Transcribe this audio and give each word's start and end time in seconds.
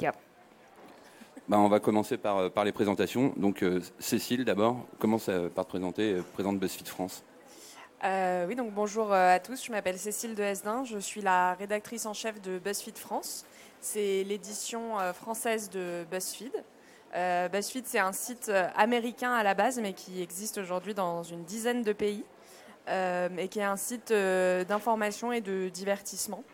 Yep. 0.00 0.16
Bah, 1.48 1.58
on 1.58 1.68
va 1.68 1.80
commencer 1.80 2.16
par, 2.16 2.38
euh, 2.38 2.48
par 2.48 2.64
les 2.64 2.72
présentations. 2.72 3.32
Donc 3.36 3.62
euh, 3.62 3.80
Cécile 3.98 4.44
d'abord, 4.44 4.86
commence 4.98 5.28
euh, 5.28 5.48
par 5.48 5.64
te 5.64 5.70
présenter, 5.70 6.14
euh, 6.14 6.22
présente 6.32 6.58
BuzzFeed 6.58 6.88
France. 6.88 7.24
Euh, 8.04 8.46
oui, 8.46 8.54
donc 8.54 8.72
bonjour 8.72 9.12
à 9.12 9.38
tous. 9.40 9.64
Je 9.64 9.70
m'appelle 9.72 9.98
Cécile 9.98 10.34
de 10.34 10.42
Hesdin. 10.42 10.84
Je 10.84 10.98
suis 10.98 11.20
la 11.20 11.54
rédactrice 11.54 12.06
en 12.06 12.14
chef 12.14 12.40
de 12.40 12.58
BuzzFeed 12.58 12.96
France. 12.96 13.44
C'est 13.80 14.24
l'édition 14.24 14.98
euh, 15.00 15.12
française 15.12 15.70
de 15.70 16.04
BuzzFeed. 16.10 16.52
Euh, 17.14 17.48
BuzzFeed, 17.48 17.86
c'est 17.86 17.98
un 17.98 18.12
site 18.12 18.50
américain 18.76 19.32
à 19.32 19.42
la 19.42 19.54
base, 19.54 19.80
mais 19.80 19.92
qui 19.92 20.22
existe 20.22 20.58
aujourd'hui 20.58 20.94
dans 20.94 21.24
une 21.24 21.42
dizaine 21.42 21.82
de 21.82 21.92
pays, 21.92 22.24
euh, 22.88 23.28
et 23.36 23.48
qui 23.48 23.58
est 23.58 23.64
un 23.64 23.76
site 23.76 24.12
euh, 24.12 24.64
d'information 24.64 25.32
et 25.32 25.40
de 25.40 25.68
divertissement. 25.68 26.44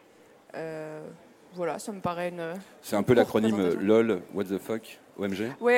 Euh, 1.57 1.59
voilà, 1.59 1.79
ça 1.79 1.93
me 1.93 2.01
paraît 2.01 2.29
une. 2.29 2.55
C'est 2.83 2.97
un 2.97 3.03
peu 3.03 3.15
l'acronyme 3.15 3.59
euh. 3.61 3.75
LOL, 3.81 4.21
What 4.35 4.45
the 4.45 4.59
fuck, 4.59 4.99
OMG. 5.19 5.53
Oui, 5.61 5.75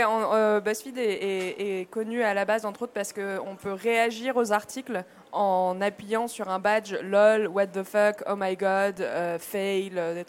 BuzzFeed 0.65 0.99
est, 0.99 1.03
est- 1.13 1.81
est 1.81 1.85
connu 1.87 2.23
à 2.23 2.35
la 2.35 2.45
base, 2.45 2.67
entre 2.67 2.83
autres, 2.83 2.93
parce 2.93 3.13
qu'on 3.13 3.57
peut 3.61 3.73
réagir 3.73 4.37
aux 4.37 4.53
articles 4.53 5.05
en 5.33 5.81
appuyant 5.81 6.27
sur 6.27 6.49
un 6.49 6.59
badge 6.59 6.95
LOL, 7.03 7.47
What 7.49 7.69
the 7.69 7.83
fuck, 7.85 8.23
Oh 8.29 8.35
my 8.37 8.57
god, 8.57 9.01
euh, 9.01 9.39
fail, 9.39 9.93
euh, 9.97 10.23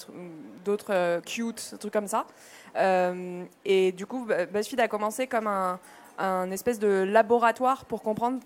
d'autres 0.63 0.91
euh, 0.93 1.21
cute, 1.21 1.71
des 1.71 1.77
trucs 1.79 1.93
comme 1.93 2.07
ça. 2.07 2.25
Euh, 2.75 3.43
et 3.65 3.91
du 3.91 4.05
coup, 4.05 4.25
Bu- 4.25 4.45
BuzzFeed 4.53 4.79
a 4.79 4.87
commencé 4.87 5.25
comme 5.27 5.47
un, 5.47 5.79
un 6.19 6.51
espèce 6.51 6.77
de 6.79 7.03
laboratoire 7.09 7.85
pour 7.85 8.01
comprendre 8.03 8.39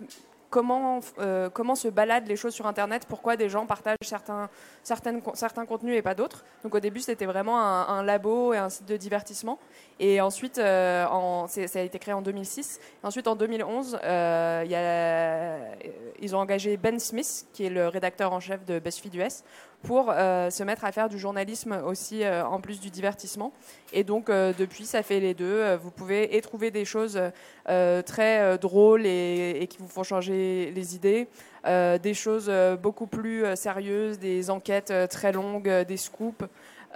comment, 0.54 1.00
euh, 1.18 1.50
comment 1.50 1.74
se 1.74 1.88
baladent 1.88 2.28
les 2.28 2.36
choses 2.36 2.54
sur 2.54 2.68
Internet, 2.68 3.08
pourquoi 3.10 3.36
des 3.36 3.50
gens 3.50 3.66
partagent 3.66 3.98
certains, 4.04 4.50
certains 4.84 5.66
contenus 5.66 5.98
et 5.98 6.04
pas 6.04 6.14
d'autres. 6.14 6.46
Donc 6.64 6.76
au 6.76 6.80
début, 6.80 7.00
c'était 7.00 7.26
vraiment 7.26 7.60
un, 7.60 8.04
labo 8.04 8.54
et 8.54 8.58
un 8.58 8.70
site 8.70 8.88
de 8.88 8.96
divertissement. 8.96 9.58
Et 10.00 10.22
ensuite, 10.22 10.60
euh, 10.60 11.08
ça 11.48 11.80
a 11.80 11.82
été 11.82 11.98
créé 11.98 12.14
en 12.14 12.22
2006. 12.22 12.80
Et 13.04 13.08
ensuite, 13.08 13.28
en 13.28 13.36
2011, 13.36 13.98
euh, 14.04 14.62
il 14.64 14.70
y 14.72 14.76
a- 14.76 14.80
euh, 14.80 15.73
ils 16.20 16.36
ont 16.36 16.40
engagé 16.40 16.78
Ben 16.78 17.00
Smith, 17.00 17.48
qui 17.52 17.66
est 17.66 17.70
le 17.72 17.88
rédacteur 17.88 18.32
en 18.32 18.40
chef 18.40 18.64
de 18.64 18.78
BuzzFeed 18.78 19.16
US, 19.16 19.44
pour 19.84 20.09
euh, 20.09 20.50
se 20.50 20.64
mettre 20.64 20.86
à 20.86 20.92
faire 20.92 21.09
du 21.09 21.20
journalisme 21.20 21.80
aussi 21.86 22.23
euh, 22.23 22.45
en 22.45 22.59
plus 22.62 22.80
du 22.80 22.89
divertissement. 22.89 23.52
Et 23.92 24.03
donc, 24.03 24.30
euh, 24.30 24.53
depuis, 24.58 24.86
ça 24.86 25.03
fait 25.03 25.20
les 25.20 25.34
deux. 25.34 25.76
Vous 25.76 25.92
pouvez 25.92 26.36
et 26.36 26.42
trouver 26.42 26.72
des 26.72 26.86
choses 26.86 27.20
très 27.66 28.58
drôles 28.58 29.06
et, 29.06 29.67
qui 29.70 29.78
vous 29.78 29.88
font 29.88 30.04
changer 30.04 30.72
les 30.73 30.95
idées, 30.95 31.28
des 31.66 32.14
choses 32.14 32.52
beaucoup 32.81 33.08
plus 33.08 33.45
sérieuses, 33.56 34.20
des 34.20 34.50
enquêtes 34.50 34.94
très 35.09 35.31
longues, 35.31 35.70
des 35.70 35.98
scoops 35.98 36.45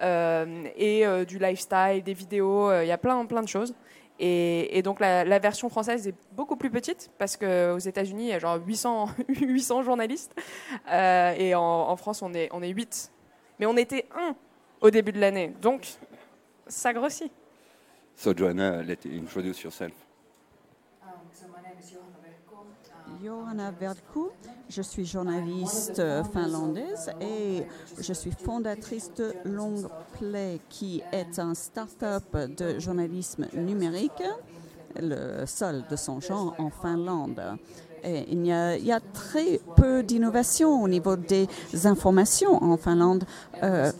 et 0.01 1.05
du 1.27 1.39
lifestyle, 1.39 2.01
des 2.03 2.13
vidéos. 2.13 2.71
Il 2.81 2.87
y 2.87 2.91
a 2.91 2.97
plein, 2.97 3.25
plein 3.25 3.41
de 3.41 3.47
choses. 3.47 3.73
Et, 4.19 4.81
donc 4.83 4.99
la, 4.99 5.39
version 5.39 5.69
française 5.69 6.07
est 6.07 6.15
beaucoup 6.33 6.55
plus 6.55 6.69
petite 6.69 7.11
parce 7.17 7.37
qu'aux 7.37 7.77
États-Unis, 7.77 8.25
il 8.25 8.29
y 8.29 8.33
a 8.33 8.39
genre 8.39 8.59
800, 8.65 9.09
800 9.29 9.83
journalistes 9.83 10.33
Euh, 10.91 11.33
et 11.37 11.55
en, 11.55 11.95
France, 11.97 12.21
on 12.21 12.33
est, 12.33 12.49
on 12.51 12.61
est 12.61 12.69
8. 12.69 13.11
Mais 13.59 13.65
on 13.65 13.77
était 13.77 14.05
1 14.15 14.35
au 14.81 14.89
début 14.89 15.11
de 15.11 15.19
l'année. 15.19 15.53
Donc, 15.61 15.87
ça 16.67 16.93
grossit. 16.93 17.31
So 18.15 18.33
Johanna, 18.35 18.81
let 18.81 18.97
introduce 19.05 19.61
yourself. 19.61 19.93
Johanna 23.23 23.71
Verdko, 23.71 24.31
je 24.69 24.81
suis 24.81 25.05
journaliste 25.05 26.01
finlandaise 26.33 27.11
et 27.21 27.63
je 27.99 28.13
suis 28.13 28.31
fondatrice 28.31 29.11
de 29.15 29.33
Longplay 29.45 30.59
qui 30.69 31.01
est 31.11 31.39
un 31.39 31.53
start-up 31.53 32.23
de 32.57 32.79
journalisme 32.79 33.47
numérique, 33.53 34.23
le 34.99 35.45
seul 35.45 35.83
de 35.89 35.95
son 35.95 36.19
genre 36.19 36.55
en 36.59 36.69
Finlande. 36.69 37.41
Et 38.03 38.25
il, 38.31 38.45
y 38.45 38.51
a, 38.51 38.77
il 38.77 38.85
y 38.85 38.91
a 38.91 38.99
très 38.99 39.59
peu 39.75 40.03
d'innovation 40.03 40.81
au 40.83 40.87
niveau 40.87 41.15
des 41.15 41.47
informations 41.85 42.63
en 42.63 42.77
Finlande. 42.77 43.23
euh, 43.63 43.91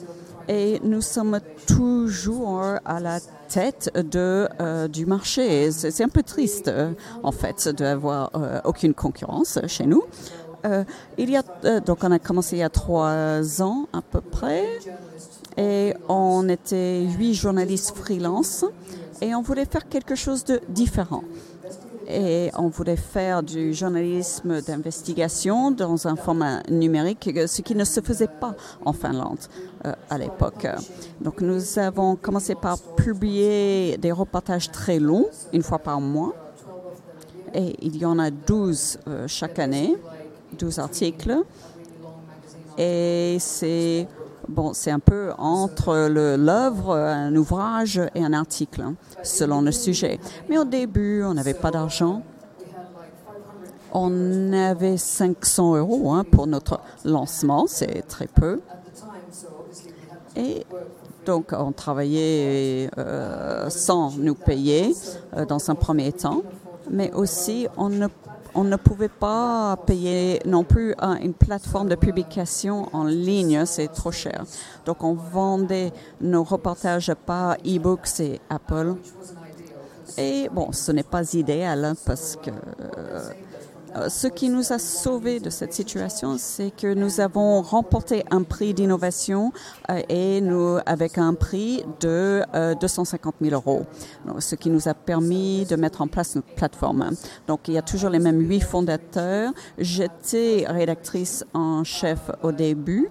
et 0.47 0.79
nous 0.83 1.01
sommes 1.01 1.39
toujours 1.67 2.63
à 2.85 2.99
la 2.99 3.19
tête 3.49 3.91
de, 3.95 4.47
euh, 4.59 4.87
du 4.87 5.05
marché. 5.05 5.71
C'est 5.71 6.03
un 6.03 6.09
peu 6.09 6.23
triste, 6.23 6.67
euh, 6.67 6.91
en 7.23 7.31
fait, 7.31 7.69
d'avoir 7.69 8.31
euh, 8.35 8.59
aucune 8.65 8.93
concurrence 8.93 9.59
chez 9.67 9.85
nous. 9.85 10.03
Euh, 10.65 10.83
il 11.17 11.29
y 11.29 11.37
a, 11.37 11.43
euh, 11.65 11.79
donc, 11.79 11.99
on 12.03 12.11
a 12.11 12.19
commencé 12.19 12.57
il 12.57 12.59
y 12.59 12.63
a 12.63 12.69
trois 12.69 13.61
ans 13.61 13.87
à 13.93 14.01
peu 14.01 14.21
près, 14.21 14.65
et 15.55 15.93
on 16.09 16.49
était 16.49 17.03
huit 17.03 17.33
journalistes 17.33 17.95
freelance, 17.95 18.65
et 19.21 19.33
on 19.35 19.41
voulait 19.41 19.65
faire 19.65 19.87
quelque 19.87 20.15
chose 20.15 20.43
de 20.43 20.59
différent 20.69 21.23
et 22.07 22.51
on 22.57 22.69
voulait 22.69 22.95
faire 22.95 23.43
du 23.43 23.73
journalisme 23.73 24.61
d'investigation 24.61 25.71
dans 25.71 26.07
un 26.07 26.15
format 26.15 26.63
numérique, 26.69 27.29
ce 27.47 27.61
qui 27.61 27.75
ne 27.75 27.83
se 27.83 27.99
faisait 28.01 28.29
pas 28.29 28.55
en 28.85 28.93
Finlande 28.93 29.39
euh, 29.85 29.93
à 30.09 30.17
l'époque. 30.17 30.67
Donc 31.21 31.41
nous 31.41 31.79
avons 31.79 32.15
commencé 32.15 32.55
par 32.55 32.79
publier 32.79 33.97
des 33.97 34.11
reportages 34.11 34.71
très 34.71 34.99
longs, 34.99 35.27
une 35.53 35.63
fois 35.63 35.79
par 35.79 35.99
mois, 35.99 36.33
et 37.53 37.75
il 37.81 37.97
y 37.97 38.05
en 38.05 38.19
a 38.19 38.31
12 38.31 38.99
euh, 39.07 39.27
chaque 39.27 39.59
année, 39.59 39.95
12 40.57 40.79
articles, 40.79 41.37
et 42.77 43.37
c'est 43.39 44.07
Bon, 44.49 44.71
c'est 44.73 44.91
un 44.91 44.99
peu 44.99 45.31
entre 45.37 46.07
l'œuvre, 46.37 46.95
un 46.95 47.35
ouvrage 47.35 48.01
et 48.15 48.23
un 48.23 48.31
article, 48.31 48.81
hein, 48.81 48.95
selon 49.21 49.61
le 49.61 49.71
sujet. 49.71 50.19
Mais 50.49 50.57
au 50.57 50.63
début, 50.63 51.21
on 51.23 51.33
n'avait 51.33 51.53
pas 51.53 51.69
d'argent. 51.69 52.21
On 53.91 54.53
avait 54.53 54.97
500 54.97 55.75
euros 55.75 56.11
hein, 56.13 56.23
pour 56.23 56.47
notre 56.47 56.79
lancement, 57.03 57.65
c'est 57.67 58.07
très 58.07 58.27
peu. 58.27 58.61
Et 60.37 60.65
donc, 61.25 61.51
on 61.51 61.73
travaillait 61.73 62.89
euh, 62.97 63.69
sans 63.69 64.11
nous 64.17 64.35
payer 64.35 64.93
euh, 65.35 65.45
dans 65.45 65.69
un 65.69 65.75
premier 65.75 66.13
temps, 66.13 66.43
mais 66.89 67.11
aussi 67.13 67.67
on 67.75 67.89
ne, 67.89 68.07
on 68.57 68.63
ne 68.63 68.75
pouvait 68.75 69.07
pas 69.27 69.77
payer 69.85 70.41
non 70.45 70.63
plus 70.63 70.93
un- 70.99 71.17
une 71.27 71.33
plateforme 71.33 71.87
de 71.89 71.95
publication 71.95 72.89
en 72.93 73.03
ligne, 73.05 73.65
c'est 73.65 73.87
trop 73.87 74.11
cher. 74.11 74.43
Donc, 74.85 75.03
on 75.03 75.13
vendait 75.13 75.91
nos 76.21 76.43
reportages 76.43 77.13
par 77.25 77.55
e-books 77.65 78.19
et 78.19 78.41
Apple. 78.49 78.95
Et 80.17 80.49
bon, 80.51 80.71
ce 80.71 80.91
n'est 80.91 81.03
pas 81.03 81.33
idéal 81.33 81.93
parce 82.05 82.35
que 82.43 82.49
euh, 82.49 83.29
ce 84.09 84.27
qui 84.27 84.49
nous 84.49 84.73
a 84.73 84.79
sauvés 84.79 85.39
de 85.39 85.49
cette 85.49 85.73
situation, 85.73 86.37
c'est 86.37 86.71
que 86.71 86.93
nous 86.93 87.19
avons 87.19 87.61
remporté 87.61 88.23
un 88.31 88.43
prix 88.43 88.73
d'innovation 88.73 89.51
euh, 89.89 90.01
et 90.09 90.41
nous 90.41 90.77
avec 90.85 91.17
un 91.17 91.33
prix 91.33 91.83
de 91.99 92.43
euh, 92.53 92.75
250 92.75 93.35
000 93.41 93.55
euros, 93.55 93.85
ce 94.39 94.55
qui 94.55 94.69
nous 94.69 94.87
a 94.87 94.93
permis 94.93 95.65
de 95.65 95.75
mettre 95.75 96.01
en 96.01 96.07
place 96.07 96.35
notre 96.35 96.53
plateforme. 96.55 97.11
Donc 97.47 97.67
il 97.67 97.73
y 97.73 97.77
a 97.77 97.81
toujours 97.81 98.09
les 98.09 98.19
mêmes 98.19 98.39
huit 98.39 98.61
fondateurs. 98.61 99.51
J'étais 99.77 100.65
rédactrice 100.67 101.45
en 101.53 101.83
chef 101.83 102.19
au 102.43 102.51
début. 102.51 103.09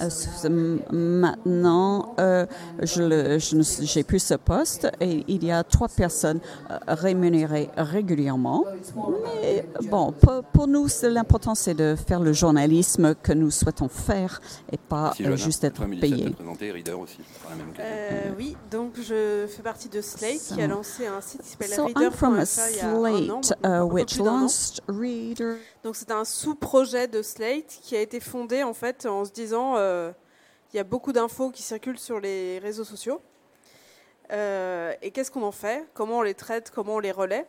Euh, 0.00 0.78
Maintenant, 0.92 2.14
euh, 2.18 2.46
j'ai 2.82 4.02
plus 4.04 4.18
ce 4.20 4.34
poste 4.34 4.88
et 5.00 5.24
il 5.28 5.44
y 5.44 5.50
a 5.52 5.62
trois 5.64 5.88
personnes 5.88 6.40
euh, 6.70 6.78
rémunérées 6.88 7.70
régulièrement. 7.76 8.64
Mais 9.42 9.66
bon, 9.90 10.12
pour, 10.12 10.42
pour 10.44 10.66
nous, 10.66 10.86
l'important, 11.04 11.54
c'est 11.54 11.74
de 11.74 11.94
faire 11.96 12.20
le 12.20 12.32
journalisme 12.32 13.14
que 13.22 13.32
nous 13.32 13.50
souhaitons 13.50 13.88
faire 13.88 14.40
et 14.72 14.76
pas 14.76 15.14
Merci, 15.18 15.26
euh, 15.26 15.36
juste 15.36 15.64
être 15.64 15.84
payé. 16.00 16.34
aussi. 16.94 17.18
Euh, 17.80 18.30
oui, 18.38 18.56
donc 18.70 18.92
je 19.00 19.46
fais 19.48 19.62
partie 19.62 19.88
de 19.88 20.00
Slate 20.00 20.38
qui 20.54 20.60
a 20.62 20.66
So- 20.68 20.74
lancé 20.74 21.06
un 21.06 21.20
site 21.20 21.42
qui 21.42 21.48
s'appelle 21.48 21.68
So 21.68 22.10
from 22.12 22.38
a 22.38 22.46
slate 22.46 23.52
uh, 23.64 23.82
which 23.84 24.18
launched 24.18 24.80
Reader. 24.88 25.56
Donc 25.82 25.96
c'est 25.96 26.10
un 26.10 26.24
sous-projet 26.24 27.08
de 27.08 27.20
Slate 27.22 27.78
qui 27.82 27.94
a 27.96 28.00
été 28.00 28.18
fondé 28.20 28.62
en 28.62 28.72
fait 28.74 29.06
en 29.06 29.24
se 29.24 29.32
disant 29.32 29.76
euh, 29.76 29.83
il 30.72 30.76
y 30.76 30.80
a 30.80 30.84
beaucoup 30.84 31.12
d'infos 31.12 31.50
qui 31.50 31.62
circulent 31.62 31.98
sur 31.98 32.18
les 32.20 32.58
réseaux 32.58 32.84
sociaux. 32.84 33.20
Euh, 34.32 34.92
et 35.02 35.10
qu'est-ce 35.10 35.30
qu'on 35.30 35.42
en 35.42 35.52
fait? 35.52 35.86
Comment 35.94 36.18
on 36.18 36.22
les 36.22 36.34
traite? 36.34 36.70
Comment 36.70 36.96
on 36.96 36.98
les 36.98 37.12
relaie? 37.12 37.46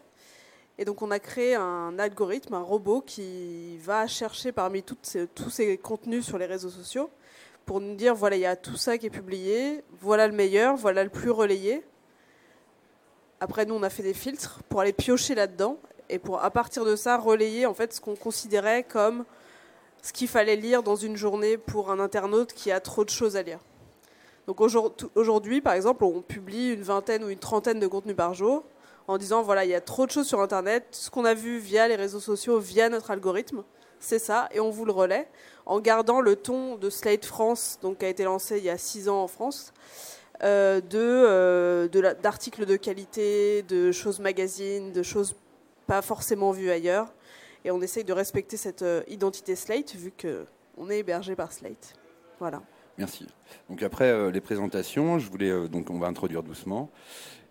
Et 0.77 0.85
donc 0.85 1.01
on 1.01 1.09
a 1.09 1.19
créé 1.19 1.55
un 1.55 1.97
algorithme, 1.97 2.53
un 2.53 2.61
robot 2.61 3.01
qui 3.01 3.77
va 3.77 4.07
chercher 4.07 4.51
parmi 4.51 4.83
tous 4.83 5.49
ces 5.49 5.77
contenus 5.77 6.25
sur 6.25 6.37
les 6.37 6.45
réseaux 6.45 6.69
sociaux 6.69 7.09
pour 7.65 7.79
nous 7.79 7.95
dire 7.95 8.13
voilà 8.13 8.35
il 8.35 8.41
y 8.41 8.45
a 8.45 8.55
tout 8.55 8.75
ça 8.75 8.97
qui 8.97 9.07
est 9.07 9.09
publié, 9.09 9.83
voilà 10.01 10.27
le 10.27 10.33
meilleur, 10.33 10.75
voilà 10.75 11.03
le 11.03 11.09
plus 11.09 11.31
relayé. 11.31 11.81
Après 13.39 13.65
nous 13.65 13.73
on 13.73 13.83
a 13.83 13.89
fait 13.89 14.03
des 14.03 14.13
filtres 14.13 14.61
pour 14.69 14.81
aller 14.81 14.93
piocher 14.93 15.33
là-dedans 15.33 15.77
et 16.09 16.19
pour 16.19 16.43
à 16.43 16.51
partir 16.51 16.83
de 16.83 16.95
ça 16.97 17.17
relayer 17.17 17.65
en 17.65 17.73
fait 17.73 17.93
ce 17.93 18.01
qu'on 18.01 18.15
considérait 18.15 18.83
comme 18.83 19.23
ce 20.05 20.13
qu'il 20.13 20.27
fallait 20.27 20.55
lire 20.55 20.83
dans 20.83 20.95
une 20.95 21.17
journée 21.17 21.57
pour 21.57 21.89
un 21.89 21.99
internaute 21.99 22.53
qui 22.53 22.71
a 22.71 22.79
trop 22.79 23.03
de 23.03 23.09
choses 23.09 23.35
à 23.35 23.41
lire. 23.41 23.57
Donc 24.45 24.61
aujourd'hui, 25.15 25.61
par 25.61 25.73
exemple, 25.73 26.03
on 26.03 26.21
publie 26.21 26.73
une 26.73 26.83
vingtaine 26.83 27.23
ou 27.23 27.29
une 27.29 27.39
trentaine 27.39 27.79
de 27.79 27.87
contenus 27.87 28.15
par 28.15 28.35
jour 28.35 28.63
en 29.07 29.17
disant 29.17 29.41
voilà, 29.41 29.65
il 29.65 29.71
y 29.71 29.73
a 29.73 29.81
trop 29.81 30.05
de 30.05 30.11
choses 30.11 30.27
sur 30.27 30.41
Internet, 30.41 30.85
ce 30.91 31.09
qu'on 31.09 31.25
a 31.25 31.33
vu 31.33 31.57
via 31.57 31.87
les 31.87 31.95
réseaux 31.95 32.19
sociaux, 32.19 32.59
via 32.59 32.87
notre 32.87 33.09
algorithme, 33.09 33.63
c'est 33.99 34.19
ça, 34.19 34.47
et 34.51 34.59
on 34.59 34.69
vous 34.69 34.85
le 34.85 34.91
relaie, 34.91 35.27
en 35.65 35.79
gardant 35.79 36.21
le 36.21 36.35
ton 36.35 36.75
de 36.75 36.91
Slate 36.91 37.25
France, 37.25 37.79
donc 37.81 37.97
qui 37.97 38.05
a 38.05 38.09
été 38.09 38.25
lancé 38.25 38.59
il 38.59 38.63
y 38.63 38.69
a 38.69 38.77
six 38.77 39.09
ans 39.09 39.23
en 39.23 39.27
France, 39.27 39.73
euh, 40.43 40.81
de, 40.81 40.99
euh, 40.99 41.87
d'articles 42.21 42.67
de, 42.67 42.75
qualité, 42.75 43.63
de 43.63 43.91
choses 43.91 44.19
magazines, 44.19 44.91
de 44.91 45.01
choses 45.01 45.33
pas 45.87 46.03
forcément 46.03 46.51
vues 46.51 46.69
ailleurs. 46.69 47.07
Et 47.65 47.71
on 47.71 47.81
essaye 47.81 48.03
de 48.03 48.13
respecter 48.13 48.57
cette 48.57 48.83
euh, 48.83 49.01
identité 49.07 49.55
Slate, 49.55 49.95
vu 49.95 50.11
qu'on 50.11 50.89
est 50.89 50.99
hébergé 50.99 51.35
par 51.35 51.51
Slate. 51.51 51.95
Voilà. 52.39 52.61
Merci. 52.97 53.27
Donc 53.69 53.83
après 53.83 54.31
les 54.31 54.39
présentations, 54.39 55.19
je 55.19 55.29
voulais 55.29 55.67
donc 55.67 55.89
on 55.89 55.99
va 55.99 56.07
introduire 56.07 56.43
doucement. 56.43 56.89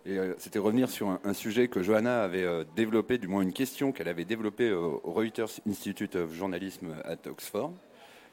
Et 0.07 0.17
c'était 0.39 0.57
revenir 0.57 0.89
sur 0.89 1.19
un, 1.23 1.33
sujet 1.33 1.67
que 1.67 1.83
Johanna 1.83 2.23
avait 2.23 2.65
développé, 2.75 3.19
du 3.19 3.27
moins 3.27 3.43
une 3.43 3.53
question 3.53 3.91
qu'elle 3.91 4.07
avait 4.07 4.25
développée 4.25 4.71
au 4.71 5.01
Reuters 5.03 5.49
Institute 5.67 6.15
of 6.15 6.33
Journalism 6.33 6.95
à 7.03 7.15
Oxford. 7.29 7.73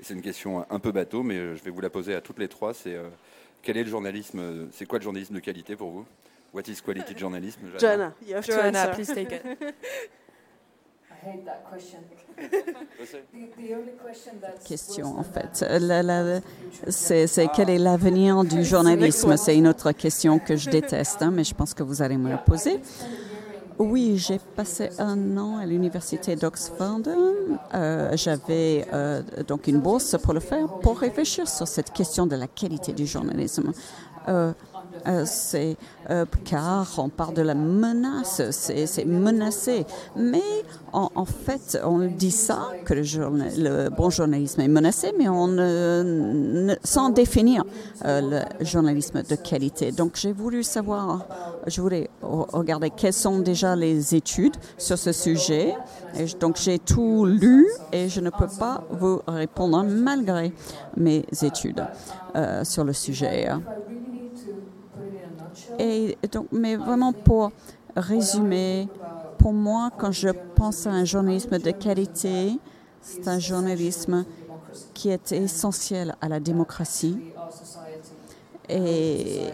Et 0.00 0.04
c'est 0.04 0.14
une 0.14 0.22
question 0.22 0.64
un 0.70 0.78
peu 0.78 0.90
bateau, 0.90 1.22
mais 1.22 1.54
je 1.54 1.62
vais 1.62 1.70
vous 1.70 1.82
la 1.82 1.90
poser 1.90 2.14
à 2.14 2.22
toutes 2.22 2.38
les 2.38 2.48
trois. 2.48 2.72
C'est 2.72 2.96
quel 3.62 3.76
est 3.76 3.84
le 3.84 3.90
journalisme 3.90 4.68
C'est 4.72 4.86
quoi 4.86 4.98
le 4.98 5.04
journalisme 5.04 5.34
de 5.34 5.40
qualité 5.40 5.76
pour 5.76 5.90
vous? 5.90 6.06
What 6.54 6.62
is 6.68 6.80
quality 6.82 7.16
journalism 7.16 7.60
Joanna, 7.78 8.14
you 8.26 8.36
have 8.36 8.44
Joanna, 8.44 8.88
please 8.88 9.12
take 9.12 9.32
it. 9.34 9.42
I 11.22 11.28
hate 11.28 11.44
that 11.44 11.62
question. 11.70 11.98
question 14.66 15.18
en 15.18 15.22
fait. 15.22 15.64
c'est 16.88 17.48
quel 17.54 17.70
est 17.70 17.78
l'avenir 17.78 18.42
du 18.44 18.64
journalisme? 18.64 19.36
C'est 19.36 19.56
une 19.56 19.68
autre 19.68 19.92
question 19.92 20.38
que 20.38 20.56
je 20.56 20.70
déteste, 20.70 21.22
hein, 21.22 21.30
mais 21.32 21.44
je 21.44 21.54
pense 21.54 21.74
que 21.74 21.82
vous 21.82 22.02
allez 22.02 22.16
me 22.16 22.30
la 22.30 22.38
poser. 22.38 22.80
Oui, 23.78 24.18
j'ai 24.18 24.38
passé 24.38 24.90
un 24.98 25.36
an 25.36 25.58
à 25.58 25.66
l'université 25.66 26.36
d'Oxford. 26.36 27.00
Euh, 27.74 28.10
J'avais 28.16 28.86
euh, 28.92 29.22
donc 29.46 29.66
une 29.66 29.80
bourse 29.80 30.16
pour 30.22 30.34
le 30.34 30.40
faire, 30.40 30.68
pour 30.68 30.98
réfléchir 30.98 31.48
sur 31.48 31.66
cette 31.66 31.92
question 31.92 32.26
de 32.26 32.36
la 32.36 32.46
qualité 32.46 32.92
du 32.92 33.06
journalisme. 33.06 33.72
Euh, 34.28 34.52
euh, 35.06 35.24
c'est 35.26 35.76
euh, 36.10 36.24
car 36.44 36.86
on 36.98 37.08
parle 37.08 37.34
de 37.34 37.42
la 37.42 37.54
menace, 37.54 38.42
c'est 38.50 39.04
menacé. 39.04 39.84
Mais 40.16 40.42
en, 40.92 41.24
fait, 41.24 41.80
on 41.84 41.98
dit 42.06 42.30
ça 42.30 42.68
que 42.84 42.94
le, 42.94 43.88
bon 43.88 44.10
journalisme 44.10 44.60
est 44.60 44.68
menacé, 44.68 45.12
mais 45.18 45.28
on 45.28 45.52
sans 46.84 47.10
définir 47.10 47.64
euh, 48.04 48.44
le 48.60 48.64
journalisme 48.64 49.22
de 49.22 49.34
qualité. 49.36 49.90
Donc 49.92 50.16
j'ai 50.16 50.32
voulu 50.32 50.62
savoir, 50.62 51.26
je 51.66 51.80
voulais 51.80 52.10
regarder 52.22 52.90
quelles 52.90 53.12
sont 53.12 53.38
déjà 53.38 53.74
les 53.74 54.14
études 54.14 54.56
sur 54.78 54.98
ce 54.98 55.12
sujet. 55.12 55.74
Et 56.18 56.26
donc 56.38 56.56
j'ai 56.56 56.78
tout 56.78 57.24
lu 57.24 57.66
et 57.92 58.08
je 58.08 58.20
ne 58.20 58.30
peux 58.30 58.48
pas 58.58 58.84
vous 58.90 59.20
répondre 59.26 59.82
malgré 59.84 60.52
mes 60.96 61.24
études 61.42 61.84
sur 62.64 62.84
le 62.84 62.92
sujet. 62.92 63.48
Donc, 66.30 66.46
mais 66.52 66.76
vraiment 66.76 67.12
pour 67.12 67.52
résumer, 67.96 68.88
pour 69.38 69.52
moi, 69.52 69.90
quand 69.96 70.12
je 70.12 70.28
pense 70.54 70.86
à 70.86 70.90
un 70.90 71.04
journalisme 71.04 71.58
de 71.58 71.70
qualité, 71.70 72.58
c'est 73.00 73.26
un 73.28 73.38
journalisme 73.38 74.24
qui 74.94 75.10
est 75.10 75.32
essentiel 75.32 76.14
à 76.20 76.28
la 76.28 76.40
démocratie 76.40 77.18
euh, 78.70 79.50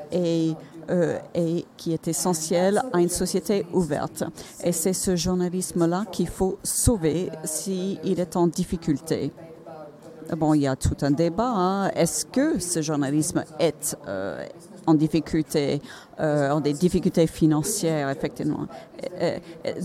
et 1.34 1.66
qui 1.76 1.92
est 1.92 2.08
essentiel 2.08 2.82
à 2.92 3.00
une 3.00 3.08
société 3.08 3.66
ouverte. 3.72 4.24
Et 4.62 4.72
c'est 4.72 4.92
ce 4.92 5.16
journalisme-là 5.16 6.04
qu'il 6.12 6.28
faut 6.28 6.58
sauver 6.62 7.30
s'il 7.44 8.20
est 8.20 8.36
en 8.36 8.46
difficulté. 8.46 9.32
Bon, 10.36 10.52
il 10.52 10.60
y 10.60 10.66
a 10.66 10.76
tout 10.76 10.96
un 11.00 11.10
débat. 11.10 11.52
Hein. 11.54 11.88
Est-ce 11.90 12.26
que 12.26 12.58
ce 12.58 12.82
journalisme 12.82 13.44
est 13.58 13.96
euh, 14.06 14.46
en 14.88 14.94
difficulté, 14.94 15.80
euh, 16.18 16.50
en 16.50 16.60
des 16.60 16.72
difficultés 16.72 17.26
financières, 17.26 18.08
effectivement. 18.10 18.66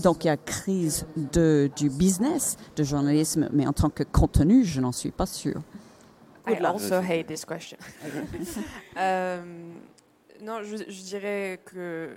donc 0.02 0.24
il 0.24 0.28
y 0.28 0.30
a 0.30 0.36
crise 0.36 1.06
de, 1.16 1.70
du 1.76 1.90
business, 1.90 2.56
de 2.76 2.84
journalisme, 2.84 3.48
mais 3.52 3.66
en 3.66 3.72
tant 3.72 3.90
que 3.90 4.02
contenu, 4.02 4.64
je 4.64 4.80
n'en 4.80 4.92
suis 4.92 5.10
pas 5.10 5.26
sûre. 5.26 5.60
I 6.46 6.56
also 6.64 7.00
hate 7.00 7.26
this 7.26 7.44
question. 7.44 7.78
Euh, 8.96 9.42
non, 10.40 10.62
je, 10.62 11.02
dirais 11.02 11.60
que 11.64 11.76
euh, 11.76 12.16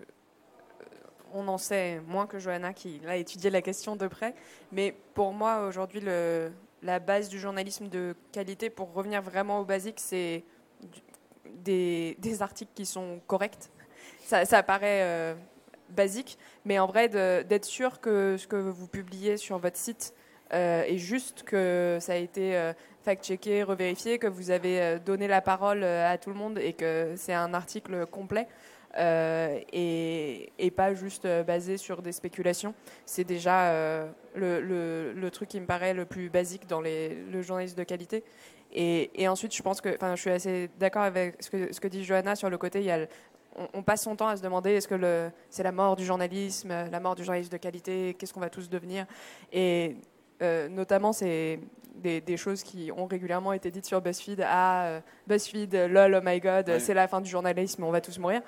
on 1.34 1.48
en 1.48 1.58
sait 1.58 2.02
moins 2.08 2.28
que 2.28 2.38
Johanna 2.38 2.72
qui 2.74 3.02
a 3.08 3.16
étudié 3.16 3.50
la 3.50 3.62
question 3.62 3.96
de 3.96 4.08
près. 4.08 4.36
Mais 4.72 4.96
pour 5.14 5.34
moi, 5.34 5.66
aujourd'hui, 5.66 6.02
la 6.84 7.00
base 7.00 7.30
du 7.30 7.40
journalisme 7.40 7.90
de 7.90 8.16
qualité, 8.32 8.70
pour 8.70 8.94
revenir 8.94 9.22
vraiment 9.22 9.60
au 9.60 9.66
basique, 9.66 10.00
c'est 10.00 10.44
des, 11.68 12.42
articles 12.42 12.72
qui 12.74 12.86
sont 12.86 13.20
corrects. 13.28 13.70
Ça, 14.26 14.64
paraît 14.64 15.04
euh, 15.04 15.34
basique, 15.90 16.38
mais 16.66 16.80
en 16.80 16.88
vrai, 16.88 17.08
d'être 17.10 17.66
sûr 17.66 18.00
que 18.00 18.36
ce 18.38 18.48
que 18.48 18.56
vous 18.56 18.88
publiez 18.88 19.38
sur 19.38 19.58
votre 19.58 19.78
site 19.78 20.14
euh, 20.54 20.84
est 20.84 20.98
juste, 20.98 21.44
que 21.44 21.98
ça 22.02 22.14
a 22.14 22.18
été 22.18 22.56
euh, 22.56 22.74
fact-checké, 23.04 23.64
revérifié, 23.64 24.20
que 24.20 24.28
vous 24.28 24.52
avez 24.52 25.00
donné 25.00 25.28
la 25.28 25.42
parole 25.42 25.84
à 25.84 26.18
tout 26.18 26.30
le 26.30 26.36
monde 26.36 26.58
et 26.58 26.74
que 26.74 27.14
c'est 27.16 27.34
un 27.34 27.54
article 27.54 28.06
complet. 28.06 28.48
et, 28.98 30.72
pas 30.76 30.94
juste 30.94 31.26
basé 31.48 31.78
sur 31.78 32.02
des 32.02 32.12
spéculations. 32.12 32.76
C'est 33.06 33.24
déjà 33.24 33.72
le, 34.36 34.60
le, 35.14 35.32
truc 35.32 35.50
qui 35.50 35.60
me 35.60 35.66
paraît 35.66 35.94
le 35.94 36.06
plus 36.06 36.30
basique 36.30 36.68
dans 36.68 36.82
les, 36.82 37.16
le 37.16 37.42
journalisme 37.42 37.78
de 37.78 37.84
qualité. 37.84 38.24
Et, 38.74 39.28
ensuite, 39.28 39.56
je 39.56 39.62
pense 39.64 39.82
que, 39.82 39.96
enfin, 39.96 40.16
je 40.16 40.22
suis 40.22 40.30
assez 40.30 40.70
d'accord 40.80 41.04
avec 41.04 41.42
ce 41.42 41.50
que, 41.50 41.74
ce 41.74 41.80
que 41.80 41.88
dit 41.88 42.04
Johanna 42.04 42.36
sur 42.36 42.50
le 42.50 42.58
côté. 42.58 42.80
Il 42.80 42.86
y 42.86 42.92
a 42.92 43.08
on, 43.74 43.82
passe 43.82 44.04
son 44.04 44.16
temps 44.16 44.28
à 44.28 44.38
se 44.38 44.42
demander 44.42 44.72
est-ce 44.72 44.88
que 44.88 45.30
c'est 45.50 45.64
la 45.64 45.72
mort 45.72 45.96
du 45.96 46.06
journalisme, 46.06 46.70
la 46.70 47.00
mort 47.00 47.16
du 47.16 47.24
journalisme 47.24 47.52
de 47.52 47.58
qualité, 47.58 48.16
qu'est-ce 48.18 48.34
qu'on 48.34 48.40
va 48.40 48.50
tous 48.50 48.70
devenir? 48.70 49.06
Et 49.52 49.96
euh, 50.42 50.70
notamment, 50.70 51.14
c'est 51.14 51.60
des, 51.96 52.38
choses 52.38 52.64
qui 52.64 52.92
ont 52.96 53.08
régulièrement 53.08 53.54
été 53.54 53.72
dites 53.72 53.86
sur 53.86 54.02
BuzzFeed. 54.02 54.46
Ah, 54.48 54.86
euh, 54.86 55.00
BuzzFeed, 55.26 55.74
lol, 55.90 56.16
oh 56.16 56.22
my 56.24 56.40
god, 56.40 56.78
c'est 56.80 56.94
la 56.94 57.08
fin 57.08 57.22
du 57.22 57.30
journalisme, 57.30 57.84
on 57.84 57.92
va 57.92 58.02
tous 58.02 58.20
mourir. 58.20 58.42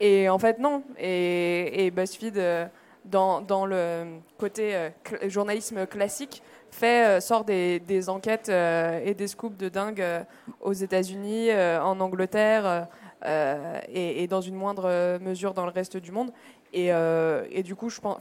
Et 0.00 0.28
en 0.28 0.38
fait, 0.38 0.58
non. 0.58 0.84
Et, 0.98 1.90
BuzzFeed, 1.90 2.38
euh, 2.38 2.66
dans, 3.04 3.40
dans, 3.40 3.66
le 3.66 4.18
côté 4.38 4.90
journalisme 5.24 5.86
classique, 5.86 6.40
fait, 6.74 7.06
euh, 7.06 7.20
sort 7.20 7.44
des, 7.44 8.08
enquêtes 8.08 8.48
euh, 8.48 9.00
et 9.04 9.14
des 9.14 9.28
scoops 9.28 9.56
de 9.56 9.68
dingue 9.68 10.00
euh, 10.00 10.22
aux 10.60 10.72
États-Unis, 10.72 11.50
en 11.52 12.00
Angleterre 12.00 12.88
et, 13.24 14.26
dans 14.28 14.40
une 14.40 14.56
moindre 14.56 15.18
mesure 15.18 15.54
dans 15.54 15.64
le 15.64 15.72
reste 15.72 15.96
du 15.96 16.12
monde. 16.12 16.32
Et, 16.72 17.62
du 17.62 17.74
coup, 17.74 17.90
je 17.90 18.00
pense, 18.00 18.18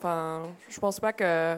je 0.70 0.80
pense 0.80 1.00
pas 1.00 1.14
que, 1.14 1.58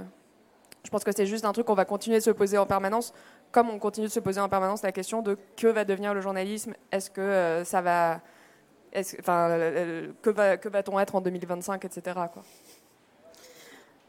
je 0.84 0.90
pense 0.90 1.04
que 1.04 1.12
c'est 1.12 1.26
juste 1.26 1.46
un 1.46 1.52
truc 1.52 1.66
qu'on 1.66 1.74
va 1.74 1.86
continuer 1.86 2.18
de 2.18 2.24
se 2.24 2.32
poser 2.32 2.58
en 2.58 2.66
permanence, 2.66 3.14
comme 3.52 3.70
on 3.70 3.80
continue 3.80 4.08
de 4.08 4.12
se 4.12 4.20
poser 4.20 4.40
en 4.40 4.50
permanence 4.50 4.82
la 4.84 4.92
question 4.92 5.22
de 5.22 5.38
que 5.58 5.68
va 5.68 5.86
devenir 5.86 6.14
le 6.14 6.22
journalisme. 6.22 6.74
Est-ce 6.92 7.10
que 7.10 7.64
ça 7.66 7.82
va, 7.82 8.22
enfin, 9.20 9.58
que 10.22 10.30
va, 10.30 10.58
que 10.58 10.70
va-t-on 10.70 11.00
être 11.00 11.16
en 11.16 11.22
2025, 11.22 11.84
etc. 11.86 12.20
Quoi. 12.32 12.44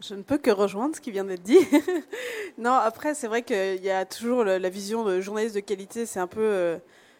Je 0.06 0.14
ne 0.14 0.22
peux 0.22 0.36
que 0.36 0.50
rejoindre 0.50 0.94
ce 0.94 1.00
qui 1.00 1.10
vient 1.10 1.24
d'être 1.24 1.42
dit. 1.42 1.58
non, 2.58 2.72
après, 2.72 3.14
c'est 3.14 3.26
vrai 3.26 3.42
qu'il 3.42 3.82
y 3.82 3.90
a 3.90 4.04
toujours 4.04 4.44
la 4.44 4.68
vision 4.68 5.02
de 5.04 5.20
journaliste 5.22 5.54
de 5.54 5.60
qualité, 5.60 6.04
c'est 6.04 6.20
un 6.20 6.26
peu 6.26 6.42
euh, 6.42 6.78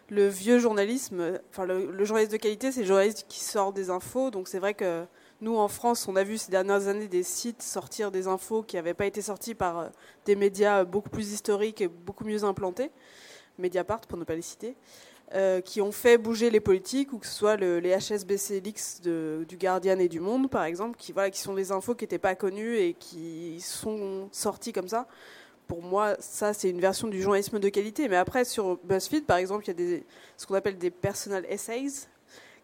le 0.09 0.27
vieux 0.27 0.59
journalisme. 0.59 1.39
Enfin, 1.49 1.65
le, 1.65 2.05
journaliste 2.05 2.31
de 2.31 2.37
qualité, 2.37 2.71
c'est 2.71 2.81
le 2.81 2.85
journaliste 2.85 3.25
qui 3.27 3.39
sort 3.39 3.73
des 3.73 3.89
infos. 3.89 4.29
Donc, 4.29 4.47
c'est 4.47 4.59
vrai 4.59 4.75
que 4.75 5.05
nous, 5.41 5.57
en 5.57 5.67
France, 5.67 6.07
on 6.07 6.15
a 6.15 6.23
vu 6.23 6.37
ces 6.37 6.51
dernières 6.51 6.87
années 6.87 7.07
des 7.07 7.23
sites 7.23 7.63
sortir 7.63 8.11
des 8.11 8.27
infos 8.27 8.61
qui 8.61 8.75
n'avaient 8.75 8.93
pas 8.93 9.07
été 9.07 9.23
sortis 9.23 9.55
par 9.55 9.79
euh, 9.79 9.87
des 10.25 10.35
médias 10.35 10.83
beaucoup 10.83 11.09
plus 11.09 11.33
historiques 11.33 11.81
et 11.81 11.87
beaucoup 11.87 12.25
mieux 12.25 12.43
implantés. 12.43 12.91
Mediapart, 13.57 14.01
pour 14.01 14.19
ne 14.19 14.25
pas 14.25 14.35
les 14.35 14.43
citer. 14.43 14.75
Euh, 15.33 15.59
qui 15.59 15.81
ont 15.81 15.91
fait 15.91 16.19
bouger 16.19 16.51
les 16.51 16.59
politiques, 16.59 17.11
ou 17.11 17.17
que 17.17 17.25
ce 17.25 17.33
soit 17.33 17.55
les 17.55 17.97
HSBC 17.97 18.59
Leaks 18.59 19.01
du 19.01 19.57
Guardian 19.57 19.97
et 19.97 20.07
du 20.07 20.19
Monde, 20.19 20.51
par 20.51 20.63
exemple, 20.65 20.97
qui, 20.99 21.13
voilà, 21.13 21.31
qui 21.31 21.39
sont 21.39 21.55
des 21.55 21.71
infos 21.71 21.95
qui 21.95 22.03
n'étaient 22.03 22.19
pas 22.19 22.35
connues 22.35 22.77
et 22.77 22.93
qui 22.93 23.59
sont 23.59 24.29
sorties 24.31 24.71
comme 24.71 24.87
ça. 24.87 25.07
Pour 25.65 25.81
moi, 25.81 26.15
ça, 26.19 26.53
c'est 26.53 26.69
une 26.69 26.79
version 26.79 27.07
du 27.07 27.19
journalisme 27.23 27.57
de 27.57 27.69
qualité. 27.69 28.07
Mais 28.07 28.17
après, 28.17 28.45
sur 28.45 28.77
BuzzFeed, 28.83 29.25
par 29.25 29.37
exemple, 29.37 29.63
il 29.65 29.67
y 29.69 29.71
a 29.71 29.73
des, 29.73 30.03
ce 30.37 30.45
qu'on 30.45 30.53
appelle 30.53 30.77
des 30.77 30.91
personal 30.91 31.43
essays, 31.49 32.07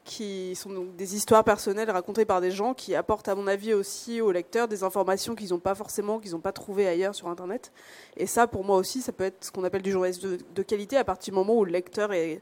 qui 0.03 0.55
sont 0.55 0.71
donc 0.71 0.95
des 0.95 1.15
histoires 1.15 1.43
personnelles 1.43 1.89
racontées 1.91 2.25
par 2.25 2.41
des 2.41 2.51
gens 2.51 2.73
qui 2.73 2.95
apportent, 2.95 3.27
à 3.27 3.35
mon 3.35 3.47
avis, 3.47 3.73
aussi 3.73 4.19
aux 4.21 4.31
lecteurs 4.31 4.67
des 4.67 4.83
informations 4.83 5.35
qu'ils 5.35 5.49
n'ont 5.49 5.59
pas 5.59 5.75
forcément, 5.75 6.19
qu'ils 6.19 6.31
n'ont 6.31 6.39
pas 6.39 6.51
trouvées 6.51 6.87
ailleurs 6.87 7.13
sur 7.13 7.27
Internet. 7.27 7.71
Et 8.17 8.25
ça, 8.25 8.47
pour 8.47 8.63
moi 8.63 8.77
aussi, 8.77 9.01
ça 9.01 9.11
peut 9.11 9.25
être 9.25 9.45
ce 9.45 9.51
qu'on 9.51 9.63
appelle 9.63 9.83
du 9.83 9.91
journalisme 9.91 10.37
de, 10.53 10.63
qualité 10.63 10.97
à 10.97 11.03
partir 11.03 11.33
du 11.33 11.35
moment 11.37 11.55
où 11.55 11.65
le 11.65 11.71
lecteur 11.71 12.13
est 12.13 12.41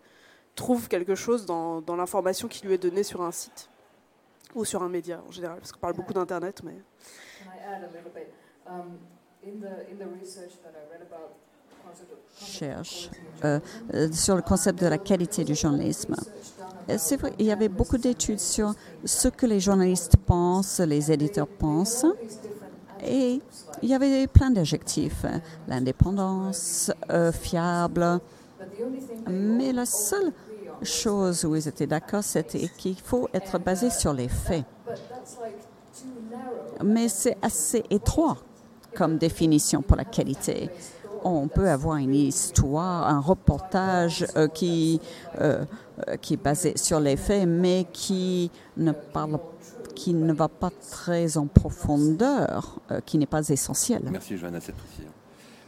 trouve 0.55 0.87
quelque 0.87 1.15
chose 1.15 1.45
dans, 1.45 1.81
dans 1.81 1.95
l'information 1.95 2.47
qui 2.47 2.65
lui 2.65 2.73
est 2.73 2.77
donnée 2.77 3.03
sur 3.03 3.21
un 3.21 3.31
site 3.31 3.69
ou 4.55 4.65
sur 4.65 4.83
un 4.83 4.89
média 4.89 5.21
en 5.27 5.31
général, 5.31 5.57
parce 5.59 5.71
qu'on 5.71 5.79
parle 5.79 5.93
beaucoup 5.93 6.13
d'Internet. 6.13 6.61
Mais... 6.63 6.73
Can 6.73 7.49
I 7.49 7.75
add 7.75 7.83
a 7.83 7.87
little 7.87 8.11
bit? 8.13 8.27
Um, 8.67 8.97
in 9.43 9.61
the 9.61 9.89
in 9.89 9.97
the 9.97 10.19
research 10.19 10.59
that 10.63 10.73
I 10.75 10.91
read 10.91 11.01
about 11.01 11.35
the 11.69 11.75
concept 11.85 12.11
of- 12.11 12.19
concept 12.29 12.43
of 12.43 12.47
Cherche 12.47 13.09
euh, 13.43 13.59
journalism, 13.59 13.95
euh, 13.95 14.11
sur 14.11 14.35
le 14.35 14.41
concept 14.41 14.79
de 14.79 14.87
la 14.87 14.97
qualité 14.97 15.43
du 15.43 15.55
journalisme. 15.55 16.15
Euh, 16.89 16.95
C'est 16.97 17.17
vrai, 17.17 17.33
il 17.39 17.45
y 17.45 17.51
avait 17.51 17.69
beaucoup 17.69 17.97
d'études 17.97 18.39
sur 18.39 18.73
ce 19.05 19.27
que 19.27 19.45
les 19.45 19.59
journalistes 19.59 20.17
pensent, 20.17 20.79
les 20.79 21.11
éditeurs 21.11 21.47
pensent, 21.47 22.05
et 23.05 23.41
il 23.81 23.89
y 23.89 23.93
avait 23.93 24.27
plein 24.27 24.49
d'adjectifs. 24.49 25.25
L'indépendance, 25.67 26.91
euh, 27.11 27.31
fiable, 27.31 28.19
mais 29.29 29.71
la 29.71 29.85
seule 29.85 30.31
chose 30.81 31.45
où 31.45 31.55
ils 31.55 31.67
étaient 31.67 31.87
d'accord, 31.87 32.23
c'était 32.23 32.69
qu'il 32.77 32.99
faut 32.99 33.29
être 33.33 33.59
basé 33.59 33.89
sur 33.89 34.13
les 34.13 34.27
faits. 34.27 34.65
Mais 36.83 37.09
c'est 37.09 37.37
assez 37.41 37.83
étroit 37.89 38.37
comme 38.95 39.17
définition 39.17 39.81
pour 39.81 39.97
la 39.97 40.05
qualité. 40.05 40.69
On 41.23 41.49
peut 41.49 41.69
avoir 41.69 41.97
une 41.97 42.15
histoire, 42.15 43.07
un 43.07 43.19
reportage 43.19 44.25
euh, 44.37 44.47
qui, 44.47 45.01
qui 46.21 46.33
est 46.35 46.43
basé 46.43 46.77
sur 46.77 46.99
les 46.99 47.17
faits, 47.17 47.47
mais 47.47 47.85
qui 47.91 48.51
ne 48.77 48.91
parle 48.91 49.39
qui 49.95 50.13
ne 50.13 50.31
va 50.33 50.47
pas 50.47 50.69
très 50.91 51.37
en 51.37 51.47
profondeur, 51.47 52.79
euh, 52.91 53.01
qui 53.05 53.17
n'est 53.17 53.25
pas 53.25 53.47
essentiel. 53.49 54.01
Merci 54.09 54.37
Johanna, 54.37 54.61
cette 54.61 54.75
précision. 54.75 55.11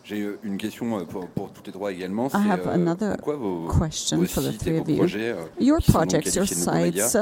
J'ai 0.06 0.22
euh, 0.22 0.40
une 0.44 0.58
question 0.58 1.00
euh, 1.00 1.04
pour, 1.04 1.28
pour 1.28 1.52
tous 1.52 1.64
les 1.66 1.72
droits 1.74 1.92
également. 1.92 2.30
C'est 2.30 2.38
have 2.38 2.66
euh, 2.66 2.74
another 2.74 3.16
pourquoi 3.18 3.36
vos, 3.36 3.68
question 3.84 4.18
vos 4.18 4.26
for 4.26 4.44
the 4.44 4.52
sites 4.52 4.60
three 4.60 4.80
of 4.80 4.88
you. 4.88 5.04
euh, 5.20 5.46
Your 5.60 5.80
projects, 5.86 6.34
your 6.36 6.48
sites, 6.48 7.18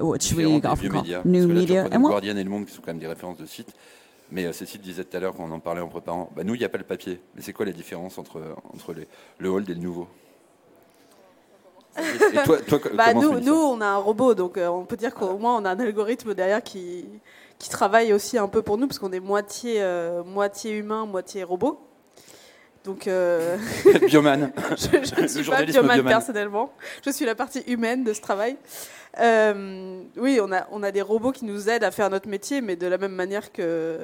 which 0.00 0.32
we 0.32 0.44
vieux 0.46 0.60
call 0.60 1.22
new 1.24 1.46
media. 1.48 1.86
And 1.92 2.02
what- 2.02 2.10
Guardian 2.10 2.36
et 2.36 2.44
Le 2.44 2.50
Monde 2.50 2.66
qui 2.66 2.72
sont 2.74 2.82
quand 2.82 2.88
même 2.92 2.98
des 2.98 3.06
références 3.06 3.38
de 3.38 3.46
sites. 3.46 3.72
Mais 4.32 4.46
euh, 4.46 4.52
sites 4.52 4.80
disaient 4.82 5.04
tout 5.04 5.16
à 5.16 5.20
l'heure, 5.20 5.34
quand 5.34 5.44
on 5.44 5.50
en 5.52 5.58
parlait 5.60 5.80
en 5.80 5.88
préparant, 5.88 6.30
bah, 6.36 6.44
nous, 6.44 6.54
il 6.54 6.58
n'y 6.58 6.64
a 6.64 6.68
pas 6.68 6.78
le 6.78 6.84
papier. 6.84 7.20
Mais 7.34 7.42
c'est 7.42 7.52
quoi 7.52 7.66
la 7.66 7.72
différence 7.72 8.16
entre, 8.18 8.40
entre 8.74 8.94
les, 8.94 9.08
le 9.38 9.48
old 9.48 9.68
et 9.68 9.74
le 9.74 9.80
nouveau? 9.80 10.06
Et 11.98 12.42
toi, 12.44 12.58
toi, 12.58 12.78
co- 12.78 12.88
Bah, 12.94 13.12
nous, 13.14 13.52
on 13.52 13.80
a 13.80 13.86
un 13.86 13.96
robot, 13.96 14.34
donc 14.34 14.56
euh, 14.56 14.68
on 14.68 14.84
peut 14.84 14.96
dire 14.96 15.14
qu'au 15.14 15.36
moins 15.38 15.56
on 15.60 15.64
a 15.64 15.70
un 15.70 15.80
algorithme 15.80 16.34
derrière 16.34 16.62
qui, 16.62 17.04
qui 17.58 17.68
travaille 17.68 18.12
aussi 18.12 18.38
un 18.38 18.48
peu 18.48 18.62
pour 18.62 18.78
nous, 18.78 18.86
parce 18.86 18.98
qu'on 18.98 19.12
est 19.12 19.20
moitié, 19.20 19.82
euh, 19.82 20.22
moitié 20.24 20.72
humain, 20.72 21.04
moitié 21.06 21.42
robot. 21.42 21.80
Donc, 22.84 23.06
euh, 23.08 23.58
Bioman. 24.06 24.52
je, 24.70 24.86
je 25.04 25.20
ne 25.20 25.26
suis 25.26 25.44
pas 25.44 25.62
biomane 25.64 25.96
biomane. 25.96 26.04
personnellement. 26.06 26.72
Je 27.04 27.10
suis 27.10 27.26
la 27.26 27.34
partie 27.34 27.60
humaine 27.66 28.04
de 28.04 28.12
ce 28.14 28.20
travail. 28.22 28.56
Euh, 29.18 30.00
oui, 30.16 30.40
on 30.42 30.50
a, 30.52 30.66
on 30.70 30.82
a 30.82 30.90
des 30.90 31.02
robots 31.02 31.32
qui 31.32 31.44
nous 31.44 31.68
aident 31.68 31.84
à 31.84 31.90
faire 31.90 32.08
notre 32.08 32.28
métier, 32.28 32.60
mais 32.62 32.76
de 32.76 32.86
la 32.86 32.96
même 32.96 33.12
manière 33.12 33.52
que 33.52 33.98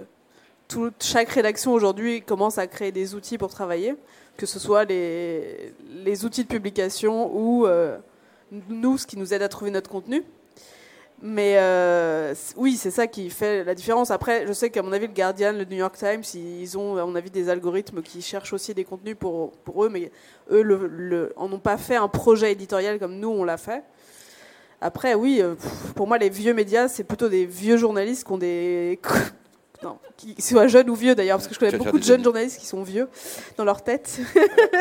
toute, 0.68 1.02
chaque 1.02 1.28
rédaction 1.30 1.73
aujourd'hui 1.73 2.23
commence 2.23 2.58
à 2.58 2.66
créer 2.66 2.92
des 2.92 3.14
outils 3.14 3.38
pour 3.38 3.50
travailler, 3.50 3.94
que 4.37 4.46
ce 4.46 4.58
soit 4.58 4.85
les, 4.85 5.73
les 6.04 6.25
outils 6.25 6.44
de 6.44 6.49
publication 6.49 7.30
ou 7.35 7.66
euh, 7.66 7.99
nous, 8.68 8.99
ce 8.99 9.06
qui 9.06 9.16
nous 9.16 9.32
aide 9.32 9.42
à 9.42 9.49
trouver 9.49 9.70
notre 9.70 9.90
contenu. 9.90 10.23
Mais 11.23 11.54
euh, 11.56 12.35
oui, 12.56 12.76
c'est 12.76 12.90
ça 12.90 13.06
qui 13.06 13.30
fait 13.30 13.64
la 13.64 13.75
différence. 13.75 14.11
Après, 14.11 14.46
je 14.46 14.52
sais 14.52 14.68
qu'à 14.68 14.82
mon 14.82 14.92
avis, 14.92 15.06
le 15.06 15.14
Guardian, 15.14 15.52
le 15.52 15.64
New 15.64 15.78
York 15.78 15.96
Times, 15.96 16.23
ils 16.35 16.76
ont, 16.76 16.99
à 16.99 17.06
mon 17.06 17.14
avis, 17.14 17.30
des 17.30 17.49
algorithmes 17.49 18.02
qui 18.02 18.20
cherchent 18.20 18.52
aussi 18.52 18.75
des 18.75 18.85
contenus 18.85 19.16
pour, 19.18 19.52
pour 19.64 19.85
eux, 19.85 19.88
mais 19.88 20.11
eux 20.50 20.61
le, 20.61 20.87
le- 20.87 21.32
en 21.37 21.50
ont 21.50 21.58
pas 21.58 21.78
fait 21.78 21.96
un 21.96 22.08
projet 22.08 22.52
éditorial 22.52 22.99
comme 22.99 23.18
nous, 23.18 23.30
on 23.30 23.44
l'a 23.44 23.56
fait. 23.56 23.82
Après, 24.82 25.14
oui, 25.14 25.38
euh, 25.40 25.54
pour 25.94 26.06
moi, 26.06 26.18
les 26.18 26.28
vieux 26.28 26.52
médias, 26.52 26.87
c'est 26.87 27.04
plutôt 27.04 27.30
des 27.30 27.46
vieux 27.46 27.78
journalistes 27.78 28.25
qui 28.26 28.32
ont 28.32 28.38
des. 28.38 29.00
Non, 29.83 29.99
qui 30.16 30.40
soient 30.40 30.66
jeunes 30.68 30.88
ou 30.88 30.95
vieux 30.95 31.14
d'ailleurs, 31.14 31.37
parce 31.38 31.49
que 31.49 31.54
je 31.54 31.61
connais 31.61 31.76
beaucoup 31.76 31.99
de 31.99 32.04
jeunes 32.04 32.25
journalistes 32.25 32.59
qui 32.59 32.66
sont 32.66 32.83
vieux 32.83 33.09
dans 33.56 33.64
leur 33.64 33.83
tête 33.83 34.18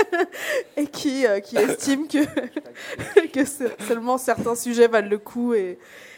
et 0.78 0.88
qui, 0.88 1.26
euh, 1.28 1.40
qui 1.40 1.58
estiment 1.58 2.06
que, 2.08 3.28
que 3.34 3.46
se- 3.46 3.64
seulement 3.88 4.18
certains 4.18 4.56
sujets 4.56 4.88
valent 4.88 5.10
le 5.10 5.18
coup 5.18 5.54
et, 5.54 5.78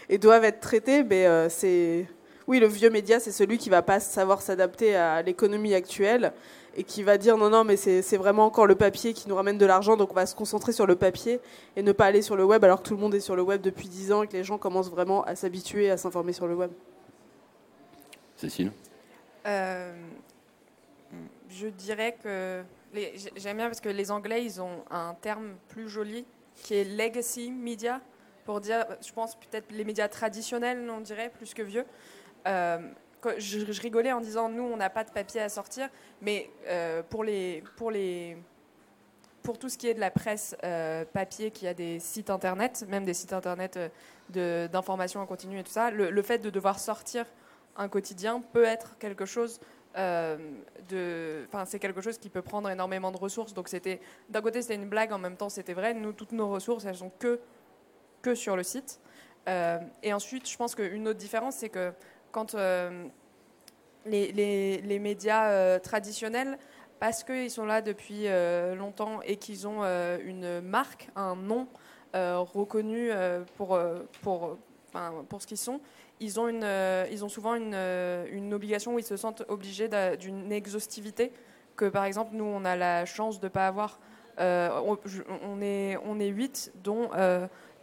et 0.09 0.17
doivent 0.17 0.43
être 0.43 0.59
traités. 0.59 1.03
Mais 1.03 1.25
euh, 1.25 1.49
c'est. 1.49 2.05
Oui, 2.47 2.59
le 2.59 2.67
vieux 2.67 2.89
média, 2.89 3.19
c'est 3.19 3.31
celui 3.33 3.57
qui 3.57 3.69
va 3.69 3.81
pas 3.81 3.99
savoir 3.99 4.41
s'adapter 4.41 4.95
à 4.95 5.21
l'économie 5.21 5.73
actuelle 5.73 6.31
et 6.77 6.83
qui 6.83 7.03
va 7.03 7.17
dire 7.17 7.35
non, 7.37 7.49
non, 7.49 7.63
mais 7.65 7.75
c'est 7.75 8.01
c'est 8.01 8.15
vraiment 8.15 8.45
encore 8.45 8.67
le 8.67 8.75
papier 8.75 9.11
qui 9.13 9.27
nous 9.27 9.35
ramène 9.35 9.57
de 9.57 9.65
l'argent, 9.65 9.97
donc 9.97 10.11
on 10.11 10.15
va 10.15 10.25
se 10.25 10.35
concentrer 10.35 10.71
sur 10.71 10.85
le 10.85 10.95
papier 10.95 11.39
et 11.75 11.81
ne 11.83 11.91
pas 11.91 12.05
aller 12.05 12.21
sur 12.21 12.37
le 12.37 12.45
web 12.45 12.63
alors 12.63 12.81
que 12.83 12.87
tout 12.87 12.93
le 12.93 13.01
monde 13.01 13.15
est 13.15 13.19
sur 13.19 13.35
le 13.35 13.41
web 13.41 13.61
depuis 13.61 13.89
10 13.89 14.11
ans 14.13 14.23
et 14.23 14.27
que 14.27 14.33
les 14.33 14.43
gens 14.45 14.57
commencent 14.57 14.89
vraiment 14.91 15.23
à 15.25 15.35
s'habituer 15.35 15.89
à 15.91 15.97
s'informer 15.97 16.31
sur 16.31 16.47
le 16.47 16.55
web. 16.55 16.69
Cécile 18.37 18.71
Euh, 19.47 19.93
je 21.49 21.67
dirais 21.67 22.17
que 22.21 22.63
j'aime 23.35 23.57
bien 23.57 23.67
parce 23.67 23.79
que 23.79 23.89
les 23.89 24.11
Anglais 24.11 24.43
ils 24.43 24.61
ont 24.61 24.83
un 24.91 25.13
terme 25.13 25.55
plus 25.69 25.87
joli 25.87 26.25
qui 26.55 26.75
est 26.75 26.83
legacy 26.83 27.51
media 27.51 28.01
pour 28.45 28.59
dire, 28.61 28.85
je 29.05 29.11
pense 29.11 29.35
peut-être 29.35 29.71
les 29.71 29.83
médias 29.83 30.07
traditionnels 30.07 30.89
on 30.89 31.01
dirait 31.01 31.29
plus 31.29 31.53
que 31.53 31.61
vieux. 31.61 31.85
Euh, 32.47 32.79
je, 33.37 33.81
rigolais 33.81 34.11
en 34.11 34.21
disant 34.21 34.49
nous 34.49 34.63
on 34.63 34.77
n'a 34.77 34.89
pas 34.89 35.03
de 35.03 35.11
papier 35.11 35.41
à 35.41 35.49
sortir, 35.49 35.89
mais 36.21 36.49
euh, 36.67 37.01
pour 37.09 37.23
les 37.23 37.63
pour 37.77 37.91
les 37.91 38.37
pour 39.43 39.57
tout 39.57 39.69
ce 39.69 39.77
qui 39.77 39.87
est 39.87 39.93
de 39.93 40.01
la 40.01 40.11
presse 40.11 40.55
euh, 40.63 41.05
papier 41.05 41.51
qui 41.51 41.67
a 41.67 41.73
des 41.73 41.99
sites 41.99 42.29
internet, 42.29 42.85
même 42.89 43.05
des 43.05 43.13
sites 43.13 43.33
internet 43.33 43.79
d'information 44.29 45.21
en 45.21 45.25
continu 45.25 45.59
et 45.59 45.63
tout 45.63 45.71
ça, 45.71 45.89
le 45.89 46.21
fait 46.21 46.39
de 46.39 46.49
devoir 46.49 46.79
sortir 46.79 47.25
un 47.77 47.87
quotidien 47.89 48.41
peut 48.41 48.63
être 48.65 48.97
quelque 48.97 49.25
chose 49.25 49.59
euh, 49.97 50.37
de, 50.89 51.45
enfin 51.47 51.65
c'est 51.65 51.79
quelque 51.79 52.01
chose 52.01 52.17
qui 52.17 52.29
peut 52.29 52.41
prendre 52.41 52.69
énormément 52.69 53.11
de 53.11 53.17
ressources. 53.17 53.53
Donc 53.53 53.67
c'était 53.67 53.99
d'un 54.29 54.41
côté 54.41 54.61
c'était 54.61 54.75
une 54.75 54.89
blague, 54.89 55.11
en 55.13 55.17
même 55.19 55.37
temps 55.37 55.49
c'était 55.49 55.73
vrai. 55.73 55.93
Nous 55.93 56.11
toutes 56.13 56.31
nos 56.33 56.49
ressources 56.49 56.85
elles 56.85 56.97
sont 56.97 57.11
que 57.19 57.39
que 58.21 58.35
sur 58.35 58.55
le 58.55 58.63
site. 58.63 58.99
Euh, 59.47 59.79
et 60.03 60.13
ensuite 60.13 60.49
je 60.49 60.57
pense 60.57 60.75
qu'une 60.75 61.07
autre 61.07 61.17
différence 61.19 61.55
c'est 61.55 61.69
que 61.69 61.93
quand 62.31 62.53
euh, 62.55 63.07
les, 64.05 64.31
les- 64.31 64.81
les 64.81 64.99
médias 64.99 65.79
traditionnels 65.79 66.57
parce 66.99 67.23
qu'ils 67.23 67.51
sont 67.51 67.65
là 67.65 67.81
depuis 67.81 68.25
longtemps 68.75 69.21
et 69.21 69.37
qu'ils 69.37 69.67
ont 69.67 69.83
une 69.83 70.61
marque, 70.61 71.09
un 71.15 71.35
nom 71.35 71.67
reconnu 72.13 73.11
pour, 73.55 73.79
pour, 74.23 74.57
pour 75.29 75.41
ce 75.41 75.47
qu'ils 75.47 75.57
sont, 75.57 75.79
ils 76.19 76.39
ont, 76.39 76.47
euh, 76.47 77.27
souvent 77.27 77.55
une, 77.55 77.73
euh, 77.73 78.25
une 78.31 78.53
obligation 78.53 78.95
où 78.95 78.99
ils 78.99 79.05
se 79.05 79.17
sentent 79.17 79.43
obligés 79.47 79.89
d'une 80.19 80.51
exhaustivité 80.51 81.31
que 81.75 81.85
par 81.85 82.05
exemple 82.05 82.31
nous 82.33 82.45
on 82.45 82.65
a 82.65 82.75
la 82.75 83.05
chance 83.05 83.39
de 83.39 83.45
ne 83.45 83.49
pas 83.49 83.67
avoir. 83.67 83.99
Euh, 84.39 84.69
on, 85.43 85.61
est 85.61 85.97
on 86.05 86.19
est 86.19 86.27
huit 86.27 86.71
dont 86.83 87.09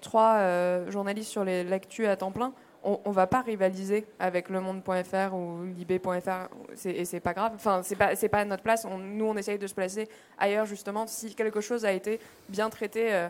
trois 0.00 0.88
journalistes 0.88 1.30
sur 1.30 1.44
l'actu 1.44 2.06
à 2.06 2.16
temps 2.16 2.33
plein. 2.33 2.52
On, 2.87 3.00
on 3.06 3.12
va 3.12 3.26
pas 3.26 3.40
rivaliser 3.40 4.06
avec 4.18 4.50
Le 4.50 4.61
Monde.fr 4.61 5.35
ou 5.35 5.64
Libé.fr 5.64 6.49
et 6.85 7.04
c'est 7.04 7.21
pas 7.21 7.33
grave. 7.33 7.52
Enfin 7.54 7.83
c'est 7.83 7.97
pas 7.97 8.14
c'est 8.14 8.28
pas 8.28 8.44
notre 8.44 8.62
place. 8.62 8.85
Nous 8.85 9.25
on 9.25 9.37
essaye 9.37 9.59
de 9.59 9.66
se 9.66 9.75
placer 9.75 10.09
ailleurs 10.38 10.66
justement 10.66 11.06
si 11.06 11.35
quelque 11.35 11.61
chose 11.61 11.85
a 11.85 11.92
été 11.92 12.21
bien 12.49 12.68
traité. 12.68 13.28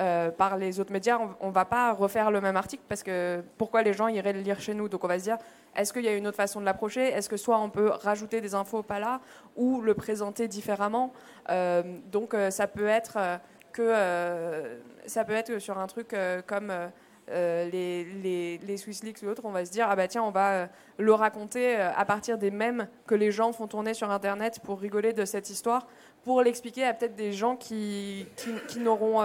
Euh, 0.00 0.30
par 0.30 0.56
les 0.56 0.80
autres 0.80 0.92
médias, 0.92 1.18
on, 1.18 1.48
on 1.48 1.50
va 1.50 1.66
pas 1.66 1.92
refaire 1.92 2.30
le 2.30 2.40
même 2.40 2.56
article 2.56 2.82
parce 2.88 3.02
que 3.02 3.42
pourquoi 3.58 3.82
les 3.82 3.92
gens 3.92 4.08
iraient 4.08 4.32
le 4.32 4.40
lire 4.40 4.58
chez 4.58 4.72
nous? 4.72 4.88
Donc 4.88 5.04
on 5.04 5.08
va 5.08 5.18
se 5.18 5.24
dire, 5.24 5.36
est-ce 5.76 5.92
qu'il 5.92 6.04
y 6.04 6.08
a 6.08 6.16
une 6.16 6.26
autre 6.26 6.36
façon 6.36 6.60
de 6.60 6.64
l'approcher? 6.64 7.08
Est-ce 7.08 7.28
que 7.28 7.36
soit 7.36 7.58
on 7.58 7.68
peut 7.68 7.88
rajouter 7.88 8.40
des 8.40 8.54
infos 8.54 8.82
pas 8.82 8.98
là 8.98 9.20
ou 9.54 9.82
le 9.82 9.92
présenter 9.94 10.48
différemment? 10.48 11.12
Euh, 11.50 11.82
Donc 12.10 12.32
euh, 12.32 12.50
ça 12.50 12.66
peut 12.66 12.86
être 12.86 13.18
que 13.72 13.92
ça 15.06 15.24
peut 15.24 15.32
être 15.32 15.58
sur 15.58 15.78
un 15.78 15.86
truc 15.86 16.14
comme 16.46 16.72
les, 17.28 18.04
les, 18.04 18.58
les 18.58 18.76
Swiss 18.76 19.02
Leaks 19.02 19.22
ou 19.22 19.28
autres, 19.28 19.42
on 19.46 19.50
va 19.50 19.64
se 19.64 19.70
dire 19.70 19.86
ah 19.88 19.96
bah 19.96 20.08
tiens 20.08 20.22
on 20.22 20.30
va 20.30 20.68
le 20.98 21.14
raconter 21.14 21.76
à 21.76 22.04
partir 22.04 22.36
des 22.36 22.50
mèmes 22.50 22.86
que 23.06 23.14
les 23.14 23.30
gens 23.30 23.50
font 23.54 23.66
tourner 23.66 23.94
sur 23.94 24.10
internet 24.10 24.60
pour 24.62 24.78
rigoler 24.78 25.14
de 25.14 25.24
cette 25.24 25.48
histoire, 25.48 25.86
pour 26.22 26.42
l'expliquer 26.42 26.84
à 26.84 26.92
peut-être 26.92 27.16
des 27.16 27.32
gens 27.32 27.56
qui, 27.56 28.26
qui, 28.68 28.78
n'auront 28.78 29.22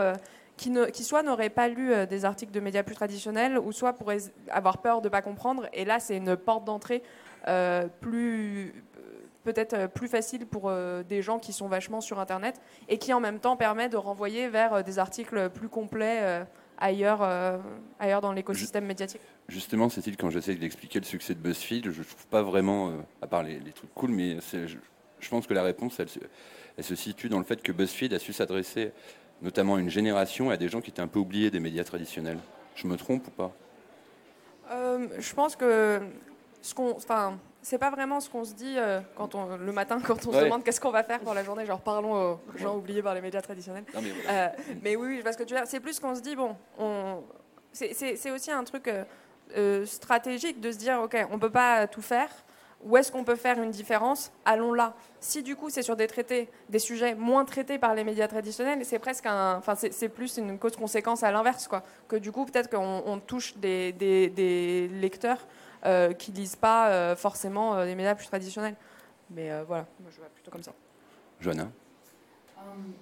qui, 0.58 1.04
soit 1.04 1.24
n'auraient 1.24 1.50
pas 1.50 1.68
lu 1.68 1.94
euh, 1.94 2.06
des 2.06 2.26
articles 2.26 2.52
de 2.52 2.60
médias 2.60 2.84
plus 2.84 2.96
traditionnels, 2.96 3.58
ou 3.58 3.72
soit 3.72 3.94
pourraient 3.94 4.18
avoir 4.50 4.80
peur 4.80 5.02
de 5.02 5.08
ne 5.08 5.12
pas 5.12 5.22
comprendre. 5.22 5.68
Et 5.72 5.86
là, 5.86 6.00
c'est 6.00 6.18
une 6.18 6.36
porte 6.36 6.66
d'entrée 6.66 7.04
euh, 7.48 7.88
plus 8.02 8.74
euh, 8.98 9.02
peut-être 9.44 9.88
plus 9.88 10.10
facile 10.10 10.46
pour 10.46 10.70
des 11.08 11.22
gens 11.22 11.40
qui 11.40 11.54
sont 11.54 11.70
vachement 11.70 12.02
sur 12.02 12.20
Internet, 12.20 12.60
et 12.90 12.98
qui 12.98 13.14
en 13.14 13.22
même 13.22 13.40
temps 13.40 13.56
permet 13.56 13.88
de 13.88 13.96
renvoyer 13.96 14.50
vers 14.50 14.84
des 14.84 15.00
articles 15.00 15.50
plus 15.52 15.70
complets 15.70 16.46
ailleurs, 16.78 17.22
ailleurs 17.98 18.20
dans 18.20 18.34
l'écosystème 18.34 18.86
médiatique. 18.86 19.22
Justement, 19.48 19.88
Cécile, 19.88 20.18
quand 20.18 20.30
j'essaie 20.32 20.56
d'expliquer 20.56 21.00
le 21.00 21.06
succès 21.06 21.34
de 21.34 21.40
BuzzFeed, 21.40 21.92
je 21.92 22.00
ne 22.00 22.04
trouve 22.04 22.28
pas 22.28 22.42
vraiment, 22.42 22.92
à 23.22 23.28
part 23.28 23.44
les, 23.44 23.62
trucs 23.72 23.94
cool, 23.94 24.12
mais 24.12 24.38
je, 24.52 25.30
pense 25.30 25.48
que 25.48 25.54
la 25.54 25.64
réponse, 25.64 25.98
elle, 26.02 26.10
se- 26.10 26.20
elle 26.76 26.84
se 26.84 26.96
situe 26.96 27.30
dans 27.30 27.40
le 27.40 27.46
fait 27.46 27.64
que 27.64 27.72
BuzzFeed 27.72 28.14
a 28.14 28.20
su 28.20 28.34
s'adresser 28.34 28.92
notamment 29.42 29.78
une 29.78 29.90
génération, 29.90 30.50
à 30.50 30.58
des 30.58 30.70
gens 30.70 30.82
qui 30.82 30.90
étaient 30.90 31.02
un 31.02 31.08
peu 31.08 31.20
oubliés 31.20 31.52
des 31.52 31.60
médias 31.60 31.84
traditionnels. 31.84 32.40
Je 32.76 32.88
me 32.88 32.96
trompe 32.96 33.28
ou 33.28 33.32
pas? 33.32 33.52
Euh, 34.72 35.08
je 35.20 35.34
pense 35.34 35.56
que 35.56 36.02
ce 36.62 36.74
qu'on, 36.74 36.92
enfin, 36.96 37.38
c'est 37.62 37.78
pas 37.78 37.90
vraiment 37.90 38.20
ce 38.20 38.30
qu'on 38.30 38.44
se 38.44 38.54
dit 38.54 38.76
euh, 38.78 39.00
quand 39.16 39.36
on, 39.36 39.58
le 39.58 39.72
matin 39.72 40.00
quand 40.06 40.26
on 40.28 40.34
se 40.34 40.44
demande 40.44 40.64
qu'est-ce 40.64 40.82
qu'on 40.82 40.92
va 40.92 41.04
faire 41.04 41.20
pour 41.20 41.34
la 41.34 41.44
journée. 41.44 41.66
Genre 41.66 41.80
parlons 41.82 42.34
aux 42.34 42.40
gens 42.58 42.76
oubliés 42.76 43.02
par 43.02 43.14
les 43.14 43.22
médias 43.22 43.42
traditionnels. 43.42 43.86
Non, 43.94 44.02
mais 44.02 44.12
voilà. 44.12 44.46
Euh, 44.46 44.50
mais 44.82 44.96
oui, 44.96 45.18
je 45.18 45.22
vois 45.22 45.34
ce 45.34 45.38
que 45.38 45.44
tu 45.44 45.54
veux 45.54 45.60
dire. 45.60 45.68
C'est 45.68 45.80
plus 45.80 46.00
qu'on 46.00 46.16
se 46.16 46.22
dit, 46.22 46.36
bon, 46.36 46.56
on... 46.78 47.24
c'est- 47.72 48.32
aussi 48.32 48.52
un 48.52 48.64
truc 48.64 48.90
stratégique 49.86 50.60
de 50.60 50.72
se 50.72 50.78
dire, 50.78 51.00
ok, 51.02 51.28
on 51.32 51.40
peut 51.40 51.52
pas 51.52 51.88
tout 51.88 52.02
faire. 52.02 52.30
Où 52.84 52.96
est-ce 52.96 53.12
qu'on 53.12 53.24
peut 53.24 53.36
faire 53.36 53.62
une 53.62 53.72
différence? 53.72 54.32
Allons 54.46 54.72
là. 54.72 54.94
Si 55.20 55.42
du 55.42 55.56
coup 55.56 55.70
c'est 55.70 55.82
sur 55.82 55.96
des 55.96 56.06
traités, 56.08 56.48
des 56.70 56.80
sujets 56.80 57.16
moins 57.16 57.44
traités 57.44 57.80
par 57.80 57.96
les 57.96 58.04
médias 58.04 58.28
traditionnels, 58.28 58.86
c'est 58.86 59.00
presque 59.00 59.26
un, 59.26 59.56
enfin 59.58 59.74
c'est 59.76 60.10
plus 60.10 60.38
une 60.38 60.60
cause-conséquence 60.60 61.24
à 61.24 61.32
l'inverse 61.32 61.68
quoi. 61.68 61.84
Que 62.08 62.16
du 62.16 62.32
coup 62.32 62.46
peut-être 62.46 62.70
qu'on 62.70 63.02
on 63.06 63.20
touche 63.20 63.58
des, 63.58 63.92
des- 63.94 64.30
des 64.30 64.88
lecteurs 64.90 65.48
euh, 65.86 66.14
qui 66.14 66.32
lisent 66.32 66.56
pas 66.56 66.90
euh, 66.90 67.16
forcément 67.16 67.76
euh, 67.76 67.86
les 67.86 67.96
médias 67.96 68.14
plus 68.16 68.28
traditionnels. 68.28 68.76
Mais 69.32 69.52
euh, 69.52 69.64
voilà, 69.68 69.86
moi 70.00 70.12
je 70.14 70.18
vois 70.20 70.30
plutôt 70.30 70.52
comme 70.52 70.64
ça. 70.64 70.72
Johanna? 71.42 71.64
Um, 72.58 72.94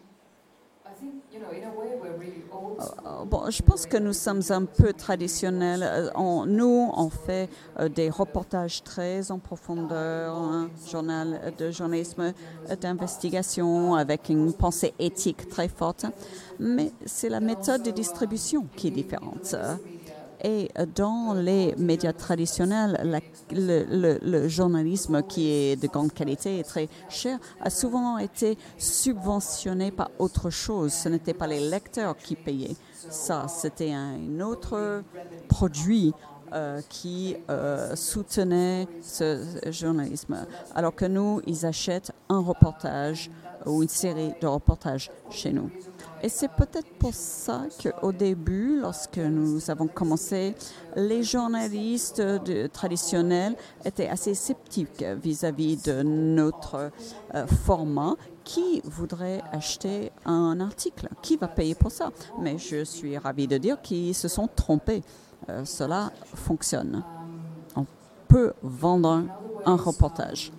Bon, 3.26 3.50
je 3.50 3.62
pense 3.62 3.86
que 3.86 3.98
nous 3.98 4.14
sommes 4.14 4.42
un 4.50 4.66
peu 4.66 4.94
traditionnels. 4.94 5.84
Euh, 5.84 6.10
on- 6.16 6.46
nous, 6.46 6.90
on 6.94 7.10
fait 7.10 7.50
euh, 7.80 7.88
des 7.90 8.10
reportages 8.10 8.84
très 8.84 9.32
en 9.32 9.40
profondeur, 9.40 10.36
un 10.36 10.72
journal 10.86 11.54
de 11.58 11.72
journalisme 11.72 12.34
euh, 12.70 12.76
d'investigation 12.76 13.96
avec 13.96 14.30
une 14.30 14.54
pensée 14.54 14.94
éthique 15.00 15.48
très 15.48 15.70
forte. 15.70 16.06
Mais 16.60 16.94
c'est 17.06 17.30
la 17.30 17.40
méthode 17.40 17.82
de 17.82 17.92
distribution 17.92 18.70
qui 18.76 18.88
est 18.88 18.92
différente. 18.92 19.56
Et 20.48 20.70
dans 20.96 21.34
les 21.34 21.74
médias 21.76 22.14
traditionnels, 22.14 23.20
le 23.50 24.48
journalisme 24.48 25.24
qui 25.24 25.50
est 25.50 25.76
de 25.76 25.88
grande 25.88 26.14
qualité 26.14 26.60
et 26.60 26.64
très 26.64 26.88
cher 27.10 27.40
a 27.60 27.72
souvent 27.72 28.20
été 28.20 28.56
subventionné 28.78 29.90
par 29.90 30.12
autre 30.20 30.52
chose. 30.52 30.94
Ce 30.94 31.10
n'était 31.10 31.34
pas 31.34 31.48
les 31.48 31.68
lecteurs 31.68 32.16
qui 32.16 32.36
payaient. 32.36 32.76
Ça, 33.10 33.48
c'était 33.48 33.92
un 33.92 34.40
autre 34.40 35.02
produit 35.50 36.14
euh, 36.54 36.80
qui 36.90 37.36
euh, 37.50 37.96
soutenait 37.96 38.88
ce 39.02 39.44
journalisme. 39.72 40.46
Alors 40.76 40.94
que 40.94 41.06
nous, 41.06 41.42
ils 41.48 41.66
achètent 41.66 42.12
un 42.30 42.40
reportage 42.40 43.32
ou 43.66 43.82
une 43.82 43.90
série 43.90 44.34
de 44.40 44.46
reportages 44.46 45.10
chez 45.32 45.52
nous. 45.52 45.72
Et 46.26 46.30
c'est 46.30 46.50
peut-être 46.50 46.92
pour 46.98 47.14
ça 47.14 47.68
qu'au 47.84 48.12
début, 48.12 48.80
lorsque 48.82 49.20
nous 49.20 49.70
avons 49.70 49.86
commencé, 49.86 50.56
les 50.96 51.22
journalistes 51.22 52.24
traditionnels 52.74 53.56
étaient 53.86 54.08
assez 54.08 54.34
sceptiques 54.34 55.06
vis-à-vis 55.22 55.84
de 55.84 56.02
notre 56.02 56.90
euh, 57.36 57.46
format. 57.46 58.16
Qui 58.44 58.82
voudrait 58.86 59.44
acheter 59.52 60.12
un 60.26 60.60
article? 60.60 61.10
Qui 61.22 61.38
va 61.38 61.48
payer 61.48 61.76
pour 61.76 61.92
ça? 61.92 62.10
Mais 62.40 62.58
je 62.58 62.84
suis 62.84 63.20
ravie 63.20 63.48
de 63.48 63.60
dire 63.60 63.80
qu'ils 63.80 64.16
se 64.16 64.28
sont 64.28 64.48
trompés. 64.48 65.04
Euh, 65.50 65.64
cela 65.64 66.12
fonctionne. 66.34 67.04
On 67.76 67.86
peut 68.28 68.54
vendre 68.64 69.26
un 69.64 69.76
reportage. 69.76 70.52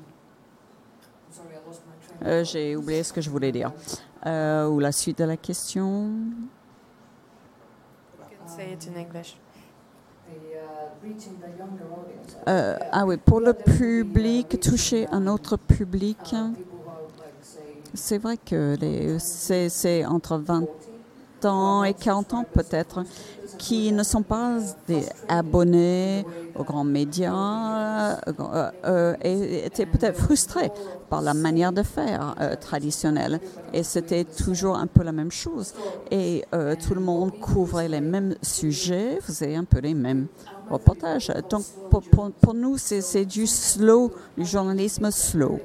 Euh, 2.25 2.44
J'ai 2.44 2.76
oublié 2.76 3.02
ce 3.02 3.12
que 3.12 3.20
je 3.20 3.30
voulais 3.30 3.50
dire. 3.50 3.73
Euh, 4.26 4.66
ou 4.66 4.80
la 4.80 4.90
suite 4.92 5.18
de 5.18 5.25
la 5.25 5.37
question? 5.37 6.11
Uh. 8.49 8.62
Euh, 12.49 12.76
ah 12.90 13.06
oui, 13.06 13.16
pour 13.18 13.40
le 13.40 13.52
public, 13.52 14.59
toucher 14.61 15.07
un 15.12 15.27
autre 15.29 15.57
public, 15.57 16.35
c'est 17.94 18.18
vrai 18.18 18.37
que 18.37 19.16
c'est 19.20 20.05
entre 20.05 20.38
20 20.38 20.64
40, 20.64 20.86
et 21.44 21.94
40 21.94 22.35
ans 22.35 22.44
peut-être, 22.51 23.05
qui 23.59 23.92
ne 23.92 24.03
sont 24.03 24.22
pas 24.22 24.59
des 24.88 25.05
abonnés 25.29 26.25
aux 26.59 26.64
grands 26.64 26.85
médias 26.85 27.33
euh, 28.29 28.70
euh, 28.85 29.14
et 29.22 29.66
étaient 29.66 29.87
peut-être 29.87 30.18
frustrés 30.18 30.70
par 31.09 31.22
la 31.22 31.35
manière 31.35 31.72
de 31.72 31.83
faire 31.83 32.35
euh, 32.40 32.57
traditionnelle. 32.57 33.40
Et 33.72 33.83
c'était 33.83 34.25
toujours 34.25 34.77
un 34.77 34.87
peu 34.87 35.03
la 35.03 35.12
même 35.12 35.31
chose. 35.31 35.72
Et 36.11 36.44
euh, 36.55 36.75
tout 36.77 36.94
le 36.94 37.01
monde 37.01 37.38
couvrait 37.38 37.88
les 37.88 38.01
mêmes 38.01 38.35
sujets, 38.42 39.18
faisait 39.20 39.55
un 39.55 39.64
peu 39.64 39.79
les 39.81 39.94
mêmes 39.94 40.27
reportages. 40.70 41.33
Donc 41.51 41.64
pour, 41.90 42.03
pour- 42.03 42.55
nous, 42.55 42.77
c'est 42.79 43.25
du 43.25 43.46
slow, 43.46 44.11
du 44.37 44.44
journalisme 44.44 45.11
slow. 45.11 45.61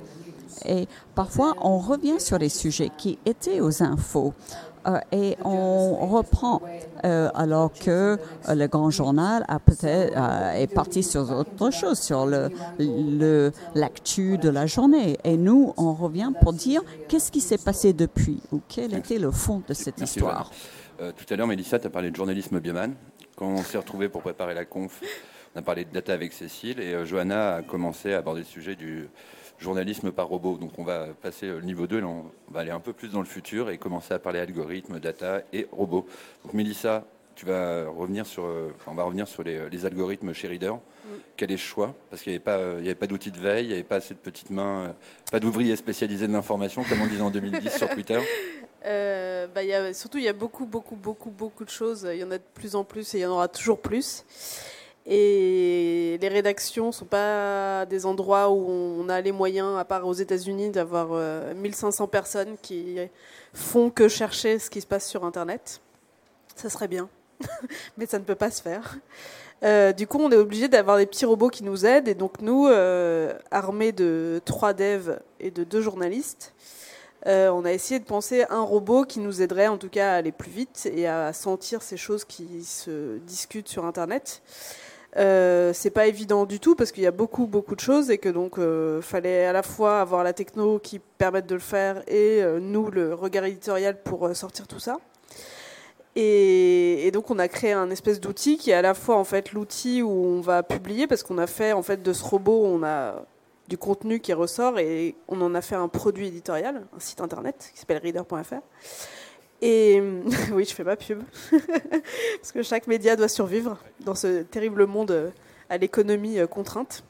Et 0.66 0.88
parfois, 1.16 1.56
on 1.62 1.80
revient 1.80 2.20
sur 2.20 2.38
les 2.38 2.50
sujets 2.50 2.92
qui 2.96 3.18
étaient 3.26 3.62
aux 3.62 3.82
infos 3.82 4.34
euh, 4.34 4.71
et 5.12 5.38
on 5.44 6.08
reprend, 6.08 6.62
euh, 7.04 7.30
alors 7.36 7.72
que 7.74 8.18
euh, 8.50 8.56
le 8.56 8.68
grand 8.68 8.90
journal 8.90 9.46
a 9.48 9.60
peut-être 9.60 10.14
euh, 10.16 10.52
est 10.54 10.68
parti 10.74 11.04
sur 11.04 11.30
autre 11.32 11.72
chose, 11.72 12.00
sur 12.00 12.26
le 12.26 12.50
le- 12.80 13.52
l'actu 13.76 14.38
de 14.38 14.50
la 14.50 14.66
journée. 14.66 15.18
Et 15.24 15.38
nous, 15.38 15.74
on 15.78 15.94
revient 15.94 16.32
pour 16.42 16.54
dire 16.54 16.82
qu'est-ce 17.08 17.32
qui 17.32 17.42
s'est 17.42 17.58
passé 17.58 17.94
depuis 17.94 18.42
ou 18.52 18.60
quel 18.68 18.94
était 18.96 19.20
le 19.20 19.32
fond 19.32 19.62
de 19.68 19.74
cette 19.74 19.98
Merci, 20.00 20.20
histoire. 20.20 20.52
Euh, 21.02 21.12
tout 21.16 21.32
à 21.34 21.36
l'heure, 21.38 21.48
Mélissa, 21.48 21.80
tu 21.80 21.88
as 21.88 21.90
parlé 21.90 22.12
de 22.12 22.16
journalisme 22.16 22.60
bioman. 22.60 22.94
Quand 23.36 23.48
on 23.48 23.64
s'est 23.64 23.78
retrouvés 23.78 24.10
pour 24.10 24.22
préparer 24.22 24.54
la 24.54 24.66
conf, 24.66 25.02
on 25.56 25.60
a 25.60 25.62
parlé 25.62 25.86
de 25.86 25.92
data 25.92 26.14
avec 26.14 26.32
Cécile 26.34 26.80
et 26.80 26.94
euh, 26.94 27.06
Johanna 27.06 27.56
a 27.56 27.62
commencé 27.62 28.14
à 28.14 28.20
aborder 28.20 28.42
le 28.42 28.46
sujet 28.46 28.76
du 28.76 29.10
journalisme 29.62 30.12
par 30.12 30.28
robot. 30.28 30.58
Donc 30.58 30.78
on 30.78 30.84
va 30.84 31.08
passer 31.22 31.52
au 31.52 31.62
niveau 31.62 31.88
2, 31.88 32.00
là, 32.00 32.08
on 32.08 32.26
va 32.50 32.62
aller 32.62 32.72
un 32.72 32.80
peu 32.80 32.94
plus 32.94 33.10
dans 33.10 33.20
le 33.20 33.26
futur 33.26 33.70
et 33.70 33.78
commencer 33.78 34.14
à 34.14 34.20
parler 34.20 34.40
algorithmes, 34.40 35.00
data 35.00 35.42
et 35.54 35.68
robots. 35.72 36.06
Donc 36.44 36.54
Mélissa, 36.54 37.06
tu 37.36 37.46
vas 37.46 37.88
revenir 37.88 38.26
sur, 38.26 38.46
euh, 38.46 38.72
enfin, 38.76 38.92
on 38.92 38.96
va 38.96 39.04
revenir 39.04 39.28
sur 39.28 39.44
les, 39.44 39.70
les 39.70 39.86
algorithmes 39.86 40.34
chez 40.34 40.48
Reader. 40.48 40.74
Quel 41.38 41.50
est 41.50 41.56
le 41.56 41.60
choix? 41.60 41.96
Parce 42.10 42.22
qu'il 42.22 42.32
n'y 42.32 42.36
avait 42.36 42.44
pas, 42.44 42.58
euh, 42.58 42.76
il 42.80 42.86
y 42.86 42.88
avait 42.88 42.96
pas 42.96 43.08
d'outils 43.08 43.32
de 43.32 43.40
veille, 43.40 43.66
il 43.66 43.68
n'y 43.70 43.74
avait 43.74 43.84
pas 43.84 43.96
assez 43.98 44.14
de 44.14 44.20
petites 44.20 44.50
mains, 44.50 44.86
euh, 44.86 44.92
pas 45.32 45.40
d'ouvriers 45.40 45.76
spécialisés 45.76 46.28
de 46.28 46.34
l'information, 46.34 46.84
comme 46.84 47.02
on 47.02 47.08
disait 47.08 47.22
en 47.22 47.32
2010 47.32 47.78
sur 47.78 47.90
Twitter. 47.90 48.20
Euh, 48.84 49.46
bah, 49.46 49.62
il 49.62 49.70
y 49.70 49.74
a, 49.76 49.94
surtout, 49.94 50.18
il 50.18 50.24
y 50.24 50.28
a 50.28 50.34
beaucoup, 50.34 50.66
beaucoup, 50.66 50.96
beaucoup, 50.96 51.30
beaucoup 51.30 51.64
de 51.64 51.70
choses. 51.70 52.08
Il 52.12 52.18
y 52.18 52.24
en 52.24 52.32
a 52.32 52.40
de 52.40 52.44
plus 52.56 52.74
en 52.76 52.84
plus 52.84 53.14
et 53.14 53.20
il 53.20 53.22
y 53.22 53.26
en 53.28 53.30
aura 53.30 53.48
toujours 53.48 53.80
plus. 53.80 54.26
Et 55.06 56.18
les 56.22 56.28
rédactions 56.28 56.88
ne 56.88 56.92
sont 56.92 57.06
pas 57.06 57.86
des 57.88 58.06
endroits 58.06 58.50
où 58.50 58.70
on 58.70 59.10
a 59.10 59.20
les 59.22 59.32
moyens, 59.32 59.78
à 59.80 59.86
part 59.86 60.08
aux 60.08 60.14
États-Unis, 60.14 60.70
d'avoir 60.70 61.10
euh, 61.12 61.54
1500 61.56 62.08
personnes 62.08 62.56
qui 62.62 62.98
font 63.54 63.90
que 63.90 64.08
chercher 64.08 64.60
ce 64.60 64.70
qui 64.70 64.82
se 64.82 64.88
passe 64.88 65.08
sur 65.08 65.26
Internet. 65.26 65.82
Ça 66.56 66.70
serait 66.70 66.88
bien, 66.88 67.10
mais 67.98 68.06
ça 68.06 68.20
ne 68.20 68.24
peut 68.24 68.36
pas 68.36 68.52
se 68.52 68.62
faire. 68.62 68.98
Euh, 69.64 69.92
du 69.92 70.08
coup, 70.08 70.18
on 70.20 70.32
est 70.32 70.38
obligé 70.38 70.68
d'avoir 70.68 70.98
des 70.98 71.06
petits 71.06 71.26
robots 71.26 71.50
qui 71.50 71.64
nous 71.64 71.86
aident. 71.86 72.08
Et 72.08 72.16
donc, 72.16 72.42
nous, 72.42 72.68
euh, 72.68 73.34
armés 73.52 73.92
de 73.92 74.42
trois 74.46 74.74
devs 74.74 75.20
et 75.40 75.52
de 75.52 75.64
deux 75.64 75.82
journalistes, 75.82 76.54
euh, 77.28 77.50
on 77.50 77.66
a 77.66 77.72
essayé 77.72 78.00
de 78.00 78.06
penser 78.06 78.46
un 78.50 78.62
robot 78.62 79.04
qui 79.04 79.20
nous 79.20 79.44
aiderait 79.44 79.68
en 79.68 79.78
tout 79.78 79.90
cas 79.90 80.14
à 80.14 80.16
aller 80.16 80.32
plus 80.32 80.50
vite 80.50 80.90
et 80.92 81.08
à 81.08 81.34
sentir 81.34 81.84
ces 81.84 81.98
choses 81.98 82.26
qui 82.26 82.64
se 82.64 83.18
discutent 83.20 83.68
sur 83.68 83.86
Internet. 83.86 84.42
Euh, 85.18 85.74
c'est 85.74 85.90
pas 85.90 86.08
évident 86.08 86.46
du 86.46 86.62
tout 86.62 86.76
parce 86.76 86.94
qu'il 86.94 87.04
y 87.04 87.08
a 87.08 87.12
beaucoup 87.12 87.46
beaucoup 87.46 87.76
de 87.76 87.82
choses 87.82 88.10
et 88.10 88.18
que 88.18 88.30
donc 88.30 88.58
euh, 88.58 89.02
fallait 89.02 89.46
à 89.46 89.52
la 89.52 89.62
fois 89.62 90.00
avoir 90.00 90.24
la 90.24 90.32
techno 90.32 90.80
qui 90.80 91.00
permette 91.00 91.48
de 91.48 91.56
le 91.56 91.60
faire 91.60 92.02
et 92.08 92.42
euh, 92.42 92.60
nous 92.62 92.90
le 92.90 93.14
regard 93.14 93.44
éditorial 93.44 94.02
pour 94.02 94.26
euh, 94.26 94.34
sortir 94.34 94.68
tout 94.68 94.80
ça. 94.80 95.00
Et, 96.16 97.08
et 97.08 97.12
donc 97.12 97.30
on 97.30 97.40
a 97.40 97.50
créé 97.50 97.74
un 97.74 97.90
espèce 97.90 98.22
d'outil 98.22 98.58
qui 98.58 98.72
est 98.72 98.74
à 98.74 98.82
la 98.82 98.94
fois 98.94 99.18
en 99.18 99.24
fait 99.26 99.52
l'outil 99.52 100.02
où 100.02 100.10
on 100.10 100.40
va 100.40 100.64
publier 100.64 101.08
parce 101.08 101.24
qu'on 101.24 101.38
a 101.38 101.48
fait 101.48 101.74
en 101.74 101.84
fait 101.84 102.02
de 102.02 102.14
ce 102.14 102.24
robot 102.24 102.66
on 102.66 102.84
a 102.84 103.26
du 103.68 103.78
contenu 103.78 104.20
qui 104.20 104.34
ressort 104.34 104.80
et 104.80 105.16
on 105.30 105.40
en 105.42 105.56
a 105.56 105.62
fait 105.62 105.76
un 105.76 105.88
produit 105.88 106.28
éditorial, 106.28 106.86
un 106.94 107.00
site 107.00 107.22
internet 107.22 107.72
qui 107.74 107.80
s'appelle 107.80 108.02
reader.fr. 108.04 108.56
Et 109.62 110.02
oui, 110.54 110.66
je 110.66 110.74
fais 110.74 110.84
ma 110.84 110.96
pub 110.96 111.22
parce 111.52 112.52
que 112.52 112.64
chaque 112.64 112.88
média 112.88 113.16
doit 113.16 113.28
survivre 113.28 113.78
dans 114.00 114.16
ce 114.16 114.42
terrible 114.42 114.88
monde 114.88 115.12
euh, 115.12 115.30
à 115.70 115.78
l'économie 115.78 116.40
euh, 116.40 116.48
contrainte. 116.48 117.04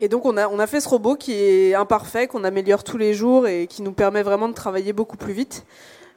Et 0.00 0.08
donc 0.08 0.24
on 0.26 0.36
a, 0.36 0.48
on 0.48 0.58
a 0.58 0.66
fait 0.66 0.80
ce 0.80 0.88
robot 0.88 1.16
qui 1.16 1.32
est 1.34 1.74
imparfait, 1.74 2.28
qu'on 2.28 2.44
améliore 2.44 2.84
tous 2.84 2.98
les 2.98 3.14
jours 3.14 3.48
et 3.48 3.66
qui 3.66 3.82
nous 3.82 3.92
permet 3.92 4.22
vraiment 4.22 4.48
de 4.48 4.54
travailler 4.54 4.92
beaucoup 4.92 5.16
plus 5.16 5.32
vite 5.32 5.64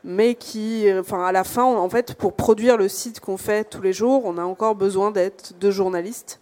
mais 0.04 0.36
qui, 0.36 0.88
euh, 0.88 1.02
enfin, 1.02 1.26
à 1.26 1.32
la 1.32 1.44
fin, 1.44 1.66
en 1.66 1.90
fait, 1.90 2.14
pour 2.14 2.34
produire 2.34 2.78
le 2.78 2.88
site 2.88 3.20
qu'on 3.20 3.36
fait 3.36 3.66
tous 3.66 3.82
les 3.82 3.92
jours, 3.92 4.22
on 4.26 4.38
a 4.38 4.44
encore 4.44 4.76
besoin 4.76 5.12
d'être 5.12 5.54
deux 5.60 5.72
journalistes. 5.72 6.40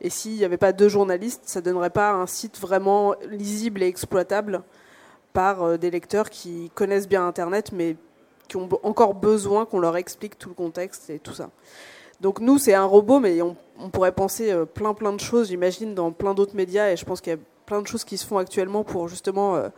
Et 0.00 0.10
s'il 0.10 0.34
n'y 0.34 0.44
avait 0.44 0.58
pas 0.58 0.72
deux 0.72 0.88
journalistes, 0.88 1.42
ça 1.46 1.60
donnerait 1.60 1.90
pas 1.90 2.12
un 2.12 2.26
site 2.26 2.60
vraiment 2.60 3.16
lisible 3.28 3.82
et 3.82 3.86
exploitable 3.86 4.62
par 5.32 5.78
des 5.78 5.90
lecteurs 5.90 6.30
qui 6.30 6.70
connaissent 6.74 7.08
bien 7.08 7.26
Internet, 7.26 7.72
mais 7.72 7.96
qui 8.48 8.56
ont 8.56 8.68
encore 8.82 9.14
besoin 9.14 9.66
qu'on 9.66 9.78
leur 9.78 9.96
explique 9.96 10.38
tout 10.38 10.48
le 10.48 10.54
contexte 10.54 11.10
et 11.10 11.18
tout 11.18 11.34
ça. 11.34 11.50
Donc 12.20 12.40
nous, 12.40 12.58
c'est 12.58 12.74
un 12.74 12.84
robot, 12.84 13.20
mais 13.20 13.40
on, 13.42 13.56
pourrait 13.90 14.12
penser 14.12 14.50
euh, 14.50 14.64
plein 14.64 14.92
plein 14.92 15.12
de 15.12 15.20
choses, 15.20 15.48
j'imagine, 15.48 15.94
dans 15.94 16.10
plein 16.10 16.34
d'autres 16.34 16.56
médias, 16.56 16.90
et 16.90 16.96
je 16.96 17.04
pense 17.04 17.20
qu'il 17.20 17.32
y 17.32 17.36
a 17.36 17.38
plein 17.66 17.80
de 17.80 17.86
choses 17.86 18.04
qui 18.04 18.16
se 18.16 18.26
font 18.26 18.38
actuellement 18.38 18.82
pour 18.82 19.06
justement 19.06 19.54
euh, 19.54 19.68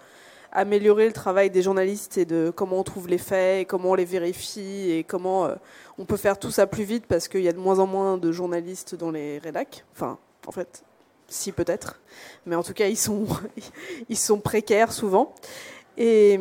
améliorer 0.51 1.07
le 1.07 1.13
travail 1.13 1.51
des 1.51 1.61
journalistes 1.61 2.17
et 2.17 2.25
de 2.25 2.51
comment 2.55 2.79
on 2.79 2.83
trouve 2.83 3.09
les 3.09 3.19
faits, 3.19 3.63
et 3.63 3.65
comment 3.67 3.91
on 3.91 3.95
les 3.95 4.07
vérifie, 4.07 4.91
et 4.91 5.05
comment 5.05 5.45
euh, 5.45 5.55
on 5.99 6.07
peut 6.07 6.17
faire 6.17 6.39
tout 6.39 6.51
ça 6.51 6.67
plus 6.67 6.85
vite 6.85 7.05
parce 7.07 7.29
qu'il 7.29 7.43
y 7.43 7.49
a 7.49 7.53
de 7.53 7.59
moins 7.59 7.79
en 7.79 7.87
moins 7.87 8.17
de 8.17 8.33
journalistes 8.33 8.95
dans 8.95 9.11
les 9.11 9.39
rédacs. 9.39 9.85
Enfin, 9.93 10.17
en 10.47 10.53
fait, 10.53 10.83
si 11.29 11.53
peut-être, 11.53 12.01
mais 12.47 12.57
en 12.57 12.63
tout 12.63 12.73
cas, 12.73 12.87
ils 12.87 12.97
sont, 12.97 13.27
ils 14.09 14.17
sont 14.17 14.41
précaires 14.41 14.93
souvent. 14.93 15.35
Et, 15.99 16.41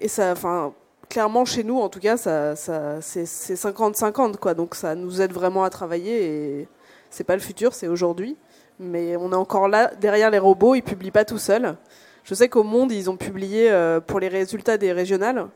et 0.00 0.08
ça, 0.08 0.30
enfin, 0.30 0.72
clairement, 1.12 1.44
chez 1.44 1.62
nous, 1.62 1.78
en 1.78 1.90
tout 1.90 2.00
cas, 2.00 2.16
ça, 2.16 2.56
ça, 2.56 3.02
c'est 3.02 3.24
50-50, 3.24 4.38
quoi. 4.38 4.54
Donc 4.54 4.74
ça 4.74 4.94
nous 4.94 5.20
aide 5.20 5.32
vraiment 5.32 5.62
à 5.62 5.68
travailler 5.68 6.24
et 6.24 6.68
c'est 7.10 7.22
pas 7.24 7.34
le 7.36 7.42
futur, 7.42 7.74
c'est 7.74 7.86
aujourd'hui. 7.86 8.38
Mais 8.80 9.14
on 9.16 9.30
est 9.30 9.36
encore 9.36 9.68
là, 9.68 9.92
derrière 10.00 10.30
les 10.30 10.38
robots, 10.38 10.74
ils 10.74 10.82
publient 10.82 11.10
pas 11.10 11.26
tout 11.26 11.36
seuls. 11.36 11.76
Je 12.24 12.34
sais 12.34 12.48
qu'au 12.48 12.62
Monde, 12.62 12.92
ils 12.92 13.10
ont 13.10 13.18
publié 13.18 13.70
euh, 13.70 14.00
pour 14.00 14.20
les 14.20 14.28
résultats 14.28 14.78
des 14.78 14.90
régionales. 14.90 15.48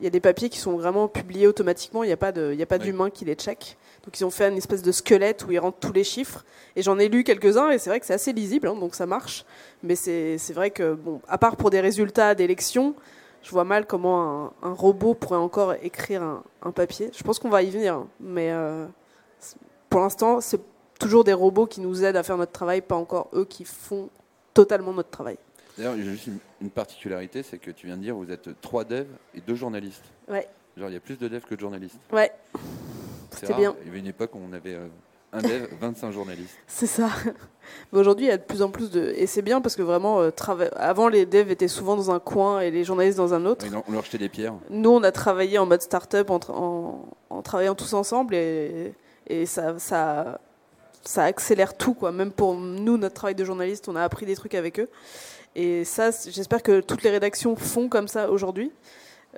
Il 0.00 0.04
y 0.04 0.08
a 0.08 0.10
des 0.10 0.18
papiers 0.18 0.48
qui 0.48 0.58
sont 0.58 0.76
vraiment 0.76 1.06
publiés 1.06 1.46
automatiquement. 1.46 2.02
Il 2.02 2.08
n'y 2.08 2.12
a 2.12 2.16
pas 2.16 2.32
de, 2.32 2.50
il 2.52 2.58
y 2.58 2.62
a 2.62 2.66
pas 2.66 2.78
Oui. 2.78 2.86
d'humain 2.86 3.08
qui 3.10 3.24
les 3.24 3.36
check. 3.36 3.76
Donc 4.04 4.18
ils 4.18 4.24
ont 4.24 4.30
fait 4.30 4.48
une 4.48 4.56
espèce 4.56 4.82
de 4.82 4.90
squelette 4.90 5.46
où 5.46 5.52
ils 5.52 5.60
rentrent 5.60 5.78
tous 5.78 5.92
les 5.92 6.02
chiffres. 6.02 6.44
Et 6.74 6.82
j'en 6.82 6.98
ai 6.98 7.08
lu 7.08 7.22
quelques-uns 7.22 7.70
et 7.70 7.78
c'est 7.78 7.88
vrai 7.90 8.00
que 8.00 8.06
c'est 8.06 8.14
assez 8.14 8.32
lisible, 8.32 8.66
hein, 8.66 8.74
donc 8.74 8.96
ça 8.96 9.06
marche. 9.06 9.44
Mais 9.84 9.94
c'est 9.94 10.52
vrai 10.52 10.72
que, 10.72 10.94
bon, 10.94 11.20
à 11.28 11.38
part 11.38 11.54
pour 11.54 11.70
des 11.70 11.80
résultats 11.80 12.34
d'élection, 12.34 12.96
je 13.44 13.50
vois 13.50 13.64
mal 13.64 13.86
comment 13.86 14.46
un, 14.46 14.70
un 14.70 14.72
robot 14.72 15.14
pourrait 15.14 15.38
encore 15.38 15.74
écrire 15.74 16.22
un, 16.22 16.42
un 16.62 16.72
papier. 16.72 17.10
Je 17.16 17.22
pense 17.22 17.38
qu'on 17.38 17.50
va 17.50 17.62
y 17.62 17.70
venir, 17.70 17.94
hein. 17.94 18.08
mais 18.18 18.50
euh, 18.50 18.86
pour 19.90 20.00
l'instant, 20.00 20.40
c'est 20.40 20.60
toujours 20.98 21.24
des 21.24 21.34
robots 21.34 21.66
qui 21.66 21.80
nous 21.80 22.02
aident 22.04 22.16
à 22.16 22.22
faire 22.22 22.38
notre 22.38 22.52
travail, 22.52 22.80
pas 22.80 22.96
encore 22.96 23.28
eux 23.34 23.44
qui 23.44 23.64
font 23.64 24.08
totalement 24.54 24.92
notre 24.92 25.10
travail. 25.10 25.36
D'ailleurs, 25.76 25.94
il 25.96 26.04
y 26.04 26.08
a 26.08 26.12
juste 26.12 26.28
une, 26.60 26.70
particularité, 26.70 27.42
c'est 27.42 27.58
que 27.58 27.70
tu 27.70 27.86
viens 27.86 27.96
de 27.96 28.02
dire 28.02 28.16
vous 28.16 28.30
êtes 28.30 28.60
trois 28.62 28.84
devs 28.84 29.06
et 29.34 29.40
deux 29.40 29.54
journalistes. 29.54 30.04
Ouais. 30.28 30.48
Genre, 30.76 30.88
il 30.88 30.94
y 30.94 30.96
a 30.96 31.00
plus 31.00 31.18
de 31.18 31.28
devs 31.28 31.44
que 31.44 31.54
de 31.54 31.60
journalistes. 31.60 31.98
Ouais, 32.12 32.32
C'est 33.30 33.40
C'était 33.40 33.54
bien. 33.54 33.76
Il 33.82 33.88
y 33.88 33.90
avait 33.90 33.98
une 33.98 34.06
époque 34.06 34.34
où 34.34 34.38
on 34.38 34.52
avait 34.54 34.74
euh, 34.74 34.86
un 35.34 35.42
dev, 35.42 35.66
25 35.80 36.12
journalistes. 36.12 36.56
c'est 36.66 36.86
ça. 36.86 37.08
Mais 37.92 37.98
aujourd'hui, 37.98 38.26
il 38.26 38.28
y 38.28 38.32
a 38.32 38.36
de 38.38 38.42
plus 38.42 38.62
en 38.62 38.70
plus 38.70 38.90
de. 38.90 39.12
Et 39.16 39.26
c'est 39.26 39.42
bien 39.42 39.60
parce 39.60 39.74
que 39.76 39.82
vraiment, 39.82 40.20
euh, 40.20 40.30
trava- 40.30 40.72
avant, 40.76 41.08
les 41.08 41.26
devs 41.26 41.50
étaient 41.50 41.68
souvent 41.68 41.96
dans 41.96 42.10
un 42.10 42.20
coin 42.20 42.60
et 42.60 42.70
les 42.70 42.84
journalistes 42.84 43.16
dans 43.18 43.34
un 43.34 43.44
autre. 43.46 43.66
On 43.88 43.92
leur 43.92 44.04
jetait 44.04 44.18
des 44.18 44.28
pierres. 44.28 44.54
Nous, 44.70 44.90
on 44.90 45.02
a 45.02 45.12
travaillé 45.12 45.58
en 45.58 45.66
mode 45.66 45.82
start-up 45.82 46.30
en, 46.30 46.38
tra- 46.38 46.52
en, 46.52 47.08
en 47.30 47.42
travaillant 47.42 47.74
tous 47.74 47.92
ensemble 47.94 48.34
et, 48.34 48.94
et 49.26 49.46
ça, 49.46 49.78
ça, 49.78 50.40
ça 51.02 51.24
accélère 51.24 51.76
tout. 51.76 51.94
Quoi. 51.94 52.12
Même 52.12 52.30
pour 52.32 52.54
nous, 52.54 52.96
notre 52.98 53.14
travail 53.14 53.34
de 53.34 53.44
journaliste, 53.44 53.88
on 53.88 53.96
a 53.96 54.02
appris 54.02 54.26
des 54.26 54.36
trucs 54.36 54.54
avec 54.54 54.78
eux. 54.78 54.88
Et 55.56 55.84
ça, 55.84 56.10
j'espère 56.28 56.62
que 56.62 56.80
toutes 56.80 57.02
les 57.02 57.10
rédactions 57.10 57.54
font 57.56 57.88
comme 57.88 58.08
ça 58.08 58.30
aujourd'hui. 58.30 58.72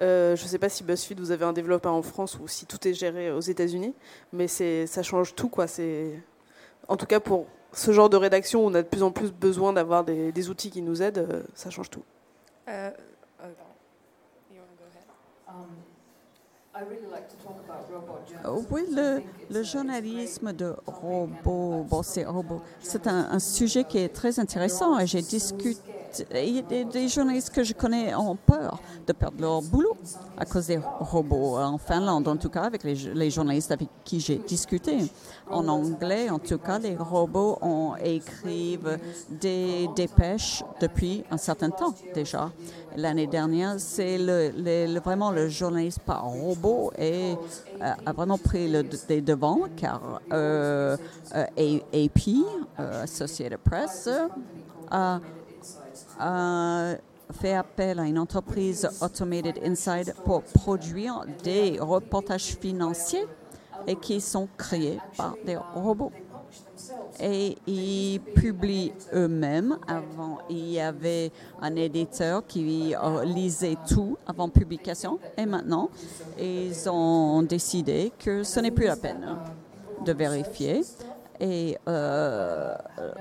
Euh, 0.02 0.36
je 0.36 0.42
ne 0.42 0.48
sais 0.48 0.58
pas 0.58 0.68
si 0.68 0.84
BuzzFeed, 0.84 1.18
vous 1.20 1.30
avez 1.30 1.44
un 1.44 1.52
développeur 1.52 1.92
en 1.92 2.02
France 2.02 2.38
ou 2.40 2.48
si 2.48 2.66
tout 2.66 2.86
est 2.86 2.94
géré 2.94 3.30
aux 3.30 3.40
États-Unis, 3.40 3.94
mais 4.32 4.46
ça 4.48 5.02
change 5.02 5.34
tout. 5.34 5.48
Quoi. 5.48 5.66
En 6.88 6.96
tout 6.96 7.06
cas, 7.06 7.20
pour 7.20 7.46
ce 7.72 7.92
genre 7.92 8.08
de 8.08 8.16
rédaction 8.16 8.64
où 8.64 8.68
on 8.68 8.74
a 8.74 8.82
de 8.82 8.88
plus 8.88 9.02
en 9.02 9.10
plus 9.10 9.32
besoin 9.32 9.72
d'avoir 9.72 10.04
des, 10.04 10.32
des 10.32 10.48
outils 10.50 10.70
qui 10.70 10.82
nous 10.82 11.02
aident, 11.02 11.18
euh, 11.18 11.42
ça 11.54 11.70
change 11.70 11.90
tout. 11.90 12.02
Euh, 12.68 12.90
pardon. 13.38 13.54
You 14.50 14.60
wanna 14.60 14.72
go 14.78 14.84
ahead? 14.90 15.66
I 16.74 16.82
really 16.82 17.10
like 17.10 17.28
to 17.28 17.36
talk 17.36 17.56
about 17.66 17.90
robot 17.90 18.20
Oh, 18.44 18.62
journalism 18.70 19.22
Oui, 19.48 19.50
le, 19.50 19.62
journalisme 19.62 20.52
de 20.52 20.74
robots, 20.86 21.86
bon, 21.88 22.62
C'est 22.80 23.06
un, 23.06 23.30
un 23.30 23.38
sujet 23.38 23.84
qui 23.84 23.98
est 23.98 24.10
très 24.10 24.38
intéressant 24.40 24.98
et 24.98 25.06
j'ai 25.06 25.22
discuté. 25.22 25.95
Il 26.34 26.56
y 26.56 26.58
a 26.58 26.84
des, 26.84 27.08
journalistes 27.08 27.50
que 27.50 27.62
je 27.62 27.72
connais 27.72 28.14
ont 28.14 28.36
peur 28.36 28.80
de 29.06 29.12
perdre 29.12 29.40
leur 29.40 29.62
boulot 29.62 29.96
à 30.36 30.44
cause 30.44 30.66
des 30.66 30.78
robots 30.78 31.56
en 31.58 31.78
Finlande, 31.78 32.28
en 32.28 32.36
tout 32.36 32.48
cas 32.48 32.62
avec 32.62 32.84
les, 32.84 33.30
journalistes 33.30 33.72
avec 33.72 33.88
qui 34.04 34.20
j'ai 34.20 34.36
discuté. 34.36 34.98
En 35.50 35.68
anglais, 35.68 36.30
en 36.30 36.38
tout 36.38 36.58
cas, 36.58 36.78
les 36.78 36.96
robots 36.96 37.58
ont 37.62 37.94
écrivent 37.96 38.98
des 39.30 39.88
dépêches 39.94 40.62
depuis 40.80 41.24
un 41.30 41.36
certain 41.36 41.70
temps 41.70 41.94
déjà. 42.14 42.50
L'année 42.96 43.26
dernière, 43.26 43.74
c'est 43.78 44.18
vraiment 45.04 45.30
le 45.30 45.48
journaliste 45.48 46.00
par 46.00 46.24
robot 46.24 46.92
et 46.98 47.34
euh, 47.82 47.92
a 48.06 48.12
vraiment 48.12 48.38
pris 48.38 48.70
le 48.70 48.82
des 49.08 49.20
devants 49.20 49.60
car 49.76 50.20
euh, 50.32 50.96
euh, 51.34 51.78
AP, 51.92 52.20
Associated 52.78 53.58
Press, 53.58 54.08
a, 54.90 55.20
a 56.18 56.94
fait 57.32 57.54
appel 57.54 57.98
à 57.98 58.04
une 58.04 58.18
entreprise 58.18 58.88
Automated 59.00 59.58
Inside 59.64 60.14
pour 60.24 60.42
produire 60.42 61.24
des 61.42 61.78
reportages 61.80 62.56
financiers 62.60 63.26
et 63.86 63.96
qui 63.96 64.20
sont 64.20 64.48
créés 64.56 64.98
par 65.16 65.36
des 65.44 65.56
robots. 65.56 66.12
Et 67.20 67.56
ils 67.66 68.20
publient 68.34 68.92
eux-mêmes. 69.14 69.78
Avant, 69.86 70.38
il 70.48 70.72
y 70.72 70.80
avait 70.80 71.32
un 71.60 71.74
éditeur 71.74 72.46
qui 72.46 72.94
euh, 72.94 73.24
lisait 73.24 73.76
tout 73.88 74.16
avant 74.26 74.48
publication. 74.48 75.18
Et 75.36 75.46
maintenant, 75.46 75.90
ils 76.38 76.88
ont 76.88 77.42
décidé 77.42 78.12
que 78.18 78.42
ce 78.42 78.60
n'est 78.60 78.70
plus 78.70 78.86
la 78.86 78.96
peine 78.96 79.36
de 80.04 80.12
vérifier. 80.12 80.82
Euh, 81.42 82.74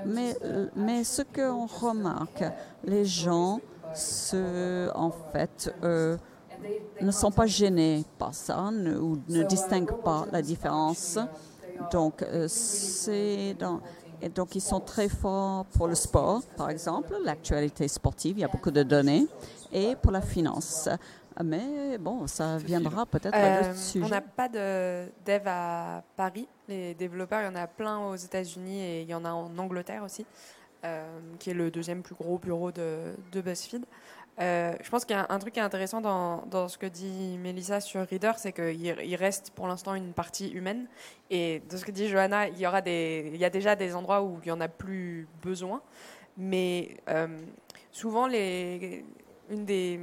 mais, 0.04 0.36
mais 0.74 1.04
ce 1.04 1.22
qu'on 1.22 1.66
remarque, 1.66 2.44
les 2.84 3.04
gens 3.04 3.62
se, 3.92 4.90
en 4.94 5.10
fait, 5.32 5.74
euh, 5.84 6.16
ne 7.00 7.10
sont 7.12 7.32
pas 7.32 7.46
gênés 7.46 8.04
par 8.18 8.34
ça 8.34 8.70
ne- 8.72 8.98
ou 8.98 9.18
ne 9.28 9.42
distinguent 9.42 9.92
pas 10.02 10.26
la 10.30 10.42
différence. 10.42 11.18
Donc, 11.78 12.22
euh, 12.22 12.48
donc, 14.34 14.54
ils 14.54 14.60
sont 14.60 14.80
très 14.80 15.08
forts 15.08 15.66
pour 15.66 15.88
le 15.88 15.94
sport, 15.94 16.42
par 16.56 16.70
exemple, 16.70 17.14
l'actualité 17.24 17.86
sportive, 17.88 18.38
il 18.38 18.40
y 18.40 18.44
a 18.44 18.48
beaucoup 18.48 18.70
de 18.70 18.82
données, 18.82 19.26
et 19.72 19.94
pour 19.96 20.12
la 20.12 20.22
finance. 20.22 20.88
Mais 21.44 21.98
bon, 21.98 22.26
ça 22.26 22.56
viendra 22.58 23.04
peut-être 23.04 23.34
à 23.34 23.64
Euh, 23.64 23.74
on 24.02 24.08
n'a 24.08 24.20
pas 24.20 24.48
de 24.48 25.06
dev 25.24 25.42
à 25.46 26.02
Paris. 26.16 26.48
Les 26.68 26.94
développeurs, 26.94 27.42
il 27.42 27.44
y 27.44 27.48
en 27.48 27.54
a 27.54 27.66
plein 27.66 27.98
aux 27.98 28.16
États-Unis 28.16 28.80
et 28.80 29.02
il 29.02 29.08
y 29.08 29.14
en 29.14 29.24
a 29.24 29.30
en 29.30 29.56
Angleterre 29.58 30.02
aussi, 30.02 30.24
euh, 30.84 31.04
qui 31.38 31.50
est 31.50 31.54
le 31.54 31.70
deuxième 31.70 32.02
plus 32.02 32.14
gros 32.14 32.38
bureau 32.38 32.72
de, 32.72 33.14
de 33.32 33.40
BuzzFeed. 33.40 33.84
Euh, 34.38 34.74
je 34.82 34.90
pense 34.90 35.04
qu'il 35.06 35.16
y 35.16 35.18
a 35.18 35.26
un 35.30 35.38
truc 35.38 35.54
qui 35.54 35.60
est 35.60 35.62
intéressant 35.62 36.00
dans, 36.00 36.44
dans 36.46 36.68
ce 36.68 36.76
que 36.76 36.86
dit 36.86 37.38
Melissa 37.38 37.80
sur 37.80 38.06
Reader, 38.06 38.32
c'est 38.36 38.52
qu'il 38.52 38.82
il 38.82 39.16
reste 39.16 39.50
pour 39.50 39.66
l'instant 39.66 39.94
une 39.94 40.12
partie 40.12 40.48
humaine. 40.50 40.86
Et 41.30 41.62
de 41.70 41.76
ce 41.76 41.84
que 41.84 41.90
dit 41.90 42.08
Johanna, 42.08 42.48
il 42.48 42.58
y, 42.58 42.66
aura 42.66 42.82
des, 42.82 43.30
il 43.32 43.40
y 43.40 43.44
a 43.44 43.50
déjà 43.50 43.76
des 43.76 43.94
endroits 43.94 44.22
où 44.22 44.38
il 44.42 44.46
n'y 44.46 44.52
en 44.52 44.60
a 44.60 44.68
plus 44.68 45.26
besoin. 45.42 45.80
Mais 46.36 46.98
euh, 47.08 47.28
souvent, 47.92 48.26
les, 48.26 49.04
une 49.48 49.64
des 49.64 49.98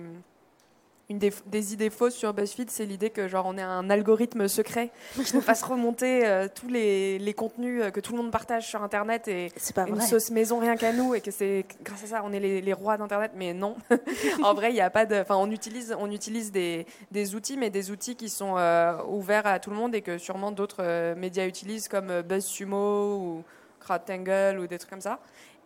une 1.09 1.19
des, 1.19 1.33
des 1.47 1.73
idées 1.73 1.89
fausses 1.89 2.15
sur 2.15 2.33
BuzzFeed, 2.33 2.71
c'est 2.71 2.85
l'idée 2.85 3.09
que 3.09 3.27
genre 3.27 3.45
on 3.45 3.57
ait 3.57 3.61
un 3.61 3.89
algorithme 3.89 4.47
secret 4.47 4.89
qui 5.25 5.35
nous 5.35 5.41
fasse 5.41 5.61
remonter 5.61 6.25
euh, 6.25 6.47
tous 6.53 6.69
les, 6.69 7.19
les 7.19 7.33
contenus 7.33 7.83
euh, 7.83 7.91
que 7.91 7.99
tout 7.99 8.13
le 8.13 8.19
monde 8.19 8.31
partage 8.31 8.67
sur 8.67 8.81
Internet 8.81 9.27
et 9.27 9.51
pas 9.75 9.87
une 9.87 9.99
sauce 9.99 10.31
maison 10.31 10.59
rien 10.59 10.77
qu'à 10.77 10.93
nous 10.93 11.13
et 11.13 11.21
que 11.21 11.31
c'est 11.31 11.65
grâce 11.83 12.05
à 12.05 12.07
ça 12.07 12.21
on 12.23 12.31
est 12.31 12.39
les, 12.39 12.61
les 12.61 12.73
rois 12.73 12.97
d'Internet. 12.97 13.31
Mais 13.35 13.53
non, 13.53 13.75
en 14.43 14.53
vrai 14.53 14.73
il 14.73 14.79
a 14.79 14.89
pas 14.89 15.05
de. 15.05 15.15
Enfin 15.15 15.35
on 15.35 15.51
utilise 15.51 15.93
on 15.99 16.09
utilise 16.09 16.51
des, 16.51 16.85
des 17.11 17.35
outils, 17.35 17.57
mais 17.57 17.69
des 17.69 17.91
outils 17.91 18.15
qui 18.15 18.29
sont 18.29 18.55
euh, 18.57 18.93
ouverts 19.07 19.45
à 19.45 19.59
tout 19.59 19.71
le 19.71 19.75
monde 19.75 19.93
et 19.95 20.01
que 20.01 20.17
sûrement 20.17 20.51
d'autres 20.51 20.83
euh, 20.83 21.15
médias 21.15 21.45
utilisent 21.45 21.89
comme 21.89 22.21
BuzzSumo 22.21 23.17
ou 23.17 23.43
CrowdTangle 23.81 24.59
ou 24.59 24.67
des 24.67 24.77
trucs 24.77 24.89
comme 24.89 25.01
ça. 25.01 25.19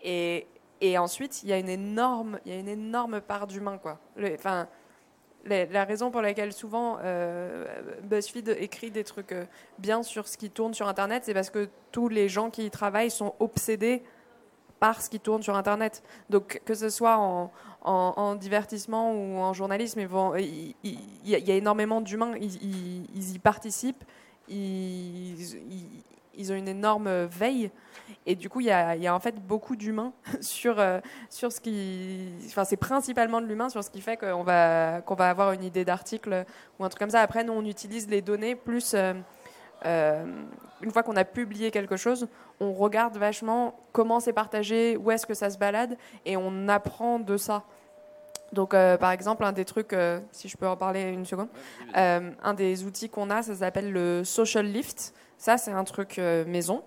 Et, 0.04 0.48
et 0.82 0.98
ensuite 0.98 1.44
il 1.44 1.50
y 1.50 1.54
a 1.54 1.58
une 1.58 1.70
énorme 1.70 2.40
il 2.46 2.54
y 2.54 2.56
a 2.56 2.60
une 2.60 2.68
énorme 2.68 3.22
part 3.22 3.46
d'humain 3.46 3.78
quoi. 3.78 4.00
Enfin 4.34 4.68
la, 5.48 5.84
raison 5.86 6.12
pour 6.12 6.22
laquelle 6.22 6.54
souvent 6.54 6.98
euh, 7.04 7.66
BuzzFeed 8.04 8.56
écrit 8.60 8.92
des 8.92 9.04
trucs 9.04 9.32
euh, 9.32 9.46
bien 9.80 10.04
sur 10.04 10.28
ce 10.28 10.38
qui 10.38 10.50
tourne 10.50 10.74
sur 10.74 10.88
Internet, 10.88 11.24
c'est 11.26 11.34
parce 11.34 11.50
que 11.50 11.70
tous 11.92 12.10
les 12.10 12.30
gens 12.30 12.50
qui 12.50 12.66
y 12.66 12.72
travaillent 12.72 13.12
sont 13.12 13.34
obsédés 13.40 14.04
par 14.80 15.02
ce 15.02 15.10
qui 15.10 15.20
tourne 15.20 15.42
sur 15.42 15.56
Internet. 15.56 16.04
Donc 16.30 16.62
que 16.66 16.74
ce 16.76 16.90
soit 16.90 17.18
en, 17.18 17.52
en- 17.84 18.14
en 18.16 18.36
divertissement 18.36 19.12
ou 19.14 19.38
en 19.38 19.54
journalisme, 19.54 20.00
il 20.02 20.76
y, 21.26 21.52
a- 21.52 21.56
énormément 21.56 22.02
d'humains, 22.02 22.34
ils- 22.40 23.06
ils 23.16 23.36
y 23.36 23.40
participent, 23.40 24.04
ils, 24.48 25.36
ils- 26.38 26.52
ont 26.52 26.56
une 26.56 26.68
énorme 26.68 27.26
veille. 27.26 27.72
Et 28.26 28.36
du 28.36 28.50
coup, 28.50 28.60
il 28.62 28.68
y 28.68 28.72
a, 28.72 29.16
en 29.16 29.20
fait 29.20 29.36
beaucoup 29.36 29.76
d'humains 29.76 30.14
sur, 30.42 30.82
sur 31.30 31.52
ce 31.52 31.60
qui. 31.60 32.30
Enfin, 32.48 32.64
c'est 32.64 32.78
principalement 32.78 33.42
de 33.42 33.46
l'humain 33.48 33.70
sur 33.70 33.84
ce 33.84 33.90
qui 33.90 34.02
fait 34.02 34.18
qu'on 34.18 34.44
va, 34.44 35.02
qu'on 35.02 35.16
va 35.16 35.30
avoir 35.30 35.52
une 35.54 35.64
idée 35.64 35.84
d'article 35.86 36.46
ou 36.80 36.86
un 36.86 36.90
truc 36.90 37.00
comme 37.00 37.10
ça. 37.10 37.22
Après, 37.22 37.44
nous, 37.44 37.54
on 37.54 37.66
utilise 37.66 38.08
les 38.10 38.22
données 38.22 38.56
plus. 38.56 38.96
une 39.86 40.92
fois 40.92 41.04
qu'on 41.04 41.16
a 41.16 41.26
publié 41.26 41.72
quelque 41.72 41.98
chose, 41.98 42.28
on 42.60 42.74
regarde 42.74 43.18
vachement 43.18 43.80
comment 43.92 44.20
c'est 44.20 44.34
partagé, 44.34 44.98
où 44.98 45.12
est-ce 45.12 45.26
que 45.26 45.34
ça 45.34 45.50
se 45.50 45.58
balade, 45.58 45.98
et 46.26 46.38
on 46.38 46.68
apprend 46.70 47.20
de 47.20 47.38
ça. 47.38 47.64
Donc, 48.54 48.74
euh, 48.74 48.98
par 48.98 49.12
exemple, 49.12 49.44
un 49.44 49.52
des 49.52 49.66
trucs, 49.66 49.92
euh, 49.94 50.20
si 50.32 50.48
je 50.48 50.56
peux 50.58 50.68
en 50.68 50.78
parler 50.78 51.02
une 51.04 51.26
seconde, 51.26 51.50
euh, 51.98 52.32
un 52.42 52.54
des 52.54 52.84
outils 52.86 53.10
qu'on 53.10 53.30
a, 53.30 53.44
ça 53.44 53.56
s'appelle 53.56 53.92
le 53.92 54.24
Social 54.24 54.66
Lift. 54.66 55.14
Ça, 55.38 55.58
c'est 55.58 55.72
un 55.72 55.84
truc 55.84 56.18
maison. 56.18 56.84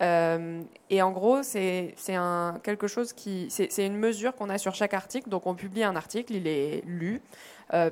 et 0.00 1.02
en 1.02 1.10
gros, 1.12 1.42
c'est 1.42 1.94
un 2.08 2.60
quelque 2.62 2.86
chose 2.86 3.12
qui, 3.12 3.46
c'est 3.50 3.86
une 3.86 3.96
mesure 3.96 4.34
qu'on 4.34 4.50
a 4.50 4.58
sur 4.58 4.74
chaque 4.74 4.94
article. 4.94 5.28
Donc, 5.28 5.46
on 5.46 5.54
publie 5.54 5.84
un 5.84 5.96
article, 5.96 6.34
il 6.34 6.46
est 6.46 6.82
lu, 6.86 7.22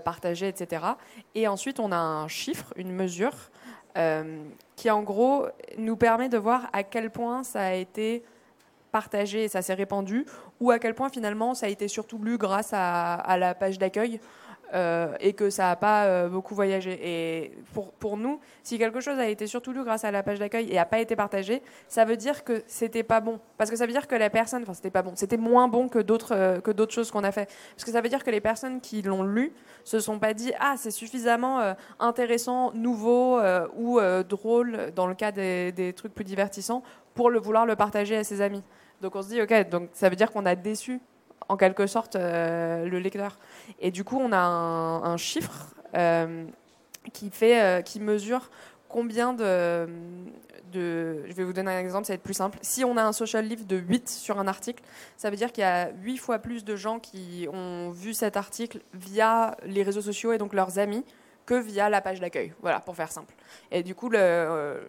partagé, 0.05 0.49
etc. 0.49 0.85
Et 1.35 1.47
ensuite, 1.49 1.81
on 1.81 1.93
a 1.93 1.97
un 1.97 2.29
chiffre, 2.29 2.73
une 2.77 2.93
mesure, 2.93 3.35
qui 4.77 4.91
en 4.91 5.03
gros 5.03 5.47
nous 5.79 5.97
permet 5.97 6.29
de 6.29 6.39
voir 6.39 6.69
à 6.73 6.83
quel 6.83 7.11
point 7.11 7.45
ça 7.45 7.63
a 7.63 7.75
été 7.75 8.25
partagé 8.93 9.45
et 9.45 9.49
ça 9.49 9.63
s'est 9.63 9.75
répandu, 9.75 10.27
ou 10.61 10.71
à 10.71 10.79
quel 10.79 10.95
point 10.95 11.09
finalement 11.09 11.55
ça 11.55 11.67
a 11.67 11.69
été 11.69 11.89
surtout 11.89 12.19
lu 12.19 12.39
grâce 12.39 12.71
à, 12.73 13.37
la 13.39 13.55
page 13.55 13.79
d'accueil. 13.79 14.21
Euh, 14.75 15.15
et 15.21 15.35
que 15.35 15.51
ça 15.51 15.65
n'a 15.65 15.77
pas 15.77 16.07
euh, 16.07 16.29
beaucoup 16.29 16.55
voyagé. 16.55 16.99
Et 17.03 17.53
pour, 17.75 17.93
pour 17.93 18.17
nous, 18.17 18.41
si 18.63 18.79
quelque 18.79 19.01
chose 19.01 19.19
a 19.19 19.29
été 19.29 19.47
surtout 19.47 19.73
lu 19.73 19.85
grâce 19.85 20.05
à 20.05 20.11
la 20.11 20.23
page 20.23 20.39
d'accueil 20.39 20.71
et 20.71 20.77
n'a 20.77 20.87
pas 20.87 20.99
été 20.99 21.15
partagé, 21.15 21.63
ça 21.89 22.07
veut 22.07 22.17
dire 22.17 22.43
que 22.43 22.63
c'était 22.67 23.03
pas 23.03 23.21
bon. 23.21 23.39
Parce 23.59 23.71
que 23.71 23.77
ça 23.77 23.85
veut 23.85 23.93
dire 23.93 24.09
que 24.09 24.15
la 24.15 24.31
personne, 24.31 24.63
enfin 24.63 24.73
c'était 24.73 24.91
pas 24.91 25.03
bon, 25.03 25.13
c'était 25.15 25.37
moins 25.37 25.69
bon 25.69 25.89
que 25.89 25.99
d'autres 25.99 26.35
euh, 26.35 26.89
choses 26.89 27.11
qu'on 27.11 27.23
a 27.23 27.33
fait. 27.33 27.51
Parce 27.75 27.85
que 27.85 27.93
ça 27.93 28.01
veut 28.01 28.09
dire 28.09 28.25
que 28.25 28.31
les 28.31 28.41
personnes 28.41 28.81
qui 28.81 29.03
l'ont 29.03 29.25
lu 29.25 29.53
se 29.85 30.01
sont 30.01 30.19
pas 30.19 30.33
dit 30.33 30.53
ah 30.59 30.77
c'est 30.79 30.91
suffisamment 30.91 31.75
intéressant, 31.99 32.73
nouveau 32.73 33.41
ou 33.77 34.01
drôle 34.29 34.93
dans 34.95 35.07
le 35.07 35.15
cas 35.15 35.33
des, 35.33 35.73
des 35.73 35.93
trucs 35.93 36.15
plus 36.15 36.25
divertissants 36.25 36.83
pour 37.15 37.31
le 37.31 37.39
vouloir 37.39 37.67
le 37.67 37.77
partager 37.77 38.17
à 38.17 38.25
ses 38.25 38.41
amis. 38.41 38.63
Donc 39.03 39.17
on 39.17 39.23
se 39.23 39.29
dit, 39.29 39.43
ok, 39.43 39.69
donc 39.69 39.89
ça 39.93 40.09
veut 40.09 40.17
dire 40.17 40.31
qu'on 40.31 40.47
a 40.47 40.55
déçu 40.55 41.01
en 41.49 41.57
quelque 41.57 41.87
sorte 41.87 42.17
euh, 42.17 42.87
le 42.87 42.99
lecteur. 42.99 43.39
Et 43.81 43.91
du 43.91 44.05
coup, 44.05 44.19
on 44.19 44.33
a 44.33 44.39
un, 44.39 45.17
chiffre 45.17 45.75
euh, 45.95 46.45
qui, 47.13 47.31
fait, 47.31 47.63
euh, 47.63 47.83
qui 47.83 48.01
mesure 48.01 48.51
combien 48.89 49.33
de, 49.33 49.87
Je 50.73 51.33
vais 51.33 51.45
vous 51.45 51.53
donner 51.53 51.73
un 51.73 51.79
exemple, 51.79 52.07
ça 52.07 52.13
va 52.13 52.17
être 52.17 52.23
plus 52.23 52.35
simple. 52.35 52.59
Si 52.63 52.85
on 52.85 52.97
a 52.97 53.03
un 53.03 53.13
social 53.13 53.45
lift 53.47 53.67
de 53.67 53.77
8 53.77 54.09
sur 54.09 54.39
un 54.39 54.47
article, 54.47 54.83
ça 55.17 55.31
veut 55.31 55.37
dire 55.37 55.53
qu'il 55.53 55.63
y 55.63 55.67
a 55.67 55.91
8 56.03 56.19
fois 56.19 56.39
plus 56.39 56.65
de 56.65 56.77
gens 56.77 56.99
qui 56.99 57.47
ont 57.53 57.91
vu 57.91 58.15
cet 58.15 58.37
article 58.37 58.81
via 58.93 59.57
les 59.65 59.83
réseaux 59.83 60.03
sociaux 60.03 60.33
et 60.33 60.39
donc 60.39 60.53
leurs 60.53 60.79
amis 60.79 61.05
que 61.47 61.55
via 61.55 61.89
la 61.89 62.01
page 62.01 62.21
d'accueil. 62.21 62.53
Voilà, 62.61 62.81
pour 62.81 62.95
faire 62.95 63.11
simple. 63.11 63.35
Et 63.71 63.83
du 63.83 63.95
coup, 63.95 64.09
le, 64.09 64.81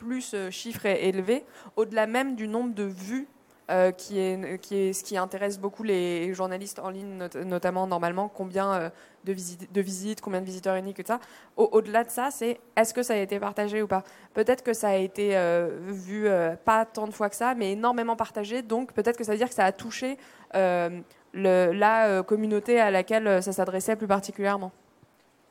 plus 0.00 0.22
ce 0.22 0.50
chiffre 0.50 0.86
est 0.86 1.04
élevé, 1.04 1.44
au-delà 1.76 2.06
même 2.06 2.34
du 2.34 2.48
nombre 2.48 2.74
de 2.74 2.84
vues 2.84 3.28
euh, 3.70 3.92
qui, 3.92 4.18
est, 4.18 4.92
ce 4.92 5.04
qui 5.04 5.16
intéresse 5.16 5.58
beaucoup 5.58 5.84
les 5.84 6.34
journalistes 6.34 6.80
en 6.80 6.90
ligne, 6.90 7.28
notamment 7.44 7.86
normalement, 7.86 8.28
combien 8.28 8.72
euh, 8.72 8.90
de, 9.24 9.32
visites, 9.80 10.20
combien 10.20 10.40
de 10.40 10.44
visiteurs 10.44 10.74
uniques 10.74 10.98
et 10.98 11.04
ça. 11.06 11.20
Au-delà 11.56 12.02
de 12.02 12.10
ça, 12.10 12.30
c'est 12.32 12.58
est-ce 12.76 12.92
que 12.92 13.04
ça 13.04 13.14
a 13.14 13.16
été 13.18 13.38
partagé 13.38 13.80
ou 13.80 13.86
pas? 13.86 14.02
Peut-être 14.34 14.64
que 14.64 14.72
ça 14.72 14.88
a 14.88 14.96
été 14.96 15.36
euh, 15.36 15.78
vu 15.82 16.28
pas 16.64 16.84
tant 16.84 17.06
de 17.06 17.12
fois 17.12 17.30
que 17.30 17.36
ça, 17.36 17.54
mais 17.54 17.72
énormément 17.72 18.16
partagé, 18.16 18.62
donc 18.62 18.92
peut-être 18.92 19.16
que 19.16 19.24
ça 19.24 19.32
veut 19.32 19.38
dire 19.38 19.48
que 19.48 19.54
ça 19.54 19.66
a 19.66 19.72
touché 19.72 20.18
la 20.52 22.22
communauté 22.26 22.80
à 22.80 22.90
laquelle 22.90 23.40
ça 23.42 23.52
s'adressait 23.52 23.94
plus 23.94 24.08
particulièrement. 24.08 24.72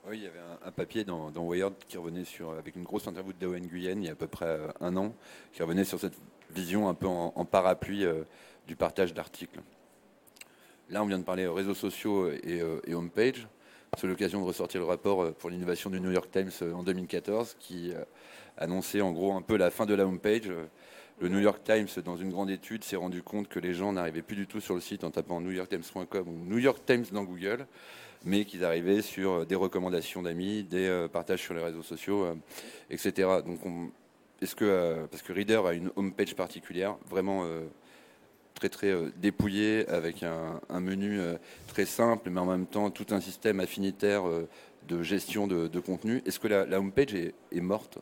Oui, 0.09 0.17
il 0.17 0.23
y 0.23 0.27
avait 0.27 0.39
un, 0.65 0.71
papier 0.71 1.03
dans, 1.03 1.29
dans, 1.29 1.43
Wired 1.43 1.73
qui 1.87 1.97
revenait 1.97 2.23
sur, 2.23 2.51
avec 2.51 2.75
une 2.75 2.83
grosse 2.83 3.07
interview 3.07 3.31
de 3.31 3.37
Dawen 3.37 3.65
Nguyen 3.65 4.01
il 4.01 4.05
y 4.05 4.09
a 4.09 4.13
à 4.13 4.15
peu 4.15 4.27
près 4.27 4.57
un 4.81 4.97
an, 4.97 5.13
qui 5.53 5.61
revenait 5.61 5.83
sur 5.83 5.99
cette 5.99 6.15
vision 6.51 6.89
un 6.89 6.93
peu 6.93 7.07
en, 7.07 7.45
parapluie 7.45 8.05
euh, 8.05 8.23
du 8.67 8.75
partage 8.75 9.13
d'articles. 9.13 9.59
Là, 10.89 11.03
on 11.03 11.05
vient 11.05 11.19
de 11.19 11.23
parler 11.23 11.47
réseaux 11.47 11.73
sociaux 11.73 12.31
et, 12.31 12.61
euh, 12.61 12.81
et 12.85 12.93
homepage. 12.93 13.47
C'est 13.97 14.07
l'occasion 14.07 14.39
de 14.39 14.45
ressortir 14.45 14.81
le 14.81 14.87
rapport 14.87 15.23
euh, 15.23 15.31
pour 15.31 15.49
l'innovation 15.49 15.89
du 15.89 15.99
New 15.99 16.11
York 16.11 16.29
Times 16.31 16.51
en 16.73 16.83
2014 16.83 17.55
qui 17.59 17.93
annonçait 18.57 19.01
en 19.01 19.11
gros 19.11 19.33
un 19.33 19.41
peu 19.41 19.57
la 19.57 19.71
fin 19.71 19.85
de 19.85 19.93
la 19.93 20.05
homepage. 20.05 20.51
Le 21.21 21.27
New 21.27 21.39
York 21.39 21.61
Times, 21.63 21.87
dans 22.03 22.15
une 22.15 22.31
grande 22.31 22.49
étude, 22.49 22.83
s'est 22.83 22.95
rendu 22.95 23.21
compte 23.21 23.49
que 23.49 23.59
les 23.59 23.73
gens 23.73 23.91
n'arrivaient 23.91 24.21
plus 24.21 24.37
du 24.37 24.47
tout 24.47 24.61
sur 24.61 24.73
le 24.73 24.81
site 24.81 25.03
en 25.03 25.11
tapant 25.11 25.41
newyorktimes.com 25.41 26.27
ou 26.27 26.45
New 26.45 26.59
York 26.59 26.79
Times 26.85 27.05
dans 27.11 27.25
Google, 27.25 27.67
mais 28.23 28.45
qu'ils 28.45 28.63
arrivaient 28.63 29.01
sur 29.01 29.45
des 29.45 29.55
recommandations 29.55 30.21
d'amis, 30.21 30.63
des 30.63 31.07
partages 31.11 31.41
sur 31.41 31.53
les 31.53 31.61
réseaux 31.61 31.83
sociaux, 31.83 32.25
etc. 32.89 33.27
Donc 33.45 33.65
on, 33.65 33.89
est-ce 34.41 34.55
que, 34.55 34.65
euh, 34.65 35.07
parce 35.07 35.21
que 35.21 35.33
Reader 35.33 35.61
a 35.65 35.73
une 35.73 35.91
homepage 35.95 36.35
particulière, 36.35 36.95
vraiment 37.09 37.43
euh, 37.43 37.65
très 38.53 38.69
très 38.69 38.87
euh, 38.87 39.11
dépouillée, 39.17 39.87
avec 39.89 40.23
un, 40.23 40.79
menu 40.79 41.19
très 41.67 41.85
simple, 41.85 42.29
mais 42.29 42.39
en 42.39 42.45
même 42.45 42.65
temps 42.65 42.89
tout 42.89 43.07
un 43.11 43.19
système 43.19 43.59
affinitaire 43.59 44.23
de 44.87 45.03
gestion 45.03 45.47
de, 45.47 45.79
contenu. 45.79 46.21
Est-ce 46.25 46.39
que 46.39 46.47
la, 46.47 46.65
la 46.65 46.79
homepage 46.79 47.13
est, 47.13 47.61
morte? 47.61 47.99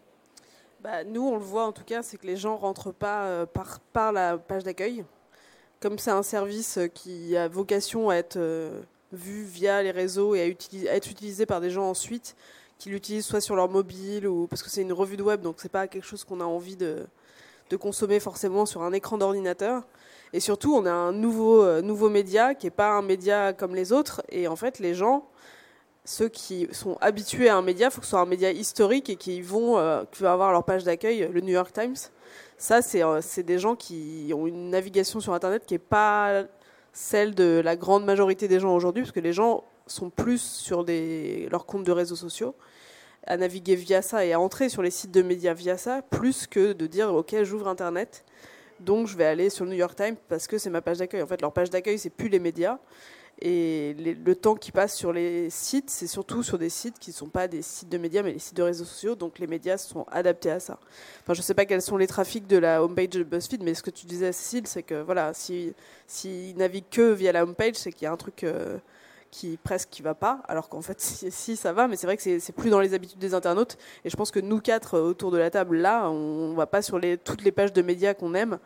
Bah, 0.82 1.04
Nous, 1.04 1.26
on 1.26 1.36
le 1.36 1.43
voit 1.43 1.65
en 1.65 1.71
tout 1.71 1.84
cas, 1.84 2.04
c'est 2.04 2.17
que 2.17 2.28
les 2.28 2.38
gens 2.38 2.56
rentrent 2.56 2.91
pas 2.91 3.45
par, 3.93 4.12
la 4.12 4.38
page 4.38 4.63
d'accueil. 4.63 5.04
Comme 5.80 6.00
c'est 6.00 6.12
un 6.12 6.23
service 6.23 6.80
qui 6.93 7.36
a 7.36 7.47
vocation 7.47 8.10
à 8.10 8.15
être 8.15 8.39
vu 9.12 9.43
via 9.43 9.82
les 9.82 9.91
réseaux 9.91 10.36
et 10.36 10.41
à 10.41 10.95
être 10.95 11.12
utilisé 11.12 11.45
par 11.45 11.62
des 11.62 11.69
gens 11.69 11.89
ensuite, 11.89 12.36
qui 12.78 12.90
l'utilisent 12.90 13.26
soit 13.26 13.42
sur 13.42 13.56
leur 13.56 13.70
mobile 13.70 14.28
ou 14.28 14.48
parce 14.48 14.63
que 14.63 14.70
c'est 14.70 14.82
une 14.82 14.94
revue 14.94 15.18
de 15.18 15.24
web, 15.24 15.42
donc 15.42 15.56
c'est 15.58 15.72
pas 15.72 15.88
quelque 15.88 16.06
chose 16.06 16.24
qu'on 16.24 16.40
a 16.42 16.46
envie 16.46 16.76
de, 16.76 17.06
de, 17.70 17.76
consommer 17.76 18.20
forcément 18.20 18.66
sur 18.66 18.84
un 18.84 18.94
écran 18.94 19.18
d'ordinateur. 19.18 19.84
Et 20.34 20.40
surtout, 20.40 20.76
on 20.76 20.86
a 20.86 20.92
un 20.92 21.12
nouveau, 21.12 21.63
euh, 21.63 21.82
nouveau 21.82 22.10
média 22.10 22.54
qui 22.54 22.66
n'est 22.66 22.72
pas 22.72 22.92
un 22.92 23.02
média 23.02 23.54
comme 23.54 23.76
les 23.76 23.94
autres. 23.94 24.22
Et 24.30 24.48
en 24.48 24.56
fait, 24.56 24.80
les 24.80 24.94
gens, 24.94 25.28
ceux 26.06 26.28
qui 26.30 26.68
sont 26.72 26.98
habitués 27.02 27.50
à 27.50 27.56
un 27.56 27.62
média, 27.62 27.88
il 27.88 27.92
faut 27.92 28.02
que 28.02 28.06
ce 28.06 28.12
soit 28.12 28.20
un 28.20 28.26
média 28.26 28.52
historique 28.52 29.10
et 29.10 29.16
qui 29.16 29.42
vont, 29.42 29.78
euh, 29.78 30.04
qui 30.12 30.26
avoir 30.26 30.52
leur 30.52 30.63
page 30.63 30.84
d'accueil, 30.84 31.30
le 31.32 31.42
New 31.42 31.54
York 31.54 31.72
Times. 31.74 31.96
Ça, 32.58 32.82
c'est 32.82 33.04
euh, 33.04 33.22
des 33.38 33.60
gens 33.60 33.76
qui 33.76 34.32
ont 34.36 34.48
une 34.48 34.70
navigation 34.70 35.20
sur 35.20 35.34
Internet 35.34 35.66
qui 35.66 35.74
n'est 35.74 35.80
pas 35.80 36.44
celle 36.92 37.36
de 37.36 37.62
la 37.63 37.76
grande 37.76 38.06
majorité 38.06 38.48
des 38.48 38.60
gens 38.60 38.76
aujourd'hui, 38.76 39.04
parce 39.04 39.12
que 39.13 39.20
les 39.20 39.34
gens 39.34 39.63
sont 39.88 40.10
plus 40.10 40.41
sur 40.41 40.86
leurs 40.86 41.65
comptes 41.65 41.84
de 41.84 41.91
réseaux 41.91 42.15
sociaux, 42.15 42.56
à 43.26 43.38
naviguer 43.38 43.76
via 43.76 44.02
ça 44.02 44.26
et 44.26 44.34
à 44.34 44.39
entrer 44.39 44.69
sur 44.69 44.82
les 44.82 44.91
sites 44.91 45.12
de 45.12 45.21
médias 45.21 45.54
via 45.54 45.78
ça, 45.78 46.02
plus 46.02 46.47
que 46.47 46.73
de 46.73 46.88
dire 46.88 47.13
ok 47.13 47.43
j'ouvre 47.43 47.67
internet, 47.67 48.23
donc 48.80 49.08
je 49.08 49.17
vais 49.17 49.26
aller 49.26 49.50
sur 49.50 49.65
le 49.65 49.71
New 49.71 49.78
York 49.78 49.95
Times 49.95 50.15
parce 50.30 50.47
que 50.47 50.58
c'est 50.58 50.69
ma 50.69 50.82
page 50.82 51.00
d'accueil. 51.00 51.21
En 51.21 51.28
fait, 51.28 51.41
leur 51.41 51.52
page 51.52 51.69
d'accueil 51.69 52.00
c'est 52.00 52.10
plus 52.10 52.30
les 52.30 52.39
médias. 52.39 52.78
Et 53.39 53.95
le 54.26 54.36
temps 54.36 54.56
qui 54.56 54.71
passe 54.71 54.95
sur 54.95 55.13
les 55.13 55.52
sites, 55.52 55.91
c'est 55.91 56.08
surtout 56.08 56.41
sur 56.41 56.58
des 56.58 56.69
sites 56.69 56.97
qui 56.97 57.12
ne 57.12 57.15
sont 57.15 57.30
pas 57.30 57.47
des 57.47 57.62
sites 57.62 57.88
de 57.88 58.00
médias, 58.00 58.23
mais 58.23 58.34
les 58.34 58.39
sites 58.39 58.58
de 58.58 58.63
réseaux 58.63 58.84
sociaux. 58.84 59.13
Donc 59.13 59.38
les 59.38 59.45
médias 59.45 59.78
sont 59.78 60.08
adaptés 60.12 60.50
à 60.50 60.60
ça. 60.60 60.80
Enfin, 61.21 61.36
je 61.36 61.39
ne 61.39 61.43
sais 61.43 61.54
pas 61.54 61.65
quels 61.65 61.84
sont 61.84 61.97
les 61.97 62.08
trafics 62.08 62.47
de 62.47 62.58
la 62.58 62.84
homepage 62.84 63.10
de 63.10 63.23
BuzzFeed, 63.23 63.62
mais 63.62 63.76
ce 63.76 63.84
que 63.84 63.91
tu 63.91 64.08
disais, 64.08 64.32
Cécile, 64.32 64.65
c'est 64.65 64.82
que 64.82 65.04
voilà, 65.04 65.36
s'ils 65.36 65.73
si, 66.08 66.50
si 66.50 66.54
naviguent 66.56 66.89
que 66.89 67.13
via 67.13 67.32
la 67.32 67.43
homepage, 67.43 67.76
c'est 67.76 67.91
qu'il 67.91 68.04
y 68.04 68.08
a 68.08 68.12
un 68.12 68.17
truc. 68.17 68.43
Euh, 68.43 68.80
qui 69.32 69.58
presque 69.58 69.90
qui 69.90 70.02
va 70.02 70.16
pas, 70.16 70.42
alors 70.48 70.70
qu'en 70.70 70.82
fait 70.82 71.00
si, 71.00 71.56
ça 71.56 71.74
va, 71.74 71.88
mais 71.88 71.96
c'est 71.96 72.08
vrai 72.08 72.18
que 72.18 72.40
c'est 72.40 72.52
plus 72.54 72.70
dans 72.70 72.80
les 72.80 72.94
habitudes 72.94 73.20
des 73.20 73.34
internautes. 73.34 73.78
Et 74.06 74.10
je 74.10 74.16
pense 74.16 74.32
que 74.32 74.40
nous 74.40 74.60
quatre 74.60 74.96
euh, 74.96 75.02
autour 75.02 75.32
de 75.32 75.38
la 75.38 75.50
table 75.50 75.78
là, 75.78 76.10
on, 76.10 76.54
va 76.54 76.66
pas 76.68 76.82
sur 76.82 77.00
toutes 77.24 77.44
les 77.44 77.52
pages 77.52 77.74
de 77.74 77.82
médias 77.82 78.13
qu'on 78.13 78.34
aime 78.34 78.60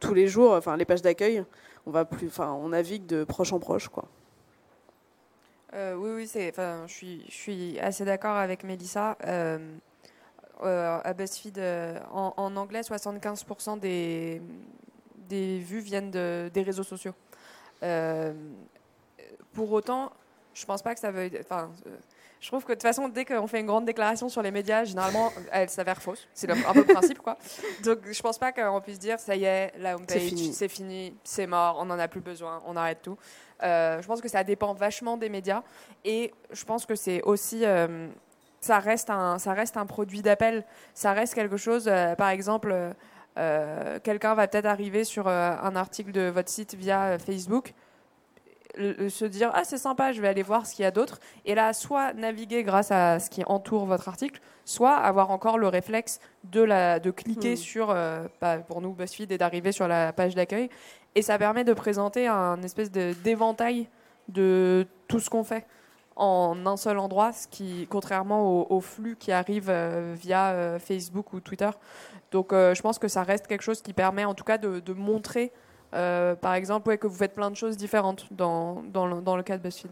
tous 0.00 0.14
les 0.14 0.28
jours, 0.28 0.52
enfin 0.52 0.76
les 0.76 0.84
pages 0.84 1.02
d'accueil, 1.02 1.44
on 1.86 1.90
va 1.90 2.04
plus, 2.04 2.26
enfin 2.28 2.52
on 2.52 2.70
navigue 2.70 3.06
de 3.06 3.24
proche 3.24 3.52
en 3.52 3.58
proche 3.58 3.88
quoi. 3.88 4.04
Euh, 5.74 5.94
oui, 5.94 6.10
oui, 6.14 6.26
c'est, 6.26 6.48
enfin, 6.48 6.84
je 6.86 6.94
suis, 7.28 7.78
assez 7.80 8.04
d'accord 8.04 8.36
avec 8.36 8.64
Mélissa. 8.64 9.18
Euh, 9.26 9.58
à 10.62 11.12
BuzzFeed, 11.12 11.60
en, 12.10 12.56
anglais, 12.56 12.80
75% 12.80 13.78
des, 13.78 14.40
vues 15.28 15.80
viennent 15.80 16.10
de, 16.10 16.50
des 16.54 16.62
réseaux 16.62 16.82
sociaux. 16.82 17.12
Pour 19.56 19.72
autant, 19.72 20.12
je 20.52 20.64
pense 20.64 20.82
pas 20.82 20.94
que 20.94 21.00
ça 21.00 21.10
veut. 21.10 21.30
Enfin, 21.40 21.70
euh, 21.86 21.96
je 22.40 22.48
trouve 22.48 22.62
que 22.62 22.68
de 22.68 22.74
toute 22.74 22.82
façon, 22.82 23.08
dès 23.08 23.24
qu'on 23.24 23.46
fait 23.46 23.60
une 23.60 23.66
grande 23.66 23.86
déclaration 23.86 24.28
sur 24.28 24.42
les 24.42 24.50
médias, 24.50 24.84
généralement, 24.84 25.32
elle 25.50 25.70
s'avère 25.70 26.00
fausse. 26.00 26.28
C'est 26.34 26.50
un 26.50 26.72
peu 26.72 26.80
le 26.80 26.92
principe, 26.92 27.18
quoi. 27.18 27.36
Donc, 27.82 28.00
je 28.10 28.22
pense 28.22 28.38
pas 28.38 28.52
qu'on 28.52 28.80
puisse 28.82 28.98
dire, 28.98 29.18
ça 29.18 29.34
y 29.34 29.44
est, 29.44 29.72
la 29.78 29.96
homepage, 29.96 30.32
c'est 30.52 30.68
fini, 30.68 31.16
c'est 31.24 31.46
mort, 31.46 31.78
on 31.80 31.86
n'en 31.86 31.98
a 31.98 32.06
plus 32.06 32.20
besoin, 32.20 32.62
on 32.66 32.76
arrête 32.76 33.00
tout. 33.02 33.16
Euh, 33.62 34.00
je 34.02 34.06
pense 34.06 34.20
que 34.20 34.28
ça 34.28 34.44
dépend 34.44 34.74
vachement 34.74 35.16
des 35.16 35.30
médias. 35.30 35.62
Et 36.04 36.32
je 36.50 36.64
pense 36.64 36.84
que 36.84 36.94
c'est 36.94 37.22
aussi. 37.22 37.64
Euh, 37.64 38.08
ça, 38.60 38.78
reste 38.78 39.08
un, 39.08 39.38
ça 39.38 39.54
reste 39.54 39.78
un 39.78 39.86
produit 39.86 40.20
d'appel. 40.20 40.64
Ça 40.92 41.12
reste 41.12 41.34
quelque 41.34 41.56
chose, 41.56 41.90
par 42.18 42.28
exemple 42.30 42.94
quelqu'un 44.02 44.34
va 44.34 44.48
peut-être 44.48 44.64
arriver 44.64 45.04
sur 45.04 45.28
un 45.28 45.76
article 45.76 46.10
de 46.10 46.30
votre 46.30 46.48
site 46.48 46.74
via 46.74 47.18
Facebook 47.18 47.74
se 48.76 49.24
dire 49.24 49.50
ah 49.54 49.64
c'est 49.64 49.78
sympa 49.78 50.12
je 50.12 50.20
vais 50.20 50.28
aller 50.28 50.42
voir 50.42 50.66
ce 50.66 50.74
qu'il 50.74 50.82
y 50.82 50.86
a 50.86 50.90
d'autre 50.90 51.18
et 51.44 51.54
là 51.54 51.72
soit 51.72 52.12
naviguer 52.12 52.62
grâce 52.62 52.90
à 52.90 53.18
ce 53.18 53.30
qui 53.30 53.42
entoure 53.46 53.86
votre 53.86 54.08
article 54.08 54.40
soit 54.64 54.94
avoir 54.94 55.30
encore 55.30 55.58
le 55.58 55.68
réflexe 55.68 56.20
de 56.44 56.60
la 56.60 57.00
de 57.00 57.10
cliquer 57.10 57.54
hmm. 57.54 57.56
sur 57.56 57.90
euh, 57.90 58.26
bah, 58.40 58.58
pour 58.58 58.80
nous 58.80 58.92
BuzzFeed 58.92 59.32
et 59.32 59.38
d'arriver 59.38 59.72
sur 59.72 59.88
la 59.88 60.12
page 60.12 60.34
d'accueil 60.34 60.68
et 61.14 61.22
ça 61.22 61.38
permet 61.38 61.64
de 61.64 61.72
présenter 61.72 62.26
un 62.26 62.62
espèce 62.62 62.90
de 62.90 63.14
d'éventail 63.24 63.88
de 64.28 64.86
tout 65.08 65.20
ce 65.20 65.30
qu'on 65.30 65.44
fait 65.44 65.66
en 66.18 66.64
un 66.64 66.78
seul 66.78 66.98
endroit, 66.98 67.34
ce 67.34 67.46
qui, 67.46 67.86
contrairement 67.90 68.70
au, 68.70 68.80
flux 68.80 69.16
qui 69.16 69.32
arrive 69.32 69.66
euh, 69.68 70.14
via 70.18 70.46
euh, 70.52 70.78
Facebook 70.78 71.34
ou 71.34 71.40
Twitter. 71.40 71.68
Donc, 72.32 72.52
je 72.52 72.80
pense 72.80 72.98
que 72.98 73.06
ça 73.06 73.22
reste 73.22 73.46
quelque 73.46 73.62
chose 73.62 73.82
qui 73.82 73.92
permet, 73.92 74.24
en 74.24 74.32
tout 74.32 74.42
cas, 74.42 74.56
de, 74.56 74.80
de 74.80 74.92
montrer 74.94 75.52
euh, 75.96 76.34
par 76.34 76.54
exemple, 76.54 76.88
ouais, 76.88 76.98
que 76.98 77.06
vous 77.06 77.16
faites 77.16 77.34
plein 77.34 77.50
de 77.50 77.56
choses 77.56 77.76
différentes 77.76 78.26
dans, 78.30 78.82
dans, 78.92 79.06
le, 79.06 79.20
dans 79.22 79.36
le 79.36 79.42
cas 79.42 79.56
de 79.56 79.62
BuzzFeed. 79.62 79.90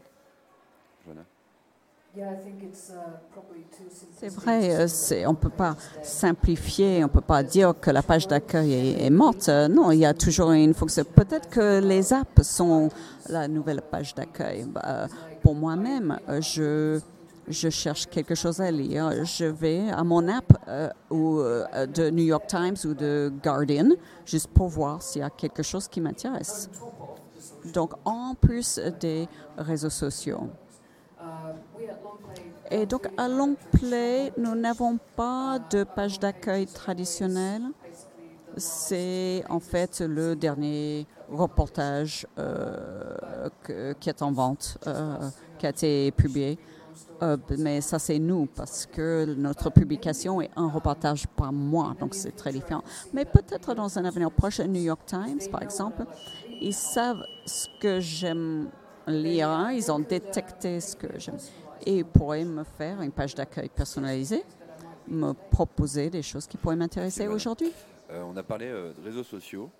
C'est 4.17 4.29
vrai, 4.29 4.71
euh, 4.77 4.87
on 5.27 5.33
ne 5.33 5.37
peut 5.37 5.49
pas 5.49 5.77
simplifier, 6.01 6.99
on 6.99 7.09
ne 7.09 7.13
peut 7.13 7.21
pas 7.21 7.43
dire 7.43 7.75
que 7.81 7.91
la 7.91 8.03
page 8.03 8.29
d'accueil 8.29 8.95
est, 9.01 9.11
morte. 9.11 9.49
Euh, 9.49 9.67
non, 9.67 9.91
il 9.91 9.99
y 9.99 10.07
a 10.07 10.15
toujours 10.15 10.53
une 10.53 10.75
fonction. 10.75 11.03
Peut-être 11.03 11.49
que 11.49 11.81
les 11.81 12.13
apps 12.13 12.43
sont 12.43 12.89
la 13.29 13.49
nouvelle 13.49 13.83
page 13.83 14.15
d'accueil. 14.15 14.65
Bah, 14.65 15.09
pour 15.43 15.57
moi-même, 15.57 16.21
je 16.41 17.01
je 17.49 17.69
cherche 17.69 18.07
quelque 18.07 18.35
chose 18.35 18.61
à 18.61 18.71
lire, 18.71 19.25
je 19.25 19.45
vais 19.45 19.91
à 19.91 20.03
mon 20.03 20.29
app 20.29 20.53
euh, 20.69 20.89
ou, 21.11 21.41
euh, 21.41 21.87
de 21.87 22.11
New 22.11 22.25
York 22.25 22.47
Times 22.47 22.77
ou 22.85 22.95
de 22.95 23.33
Guardian, 23.43 23.91
juste 24.25 24.49
pour 24.49 24.69
voir 24.69 25.03
s'il 25.03 25.21
y 25.21 25.25
a 25.25 25.31
quelque 25.31 25.63
chose 25.63 25.89
qui 25.89 26.01
m'intéresse. 26.01 26.71
Donc, 27.73 27.93
en 28.05 28.35
plus 28.35 28.79
des 29.01 29.29
réseaux 29.57 29.91
sociaux. 29.91 30.49
Et 32.71 32.87
donc, 32.87 33.09
à 33.17 33.29
Longplay, 33.29 34.33
nous 34.37 34.55
n'avons 34.55 34.99
pas 35.17 35.59
de 35.71 35.85
page 35.85 36.19
d'accueil 36.19 36.67
traditionnelle. 36.67 37.63
C'est 38.57 39.43
en 39.49 39.61
fait 39.61 40.01
le 40.01 40.37
dernier 40.37 41.07
reportage 41.29 42.27
euh, 42.39 43.19
qui 43.99 44.09
est 44.09 44.23
en 44.23 44.33
vente, 44.33 44.79
qui 45.59 45.67
a 45.67 45.71
été 45.71 46.11
publié. 46.13 46.59
Euh, 47.23 47.37
mais 47.59 47.81
ça, 47.81 47.99
c'est 47.99 48.19
nous, 48.19 48.47
parce 48.47 48.87
que 48.87 49.25
notre 49.37 49.71
publication 49.71 50.41
est 50.41 50.51
un 50.57 50.69
reportage 50.69 51.27
par 51.27 51.53
mois, 51.53 51.95
donc 51.99 52.15
c'est 52.15 52.33
très 52.33 52.53
différent. 52.53 52.83
Mais 53.13 53.25
peut-être 53.25 53.75
dans 53.75 53.99
un 53.99 54.05
avenir 54.05 54.31
prochain, 54.31 54.67
New 54.67 54.83
York 54.83 55.03
Times, 55.07 55.41
par 55.51 55.63
exemple, 55.63 56.05
ils 56.61 56.75
savent 56.75 57.25
ce 57.47 57.69
que 57.81 58.01
j'aime 58.01 58.69
lire, 59.07 59.49
hein. 59.49 59.73
ils 59.73 59.91
ont 59.93 59.99
détecté 59.99 60.81
ce 60.81 60.97
que 60.97 61.19
j'aime. 61.19 61.39
Et 61.87 61.99
ils 61.99 62.05
pourraient 62.05 62.45
me 62.45 62.65
faire 62.65 63.01
une 63.03 63.13
page 63.13 63.35
d'accueil 63.35 63.69
personnalisée, 63.69 64.43
me 65.09 65.33
proposer 65.33 66.11
des 66.11 66.23
choses 66.23 66.47
qui 66.47 66.57
pourraient 66.57 66.77
m'intéresser 66.77 67.29
aujourd'hui. 67.29 67.73
Euh, 68.11 68.23
on 68.23 68.37
a 68.37 68.43
parlé 68.43 68.67
euh, 68.67 68.93
de 68.93 69.03
réseaux 69.03 69.25
sociaux 69.25 69.71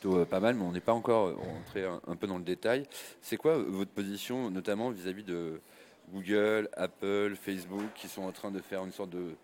plutôt 0.00 0.24
pas 0.26 0.38
mal, 0.38 0.54
mais 0.54 0.62
on 0.62 0.70
n'est 0.70 0.80
pas 0.80 0.92
encore 0.92 1.36
rentré 1.36 1.84
un, 1.84 2.14
peu 2.14 2.28
dans 2.28 2.38
le 2.38 2.44
détail. 2.44 2.86
C'est 3.20 3.36
quoi 3.36 3.58
votre 3.58 3.90
position, 3.90 4.48
notamment 4.48 4.90
vis-à-vis 4.90 5.24
de, 5.24 5.60
Google, 6.12 6.68
Apple, 6.76 7.34
Facebook, 7.40 7.92
qui 7.94 8.08
sont 8.08 8.22
en 8.22 8.32
train 8.32 8.50
de 8.50 8.60
faire 8.60 8.84
une 8.84 8.92
sorte 8.92 9.10
de, 9.10 9.34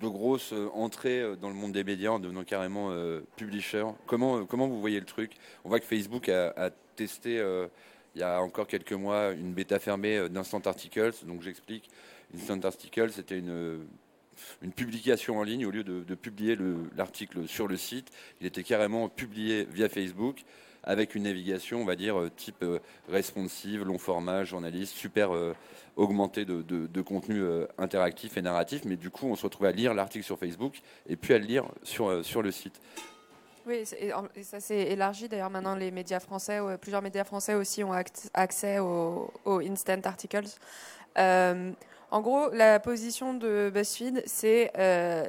de 0.00 0.08
grosse 0.08 0.52
euh, 0.52 0.68
entrée 0.74 1.20
euh, 1.20 1.36
dans 1.36 1.48
le 1.48 1.54
monde 1.54 1.72
des 1.72 1.84
médias 1.84 2.10
en 2.10 2.18
devenant 2.18 2.44
carrément 2.44 2.90
euh, 2.90 3.20
publisher. 3.36 3.84
Comment, 4.06 4.44
comment 4.46 4.68
vous 4.68 4.80
voyez 4.80 5.00
le 5.00 5.06
truc? 5.06 5.32
On 5.64 5.68
voit 5.68 5.80
que 5.80 5.86
Facebook 5.86 6.28
a, 6.28 6.70
testé 6.96 7.42
il 8.14 8.20
y 8.20 8.22
a 8.22 8.42
encore 8.42 8.66
quelques 8.66 8.92
mois 8.92 9.32
une 9.32 9.54
bêta 9.54 9.78
fermée 9.78 10.28
d'Instant 10.28 10.60
Articles. 10.66 11.24
Donc 11.26 11.40
j'explique, 11.40 11.88
Instant 12.34 12.60
Articles, 12.60 13.12
c'était 13.12 13.38
une, 13.38 13.86
une 14.60 14.72
publication 14.72 15.38
en 15.38 15.42
ligne 15.42 15.64
au 15.64 15.70
lieu 15.70 15.84
de, 15.84 16.00
de 16.00 16.14
publier 16.14 16.58
l'article 16.94 17.48
sur 17.48 17.66
le 17.66 17.78
site. 17.78 18.10
Il 18.42 18.46
était 18.46 18.62
carrément 18.62 19.08
publié 19.08 19.64
via 19.64 19.88
Facebook 19.88 20.44
avec 20.84 21.14
une 21.14 21.24
navigation, 21.24 21.80
on 21.80 21.84
va 21.84 21.96
dire, 21.96 22.18
euh, 22.18 22.30
type 22.30 22.62
euh, 22.62 22.78
responsive, 23.08 23.84
long 23.84 23.98
format, 23.98 24.44
journaliste, 24.44 24.94
super 24.94 25.34
euh, 25.34 25.54
augmenté 25.96 26.44
de, 26.44 26.62
de, 26.62 27.02
contenu 27.02 27.44
interactif 27.76 28.38
et 28.38 28.42
narratif. 28.42 28.82
Mais 28.86 28.96
du 28.96 29.10
coup, 29.10 29.26
on 29.26 29.36
se 29.36 29.42
retrouvait 29.42 29.68
à 29.68 29.72
lire 29.72 29.92
l'article 29.92 30.24
sur 30.24 30.38
Facebook 30.38 30.80
et 31.06 31.16
puis 31.16 31.34
à 31.34 31.38
le 31.38 31.44
lire 31.44 31.64
sur, 31.82 32.24
sur 32.24 32.40
le 32.40 32.50
site. 32.50 32.80
Oui, 33.66 33.84
et 34.34 34.42
ça 34.42 34.58
s'est 34.58 34.92
élargi. 34.92 35.28
D'ailleurs, 35.28 35.50
maintenant, 35.50 35.76
les 35.76 35.90
médias 35.90 36.18
français, 36.18 36.60
plusieurs 36.80 37.02
médias 37.02 37.24
français 37.24 37.54
aussi 37.54 37.84
ont 37.84 37.92
accès 38.32 38.78
aux, 38.78 39.30
instant 39.46 40.00
articles. 40.04 40.48
en 41.18 42.20
gros, 42.22 42.48
la 42.48 42.80
position 42.80 43.34
de 43.34 43.70
BuzzFeed, 43.72 44.22
c'est 44.24 44.72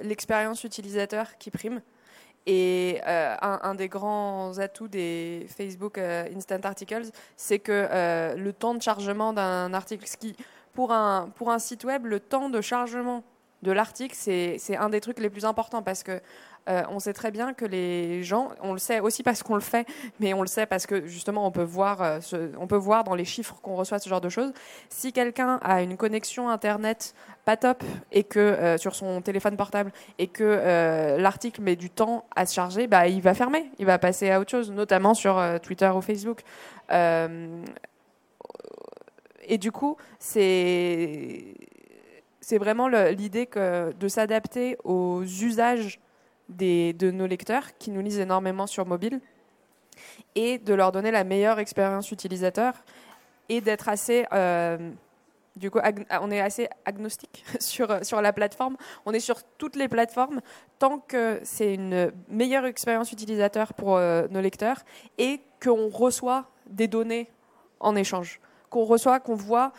l'expérience 0.02 0.64
utilisateur 0.64 1.38
qui 1.38 1.52
prime. 1.52 1.82
Et 2.46 3.00
euh, 3.08 3.36
un, 3.42 3.74
des 3.74 3.88
grands 3.88 4.58
atouts 4.58 4.90
des 4.90 5.48
Facebook 5.56 5.98
euh, 5.98 6.28
Instant 6.36 6.60
Articles, 6.64 7.10
c'est 7.38 7.60
que 7.60 7.88
euh, 7.90 8.36
le 8.36 8.52
temps 8.52 8.76
de 8.76 8.82
chargement 8.82 9.32
d'un 9.32 9.74
article, 9.74 10.06
ce 10.06 10.18
qui, 10.18 10.36
pour 10.74 10.92
un, 10.92 11.30
pour 11.36 11.52
un 11.52 11.60
site 11.60 11.86
web, 11.86 12.06
le 12.06 12.20
temps 12.20 12.50
de 12.50 12.60
chargement 12.60 13.24
de 13.62 13.72
l'article, 13.72 14.14
c'est 14.14 14.76
un 14.76 14.90
des 14.90 15.00
trucs 15.00 15.20
les 15.20 15.30
plus 15.30 15.46
importants 15.46 15.82
parce 15.82 16.04
que 16.04 16.20
euh, 16.70 16.84
on 16.90 17.00
sait 17.00 17.12
très 17.12 17.32
bien 17.32 17.54
que 17.54 17.66
les 17.66 18.24
gens, 18.24 18.48
on 18.62 18.72
le 18.72 18.80
sait 18.80 19.02
aussi 19.02 19.22
parce 19.22 19.44
qu'on 19.44 19.56
le 19.56 19.62
fait, 19.62 19.86
mais 20.20 20.34
on 20.34 20.42
le 20.42 20.48
sait 20.48 20.66
parce 20.66 20.88
que 20.88 21.06
justement 21.06 21.46
on 21.46 21.52
peut 21.52 21.64
voir, 21.64 22.02
euh, 22.02 22.20
dans 23.06 23.16
les 23.16 23.26
chiffres 23.26 23.56
qu'on 23.62 23.76
reçoit 23.76 24.00
ce 24.00 24.08
genre 24.08 24.22
de 24.22 24.30
choses. 24.30 24.54
Si 24.90 25.12
quelqu'un 25.12 25.60
a 25.62 25.82
une 25.82 25.98
connexion 25.98 26.50
internet 26.50 27.16
pas 27.44 27.58
top 27.58 27.84
et 28.14 28.24
que 28.24 28.40
euh, 28.40 28.78
sur 28.78 28.96
son 28.96 29.22
téléphone 29.22 29.58
portable 29.58 29.92
et 30.20 30.28
que 30.28 31.18
l'article 31.18 31.62
met 31.62 31.76
du 31.76 31.90
temps 31.90 32.24
à 32.36 32.46
se 32.46 32.54
charger, 32.54 32.88
bah 32.88 33.08
il 33.08 33.22
va 33.22 33.34
fermer, 33.34 33.70
il 33.80 33.86
va 33.86 34.00
passer 34.00 34.32
à 34.32 34.40
autre 34.40 34.52
chose, 34.52 34.72
notamment 34.72 35.14
sur 35.14 35.44
Twitter 35.62 35.90
ou 35.90 36.02
Facebook. 36.02 36.44
et 36.92 37.50
du 39.58 39.72
coup, 39.72 39.98
c'est 40.20 41.56
c'est 42.40 42.58
vraiment 42.58 42.88
l'idée 42.88 43.50
de 43.56 44.08
s'adapter 44.08 44.78
aux 44.84 45.24
usages 45.24 46.00
de 46.50 47.12
nos 47.12 47.28
lecteurs 47.28 47.78
qui 47.78 47.92
nous 47.92 48.02
lisent 48.02 48.20
énormément 48.20 48.68
sur 48.68 48.86
mobile 48.86 49.20
et 50.36 50.58
de 50.58 50.74
leur 50.74 50.92
donner 50.92 51.12
la 51.12 51.24
meilleure 51.24 51.60
expérience 51.60 52.12
utilisateur 52.12 52.74
et 53.50 53.62
d'être 53.62 53.90
assez 53.90 54.26
euh, 54.34 54.92
du 55.56 55.70
coup, 55.70 55.80
on 56.22 56.32
est 56.32 56.42
assez 56.42 56.68
agnostique 56.84 57.46
sur, 57.60 58.04
sur 58.04 58.22
la 58.22 58.34
plateforme. 58.34 58.76
On 59.06 59.14
est 59.14 59.20
sur 59.20 59.44
toutes 59.58 59.76
les 59.76 59.88
plateformes 59.88 60.42
tant 60.80 60.98
que 61.00 61.40
c'est 61.44 61.76
une 61.76 62.12
meilleure 62.28 62.66
expérience 62.66 63.12
utilisateur 63.12 63.74
pour 63.74 63.98
euh, 63.98 64.28
nos 64.32 64.42
lecteurs 64.42 64.82
et 65.20 65.42
qu'on 65.62 65.90
reçoit 65.90 66.50
des 66.68 66.88
données 66.88 67.30
en 67.80 67.96
échange. 67.96 68.40
Qu'on 68.70 68.84
reçoit, 68.84 69.20
qu'on 69.20 69.36
voit 69.36 69.74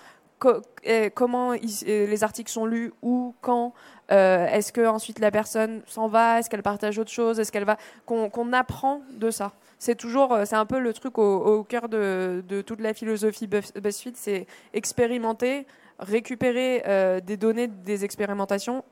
comment 1.14 1.52
les 1.52 2.24
articles 2.24 2.50
sont 2.50 2.66
lus, 2.66 2.92
où, 3.02 3.34
quand, 3.40 3.72
euh, 4.12 4.46
est-ce 4.48 4.72
que 4.72 4.86
ensuite 4.86 5.18
la 5.18 5.30
personne 5.30 5.82
s'en 5.86 6.08
va, 6.08 6.38
est-ce 6.38 6.50
qu'elle 6.50 6.62
partage 6.62 6.98
autre 6.98 7.10
chose, 7.10 7.40
est-ce 7.40 7.50
qu'elle 7.50 7.64
va, 7.64 7.78
qu'on 8.04 8.52
apprend 8.52 9.00
de 9.12 9.30
ça. 9.30 9.52
C'est 9.78 9.94
toujours, 9.94 10.32
euh, 10.32 10.44
c'est 10.44 10.56
un 10.56 10.66
peu 10.66 10.78
le 10.78 10.92
truc 10.92 11.18
au, 11.18 11.64
cœur 11.64 11.88
de, 11.88 12.42
toute 12.66 12.80
la 12.80 12.92
philosophie 12.92 13.46
BuzzFeed, 13.46 14.16
c'est 14.16 14.46
expérimenter, 14.74 15.66
récupérer 15.98 16.82
euh, 16.86 17.20
des 17.20 17.36
données 17.36 17.68
des 17.68 18.04
expérimentations, 18.04 18.84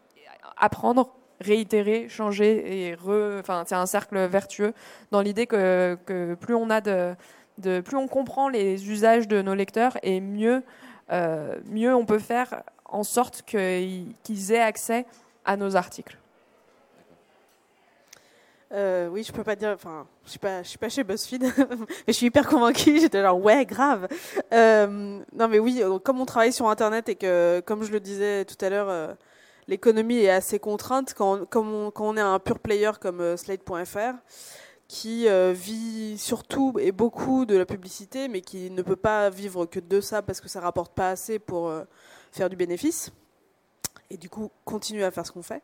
apprendre, 0.57 1.14
réitérer, 1.40 2.09
changer 2.09 2.88
et 2.88 2.94
re, 2.94 3.38
enfin 3.40 3.64
c'est 3.66 3.75
un 3.75 3.87
cercle 3.87 4.16
vertueux 4.27 4.72
dans 5.11 5.20
l'idée 5.20 5.46
que, 5.46 5.98
que, 6.07 6.35
plus 6.35 6.55
on 6.55 6.70
a 6.70 6.81
de, 6.81 7.14
de, 7.59 7.81
plus 7.81 7.96
on 7.96 8.09
comprend 8.09 8.48
les 8.48 8.88
usages 8.88 9.29
de 9.29 9.42
nos 9.42 9.55
lecteurs 9.55 9.98
et 10.03 10.20
mieux 10.20 10.62
mieux 11.66 11.95
on 11.95 12.07
peut 12.07 12.18
faire 12.18 12.62
en 12.93 13.03
sorte 13.03 13.43
qu'ils 13.43 14.53
aient 14.53 14.61
accès 14.61 15.07
à 15.45 15.57
nos 15.57 15.76
articles. 15.76 16.16
Euh, 18.72 19.09
oui, 19.09 19.22
je 19.22 19.32
peux 19.32 19.45
pas 19.45 19.57
dire. 19.57 19.70
Enfin, 19.70 20.07
je 20.24 20.30
suis 20.30 20.38
pas, 20.38 20.62
je 20.62 20.68
suis 20.68 20.78
pas 20.78 20.88
chez 20.88 21.05
BuzzFeed, 21.05 21.43
mais 21.59 21.86
je 22.09 22.12
suis 22.12 22.26
hyper 22.26 22.47
convaincue. 22.47 22.99
J'étais 23.01 23.20
genre 23.20 23.38
ouais, 23.38 23.66
grave. 23.66 24.09
Euh, 24.53 25.20
non, 25.34 25.49
mais 25.49 25.59
oui, 25.59 25.82
comme 26.05 26.20
on 26.20 26.26
travaille 26.26 26.53
sur 26.53 26.68
Internet 26.68 27.09
et 27.09 27.16
que, 27.16 27.61
comme 27.66 27.82
je 27.82 27.93
le 27.93 28.01
disais 28.01 28.47
tout 28.47 28.62
à 28.64 28.70
l'heure, 28.70 29.16
l'économie 29.68 30.18
est 30.18 30.30
assez 30.30 30.59
contrainte 30.59 31.12
quand, 31.14 31.47
on, 31.55 31.90
quand 31.90 32.09
on 32.09 32.16
est 32.16 32.20
un 32.20 32.38
pur 32.38 32.61
player 32.61 32.93
comme 33.01 33.36
Slate.fr 33.36 34.14
qui 34.93 35.26
euh, 35.26 35.55
vit 35.55 36.18
surtout 36.18 36.74
et 36.78 36.93
beaucoup 36.93 37.47
de 37.47 37.57
la 37.57 37.64
publicité, 37.64 38.28
mais 38.28 38.43
qui 38.43 38.70
ne 38.70 38.82
peut 38.82 38.95
pas 38.95 39.30
vivre 39.30 39.64
que 39.64 39.80
de 39.80 40.03
ça 40.03 40.20
parce 40.20 40.38
que 40.38 40.51
ça 40.51 40.61
rapporte 40.61 40.93
pas 40.93 41.09
assez 41.09 41.38
pour 41.38 41.68
euh, 41.68 41.84
faire 42.33 42.51
du 42.51 42.57
bénéfice. 42.57 43.12
et 44.11 44.16
du 44.18 44.28
coup 44.28 44.51
continuer 44.64 45.05
à 45.05 45.11
faire 45.11 45.24
ce 45.26 45.33
qu'on 45.33 45.43
fait. 45.43 45.62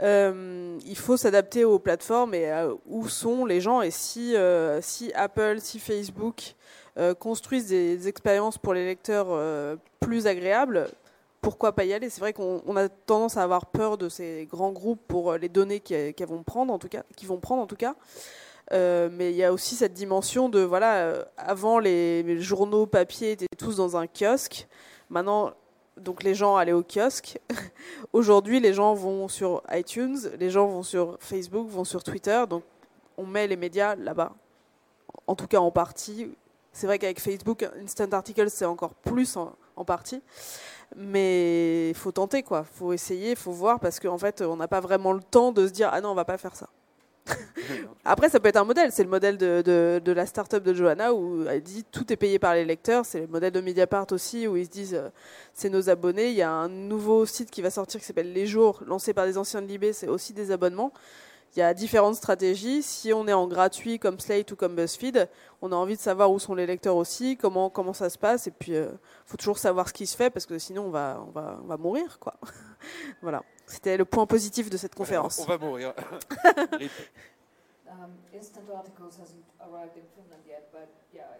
Euh, 0.00 0.78
il 0.86 0.96
faut 0.96 1.16
s'adapter 1.16 1.64
aux 1.64 1.78
plateformes 1.78 2.34
et 2.34 2.50
à 2.50 2.68
où 2.86 3.08
sont 3.08 3.44
les 3.44 3.60
gens. 3.60 3.82
Et 3.82 3.90
si, 3.90 4.36
euh, 4.36 4.80
si 4.80 5.12
Apple, 5.14 5.56
si 5.60 5.78
Facebook 5.78 6.54
euh, 6.98 7.14
construisent 7.14 7.68
des, 7.68 8.08
expériences 8.08 8.58
pour 8.58 8.74
les 8.74 8.84
lecteurs 8.86 9.28
plus 10.00 10.26
agréables, 10.26 10.88
pourquoi 11.40 11.72
pas 11.72 11.84
y 11.84 11.92
aller? 11.92 12.08
C'est 12.08 12.20
vrai 12.20 12.32
qu'on 12.32 12.76
a 12.76 12.88
tendance 12.88 13.36
à 13.36 13.42
avoir 13.42 13.66
peur 13.66 13.98
de 13.98 14.08
ces 14.08 14.46
grands 14.50 14.72
groupes 14.72 15.02
pour 15.08 15.34
les 15.34 15.48
données 15.48 15.80
qu'ils 15.80 16.14
vont 16.26 16.42
prendre 16.42 16.72
en 16.72 16.78
tout 16.78 16.88
cas, 16.88 17.02
qui 17.16 17.26
vont 17.26 17.38
prendre 17.38 17.62
en 17.62 17.66
tout 17.66 17.76
cas. 17.76 17.94
mais 18.70 19.30
il 19.30 19.36
y 19.36 19.44
a 19.44 19.52
aussi 19.52 19.74
cette 19.74 19.92
dimension 19.92 20.48
de 20.48 20.60
voilà, 20.60 21.26
avant 21.36 21.78
les, 21.78 22.22
les 22.22 22.40
journaux 22.40 22.86
papier 22.86 23.32
étaient 23.32 23.46
tous 23.58 23.76
dans 23.76 23.96
un 23.96 24.06
kiosque. 24.06 24.68
Maintenant, 25.10 25.52
donc 25.96 26.22
les 26.22 26.34
gens 26.34 26.56
allaient 26.56 26.72
au 26.72 26.82
kiosque. 26.82 27.38
Aujourd'hui, 28.12 28.60
les 28.60 28.72
gens 28.72 28.94
vont 28.94 29.28
sur 29.28 29.62
iTunes, 29.70 30.18
les 30.38 30.50
gens 30.50 30.66
vont 30.66 30.82
sur 30.82 31.16
Facebook, 31.20 31.68
vont 31.68 31.84
sur 31.84 32.02
Twitter. 32.02 32.44
Donc 32.48 32.62
on 33.16 33.26
met 33.26 33.46
les 33.46 33.56
médias 33.56 33.94
là-bas. 33.94 34.32
En 35.26 35.34
tout 35.34 35.46
cas 35.46 35.58
en 35.58 35.70
partie. 35.70 36.34
C'est 36.72 36.86
vrai 36.86 36.98
qu'avec 36.98 37.20
Facebook, 37.20 37.68
Instant 37.82 38.10
Article, 38.12 38.48
c'est 38.48 38.64
encore 38.64 38.94
plus 38.94 39.36
en, 39.36 39.54
partie. 39.84 40.22
Mais 40.96 41.90
il 41.90 41.94
faut 41.94 42.12
tenter, 42.12 42.42
quoi. 42.42 42.64
Il 42.66 42.78
faut 42.78 42.92
essayer, 42.92 43.30
il 43.32 43.36
faut 43.36 43.52
voir, 43.52 43.78
parce 43.78 44.00
qu'en 44.00 44.16
fait, 44.16 44.40
on 44.40 44.56
n'a 44.56 44.68
pas 44.68 44.80
vraiment 44.80 45.12
le 45.12 45.22
temps 45.22 45.52
de 45.52 45.66
se 45.66 45.72
dire, 45.72 45.90
ah 45.92 46.00
non, 46.00 46.10
on 46.10 46.14
va 46.14 46.24
pas 46.24 46.38
faire 46.38 46.56
ça. 46.56 46.68
Après, 48.04 48.28
ça 48.28 48.40
peut 48.40 48.48
être 48.48 48.56
un 48.56 48.64
modèle. 48.64 48.90
C'est 48.92 49.04
le 49.04 49.08
modèle 49.08 49.36
de, 49.36 50.12
la 50.12 50.26
start-up 50.26 50.62
de 50.62 50.74
Johanna 50.74 51.14
où 51.14 51.46
elle 51.48 51.62
dit 51.62 51.84
tout 51.84 52.12
est 52.12 52.16
payé 52.16 52.38
par 52.38 52.54
les 52.54 52.64
lecteurs. 52.64 53.04
C'est 53.06 53.20
le 53.20 53.26
modèle 53.26 53.52
de 53.52 53.60
Mediapart 53.60 54.06
aussi 54.10 54.46
où 54.46 54.56
ils 54.56 54.66
se 54.66 54.70
disent 54.70 54.94
euh, 54.94 55.08
c'est 55.54 55.70
nos 55.70 55.88
abonnés. 55.88 56.30
Il 56.30 56.36
y 56.36 56.42
a 56.42 56.50
un 56.50 56.68
nouveau 56.68 57.26
site 57.26 57.50
qui 57.50 57.62
va 57.62 57.70
sortir 57.70 58.00
qui 58.00 58.06
s'appelle 58.06 58.32
Les 58.32 58.46
Jours, 58.46 58.82
lancé 58.86 59.12
par 59.14 59.26
des 59.26 59.38
anciens 59.38 59.62
de 59.62 59.66
Libé. 59.66 59.92
C'est 59.92 60.08
aussi 60.08 60.32
des 60.32 60.50
abonnements. 60.50 60.92
Il 61.54 61.58
y 61.58 61.62
a 61.62 61.74
différentes 61.74 62.14
stratégies. 62.14 62.82
Si 62.82 63.12
on 63.12 63.28
est 63.28 63.32
en 63.32 63.46
gratuit 63.46 63.98
comme 63.98 64.18
Slate 64.18 64.50
ou 64.52 64.56
comme 64.56 64.74
BuzzFeed, 64.74 65.28
on 65.60 65.70
a 65.70 65.76
envie 65.76 65.96
de 65.96 66.00
savoir 66.00 66.32
où 66.32 66.38
sont 66.38 66.54
les 66.54 66.64
lecteurs 66.64 66.96
aussi, 66.96 67.36
comment, 67.36 67.68
comment 67.68 67.92
ça 67.92 68.08
se 68.08 68.16
passe. 68.16 68.46
Et 68.46 68.50
puis, 68.50 68.72
il 68.72 68.76
euh, 68.76 68.90
faut 69.26 69.36
toujours 69.36 69.58
savoir 69.58 69.86
ce 69.86 69.92
qui 69.92 70.06
se 70.06 70.16
fait 70.16 70.30
parce 70.30 70.46
que 70.46 70.58
sinon, 70.58 70.86
on 70.86 70.90
va, 70.90 71.22
on 71.28 71.30
va, 71.30 71.60
on 71.62 71.66
va 71.66 71.76
mourir. 71.76 72.18
Quoi. 72.18 72.34
voilà. 73.22 73.42
C'était 73.72 73.96
le 73.96 74.04
point 74.04 74.26
positif 74.26 74.68
de 74.68 74.76
cette 74.76 74.94
conférence. 74.94 75.40
On 75.42 75.46
va 75.46 75.56
mourir. 75.58 75.94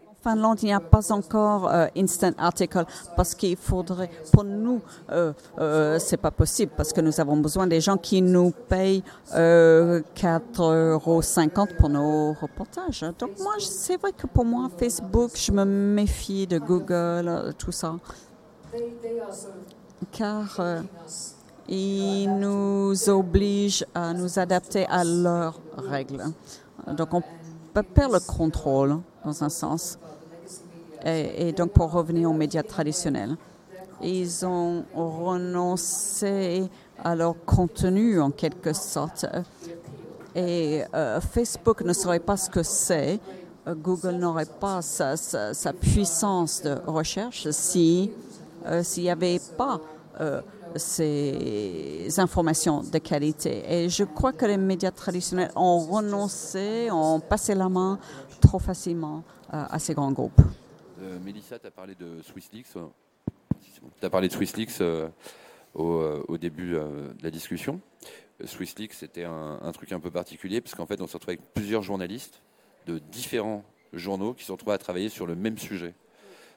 En 0.09 0.15
Finlande, 0.23 0.63
il 0.63 0.67
n'y 0.67 0.73
a 0.73 0.79
pas 0.81 1.11
encore 1.13 1.69
euh, 1.69 1.87
Instant 1.97 2.31
Article 2.39 2.85
parce 3.17 3.35
qu'il 3.35 3.57
faudrait, 3.57 4.11
pour 4.33 4.45
nous, 4.45 4.81
euh, 5.11 5.33
euh, 5.59 5.99
c'est 5.99 6.19
pas 6.19 6.31
possible 6.31 6.71
parce 6.77 6.93
que 6.93 7.01
nous 7.01 7.21
avons 7.21 7.37
besoin 7.39 7.67
des 7.67 7.81
gens 7.81 7.97
qui 7.97 8.23
nous 8.23 8.53
payent 8.53 9.03
euh, 9.35 10.03
4,50 10.15 10.91
euros 10.93 11.67
pour 11.79 11.89
nos 11.89 12.35
reportages. 12.35 13.05
Donc 13.19 13.39
moi, 13.41 13.55
c'est 13.59 13.97
vrai 13.97 14.13
que 14.13 14.27
pour 14.27 14.45
moi, 14.45 14.71
Facebook, 14.79 15.33
je 15.35 15.51
me 15.51 15.65
méfie 15.65 16.47
de 16.47 16.59
Google, 16.59 17.27
euh, 17.29 17.53
tout 17.59 17.73
ça, 17.73 17.97
car 20.13 20.61
ils 21.75 22.29
nous 22.29 23.09
obligent 23.09 23.87
à 23.95 24.13
nous 24.13 24.39
adapter 24.39 24.87
à 24.87 25.05
leurs 25.05 25.59
règles. 25.77 26.23
Donc 26.87 27.15
on 27.15 27.23
peut 27.73 27.83
perdre 27.83 28.15
le 28.15 28.21
contrôle 28.21 28.99
dans 29.25 29.43
un 29.43 29.49
sens. 29.49 29.99
Et, 31.05 31.53
donc 31.53 31.71
pour 31.73 31.91
revenir 31.91 32.31
aux 32.31 32.35
médias 32.35 32.63
traditionnels, 32.63 33.37
ils 34.03 34.45
ont 34.45 34.85
renoncé 34.95 36.69
à 37.03 37.15
leur 37.15 37.35
contenu 37.45 38.21
en 38.21 38.31
quelque 38.31 38.73
sorte. 38.73 39.25
Et 40.35 40.83
euh, 40.95 41.21
Facebook 41.21 41.83
ne 41.83 41.93
saurait 41.93 42.21
pas 42.21 42.37
ce 42.37 42.51
que 42.51 42.63
c'est. 42.63 43.19
Google 43.67 44.17
n'aurait 44.17 44.45
pas 44.45 44.83
sa, 44.83 45.15
puissance 45.81 46.63
de 46.63 46.77
recherche 46.87 47.49
si 47.51 48.11
euh, 48.67 48.83
s'il 48.83 49.05
n'y 49.05 49.11
avait 49.11 49.41
pas 49.57 49.81
euh, 50.21 50.41
ces 50.77 52.09
informations 52.19 52.83
de 52.83 52.99
qualité. 52.99 53.63
Et 53.69 53.89
je 53.89 54.05
crois 54.05 54.33
que 54.33 54.47
les 54.47 54.57
médias 54.57 54.91
traditionnels 54.91 55.51
ont 55.57 55.79
renoncé, 55.79 56.89
ont 56.91 57.21
passé 57.21 57.55
la 57.55 57.69
main 57.69 57.99
trop 58.41 58.59
facilement 58.59 59.25
euh, 59.53 59.65
à 59.69 59.79
ces 59.79 59.95
grands 59.95 60.13
groupes. 60.13 60.41
Euh, 61.01 61.19
Mélissa, 61.21 61.59
tu 61.59 61.67
as 61.67 61.71
parlé 61.71 61.95
de 61.95 62.21
SwissLeaks. 62.23 62.77
Euh, 62.77 62.87
tu 64.01 64.07
as 64.07 64.11
parlé 64.11 64.29
de 64.29 64.33
SwissLeaks 64.33 64.83
au, 65.75 66.39
début 66.39 66.73
de 66.73 67.15
la 67.23 67.31
discussion. 67.31 67.81
SwissLeaks, 68.45 68.93
c'était 68.93 69.25
un, 69.25 69.73
truc 69.73 69.93
un 69.93 70.01
peu 70.01 70.11
particulier 70.11 70.61
parce 70.61 70.75
qu'en 70.75 70.87
fait, 70.87 71.01
on 71.01 71.07
se 71.07 71.15
retrouvait 71.15 71.39
avec 71.39 71.53
plusieurs 71.55 71.83
journalistes 71.83 72.43
de 72.87 72.99
différents 72.99 73.65
journaux 73.93 74.35
qui 74.35 74.45
se 74.45 74.53
retrouvaient 74.53 74.75
à 74.75 74.79
travailler 74.79 75.09
sur 75.09 75.27
le 75.27 75.35
même 75.35 75.59
sujet. 75.59 75.95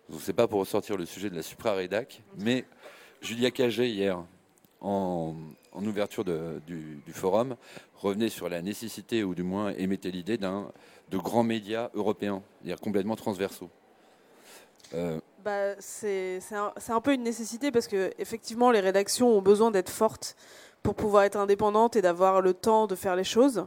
Donc, 0.10 0.22
c'est 0.22 0.34
pas 0.34 0.48
pour 0.48 0.60
ressortir 0.60 0.98
le 0.98 1.06
sujet 1.06 1.30
de 1.30 1.36
la 1.36 1.42
supra-rédac, 1.42 2.22
mais 2.38 2.66
Julia 3.22 3.52
Cagé, 3.52 3.88
hier, 3.90 4.24
en, 4.82 5.36
ouverture 5.74 6.24
du, 6.24 7.02
forum, 7.12 7.56
revenait 7.96 8.30
sur 8.30 8.50
la 8.50 8.62
nécessité, 8.62 9.24
ou 9.24 9.36
du 9.36 9.44
moins 9.44 9.74
émettait 9.78 10.12
l'idée 10.12 10.38
de 10.38 11.18
grands 11.18 11.44
médias 11.44 11.90
européens, 11.94 12.42
c'est-à-dire 12.60 12.80
complètement 12.80 13.16
transversaux. 13.16 13.70
Euh, 14.94 15.20
bah, 15.44 15.76
c'est 15.80 16.40
un, 16.52 16.74
un, 16.90 17.02
peu 17.02 17.14
une 17.14 17.24
nécessité 17.24 17.72
parce 17.72 17.88
que 17.88 18.12
effectivement 18.20 18.70
les 18.70 18.80
rédactions 18.80 19.30
ont 19.30 19.42
besoin 19.42 19.72
d'être 19.72 19.90
fortes 19.90 20.36
pour 20.84 20.94
pouvoir 20.94 21.24
être 21.24 21.38
indépendantes 21.38 21.96
et 21.96 22.02
d'avoir 22.02 22.42
le 22.42 22.54
temps 22.54 22.86
de 22.86 22.96
faire 22.96 23.16
les 23.16 23.24
choses. 23.24 23.66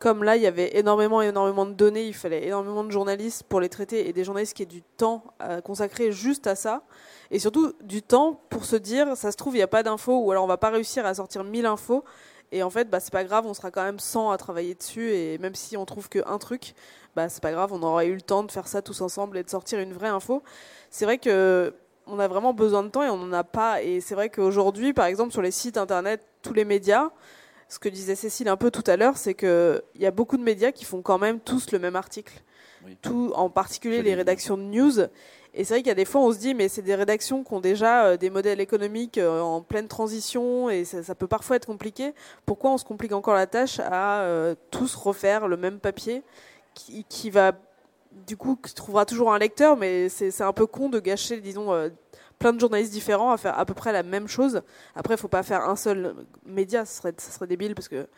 Comme 0.00 0.24
là, 0.24 0.34
il 0.34 0.42
y 0.42 0.46
avait 0.46 0.78
énormément, 0.78 1.20
énormément 1.20 1.66
de 1.66 1.74
données, 1.74 2.06
il 2.06 2.14
fallait 2.14 2.46
énormément 2.46 2.84
de 2.84 2.90
journalistes 2.90 3.42
pour 3.42 3.60
les 3.60 3.68
traiter 3.68 4.08
et 4.08 4.14
des 4.14 4.24
journalistes 4.24 4.56
qui 4.56 4.62
aient 4.62 4.66
du 4.66 4.80
temps 4.80 5.22
à 5.38 5.60
consacrer 5.60 6.10
juste 6.10 6.46
à 6.46 6.54
ça. 6.54 6.84
Et 7.30 7.38
surtout 7.38 7.74
du 7.82 8.00
temps 8.00 8.40
pour 8.48 8.64
se 8.64 8.76
dire 8.76 9.14
ça 9.14 9.30
se 9.30 9.36
trouve 9.36 9.56
il 9.56 9.58
n'y 9.58 9.62
a 9.62 9.68
pas 9.68 9.82
d'infos 9.82 10.18
ou 10.24 10.30
alors 10.30 10.42
on 10.42 10.46
va 10.46 10.56
pas 10.56 10.70
réussir 10.70 11.04
à 11.04 11.12
sortir 11.12 11.44
1000 11.44 11.66
infos. 11.66 12.02
Et 12.50 12.62
en 12.62 12.70
fait 12.70 12.88
bah 12.88 12.98
c'est 12.98 13.12
pas 13.12 13.24
grave 13.24 13.44
on 13.46 13.52
sera 13.52 13.70
quand 13.70 13.82
même 13.82 13.98
100 13.98 14.30
à 14.30 14.38
travailler 14.38 14.74
dessus. 14.74 15.12
Et 15.12 15.36
même 15.36 15.54
si 15.54 15.76
on 15.76 15.84
trouve 15.84 16.08
qu'un 16.08 16.38
truc 16.38 16.74
bah 17.14 17.28
c'est 17.28 17.42
pas 17.42 17.52
grave 17.52 17.70
on 17.74 17.82
aura 17.82 18.06
eu 18.06 18.14
le 18.14 18.22
temps 18.22 18.42
de 18.42 18.50
faire 18.50 18.68
ça 18.68 18.80
tous 18.80 19.02
ensemble 19.02 19.36
et 19.36 19.42
de 19.42 19.50
sortir 19.50 19.80
une 19.80 19.92
vraie 19.92 20.08
info. 20.08 20.42
C'est 20.88 21.04
vrai 21.04 21.18
que 21.18 21.74
on 22.06 22.18
a 22.18 22.26
vraiment 22.26 22.54
besoin 22.54 22.82
de 22.82 22.88
temps 22.88 23.02
et 23.02 23.10
on 23.10 23.18
n'en 23.18 23.32
a 23.34 23.44
pas. 23.44 23.82
Et 23.82 24.00
c'est 24.00 24.14
vrai 24.14 24.30
qu'aujourd'hui 24.30 24.94
par 24.94 25.04
exemple 25.04 25.32
sur 25.32 25.42
les 25.42 25.50
sites 25.50 25.76
internet 25.76 26.22
tous 26.40 26.54
les 26.54 26.64
médias 26.64 27.10
ce 27.70 27.78
que 27.78 27.88
disait 27.88 28.16
Cécile 28.16 28.48
un 28.48 28.58
peu 28.58 28.70
tout 28.70 28.84
à 28.86 28.98
l'heure 28.98 29.16
c'est 29.16 29.34
qu'il 29.34 29.82
y 29.98 30.06
a 30.06 30.10
beaucoup 30.10 30.36
de 30.36 30.42
médias 30.42 30.72
qui 30.72 30.84
font 30.84 31.00
quand 31.00 31.18
même 31.18 31.40
tous 31.40 31.72
le 31.72 31.78
même 31.78 31.96
article. 31.96 32.42
Tout 33.02 33.32
en 33.34 33.50
particulier 33.50 34.02
les 34.02 34.14
rédactions 34.14 34.56
de 34.56 34.62
news. 34.62 35.00
Et 35.52 35.64
c'est 35.64 35.74
vrai 35.74 35.80
qu'il 35.80 35.88
y 35.88 35.92
a 35.92 35.96
des 35.96 36.04
fois, 36.04 36.20
on 36.20 36.32
se 36.32 36.38
dit, 36.38 36.54
mais 36.54 36.68
c'est 36.68 36.82
des 36.82 36.94
rédactions 36.94 37.42
qui 37.42 37.52
ont 37.52 37.60
déjà 37.60 38.04
euh, 38.04 38.16
des 38.16 38.30
modèles 38.30 38.60
économiques 38.60 39.18
euh, 39.18 39.40
en 39.40 39.60
pleine 39.62 39.88
transition 39.88 40.70
et 40.70 40.84
ça, 40.84 41.14
peut 41.14 41.26
parfois 41.26 41.56
être 41.56 41.66
compliqué. 41.66 42.14
Pourquoi 42.46 42.70
on 42.70 42.78
se 42.78 42.84
complique 42.84 43.12
encore 43.12 43.34
la 43.34 43.46
tâche 43.46 43.80
à 43.80 44.20
euh, 44.20 44.54
tous 44.70 44.94
refaire 44.94 45.48
le 45.48 45.56
même 45.56 45.80
papier 45.80 46.22
qui, 46.74 47.04
qui, 47.08 47.30
va, 47.30 47.52
du 48.28 48.36
coup, 48.36 48.56
qui 48.56 48.74
trouvera 48.74 49.04
toujours 49.04 49.32
un 49.32 49.38
lecteur, 49.38 49.76
mais 49.76 50.08
c'est 50.08 50.40
un 50.40 50.52
peu 50.52 50.66
con 50.66 50.88
de 50.88 51.00
gâcher, 51.00 51.40
disons, 51.40 51.90
plein 52.40 52.52
de 52.54 52.58
journalistes 52.58 52.92
différents 52.92 53.30
à 53.30 53.36
faire 53.36 53.56
à 53.56 53.64
peu 53.64 53.74
près 53.74 53.92
la 53.92 54.02
même 54.02 54.26
chose. 54.26 54.62
Après, 54.96 55.14
il 55.14 55.18
faut 55.18 55.28
pas 55.28 55.44
faire 55.44 55.68
un 55.68 55.76
seul 55.76 56.16
média, 56.44 56.84
ce 56.84 56.96
serait, 56.96 57.14
ça 57.18 57.30
serait 57.30 57.46
débile 57.46 57.74
parce 57.76 57.86
que 57.86 58.08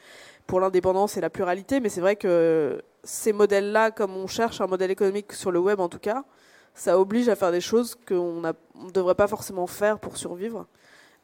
pour 0.47 0.61
l'indépendance 0.61 1.17
et 1.17 1.21
la 1.21 1.29
pluralité, 1.29 1.81
mais 1.81 1.89
c'est 1.89 2.01
vrai 2.01 2.17
que 2.17 2.81
ces 3.03 3.33
modèles-là, 3.33 3.91
comme 3.91 4.17
on 4.17 4.29
cherche 4.29 4.61
un 4.61 4.67
modèle 4.67 4.93
économique 4.93 5.33
sur 5.33 5.51
le 5.51 5.59
web 5.59 5.81
en 5.81 5.89
tout 5.89 5.99
cas, 5.99 6.25
ça 6.73 6.99
oblige 6.99 7.29
à 7.29 7.37
faire 7.37 7.53
des 7.53 7.61
choses 7.61 7.97
qu'on 8.09 8.41
ne 8.41 8.91
devrait 8.93 9.17
pas 9.17 9.27
forcément 9.27 9.67
faire 9.67 9.99
pour 9.99 10.17
survivre. 10.17 10.67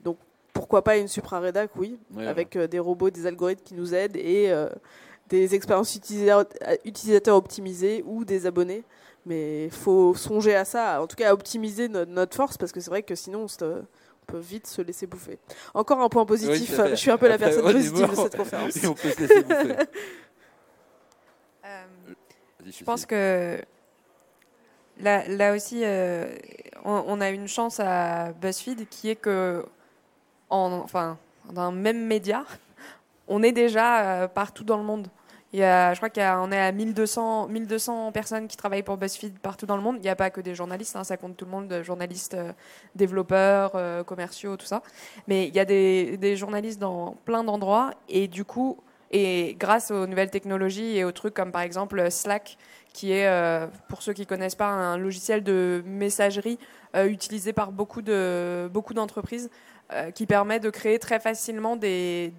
Donc 0.02 0.18
pourquoi 0.52 0.82
pas 0.82 0.96
une 0.96 1.08
supra-rédac, 1.08 1.70
oui, 1.76 1.98
avec 2.18 2.56
euh, 2.56 2.66
des 2.66 2.80
robots, 2.80 3.10
des 3.10 3.26
algorithmes 3.26 3.62
qui 3.62 3.74
nous 3.74 3.94
aident 3.94 4.16
et 4.16 4.50
euh, 4.50 4.68
des 5.28 5.54
expériences 5.54 5.94
utilisateurs, 6.84 7.36
optimisées 7.36 8.02
ou 8.06 8.24
des 8.24 8.44
abonnés. 8.44 8.82
Mais 9.28 9.66
il 9.66 9.70
faut 9.70 10.14
songer 10.14 10.54
à 10.54 10.64
ça, 10.64 11.02
en 11.02 11.06
tout 11.06 11.16
cas 11.16 11.30
à 11.30 11.32
optimiser 11.34 11.88
notre, 11.88 12.34
force, 12.34 12.56
parce 12.56 12.72
que 12.72 12.80
c'est 12.80 12.90
vrai 12.90 13.02
que 13.02 13.14
sinon 13.14 13.46
on, 13.60 13.84
peut 14.26 14.38
vite 14.38 14.66
se 14.66 14.80
laisser 14.82 15.06
bouffer. 15.06 15.38
Encore 15.74 16.00
un 16.00 16.08
point 16.08 16.24
positif, 16.24 16.80
je 16.90 16.94
suis 16.94 17.10
un 17.10 17.18
peu 17.18 17.28
la 17.28 17.38
personne 17.38 17.62
positive 17.62 18.10
de 18.10 18.14
cette 18.14 18.36
conférence. 18.36 18.76
on 18.84 18.94
peut 18.94 19.10
se 19.10 19.20
laisser 19.20 19.42
bouffer. 19.42 19.76
Euh, 21.66 21.84
je 22.66 22.84
pense 22.84 23.04
que 23.04 23.60
Là, 25.00 25.54
aussi, 25.54 25.82
euh, 25.84 26.26
on, 26.84 27.20
a 27.20 27.30
une 27.30 27.46
chance 27.46 27.78
à 27.78 28.32
BuzzFeed 28.32 28.88
qui 28.88 29.10
est 29.10 29.16
que, 29.16 29.64
en, 30.50 30.72
enfin, 30.72 31.18
dans 31.52 31.62
un 31.62 31.72
même 31.72 32.04
média, 32.06 32.44
on 33.28 33.42
est 33.42 33.52
déjà 33.52 34.22
euh, 34.22 34.28
partout 34.28 34.64
dans 34.64 34.76
le 34.76 34.82
monde. 34.82 35.08
Il 35.54 35.60
y 35.60 35.62
a, 35.62 35.94
je 35.94 35.98
crois 35.98 36.10
qu'on 36.10 36.52
est 36.52 36.60
à 36.60 36.72
1200, 36.72 37.48
1200 37.48 38.12
personnes 38.12 38.48
qui 38.48 38.56
travaillent 38.58 38.82
pour 38.82 38.98
BuzzFeed 38.98 39.38
partout 39.38 39.64
dans 39.64 39.76
le 39.76 39.82
monde. 39.82 39.96
Il 39.96 40.02
n'y 40.02 40.10
a 40.10 40.16
pas 40.16 40.28
que 40.28 40.42
des 40.42 40.54
journalistes, 40.54 40.94
hein, 40.94 41.04
ça 41.04 41.16
compte 41.16 41.38
tout 41.38 41.46
le 41.46 41.50
monde, 41.50 41.82
journalistes, 41.82 42.34
euh, 42.34 42.52
développeurs, 42.94 43.72
euh, 43.74 44.04
commerciaux, 44.04 44.58
tout 44.58 44.66
ça. 44.66 44.82
Mais 45.26 45.48
il 45.48 45.54
y 45.54 45.60
a 45.60 45.64
des, 45.64 46.36
journalistes 46.36 46.78
dans 46.78 47.16
plein 47.24 47.44
d'endroits 47.44 47.92
et 48.10 48.28
du 48.28 48.44
coup, 48.44 48.78
et 49.10 49.56
grâce 49.58 49.90
aux 49.90 50.06
nouvelles 50.06 50.30
technologies 50.30 50.98
et 50.98 51.04
aux 51.04 51.12
trucs 51.12 51.32
comme 51.32 51.50
par 51.50 51.62
exemple 51.62 52.10
Slack, 52.10 52.58
qui 52.92 53.12
est, 53.12 53.26
euh, 53.26 53.68
pour 53.88 54.02
ceux 54.02 54.12
qui 54.12 54.26
connaissent 54.26 54.54
pas, 54.54 54.68
un 54.68 54.98
logiciel 54.98 55.42
de 55.42 55.82
messagerie 55.86 56.58
utilisé 56.94 57.52
par 57.52 57.70
beaucoup 57.70 58.02
de 58.02 58.68
beaucoup 58.72 58.94
d'entreprises, 58.94 59.50
qui 60.14 60.26
permet 60.26 60.58
de 60.60 60.68
créer 60.70 60.98
très 60.98 61.20
facilement 61.20 61.76
des, 61.76 62.32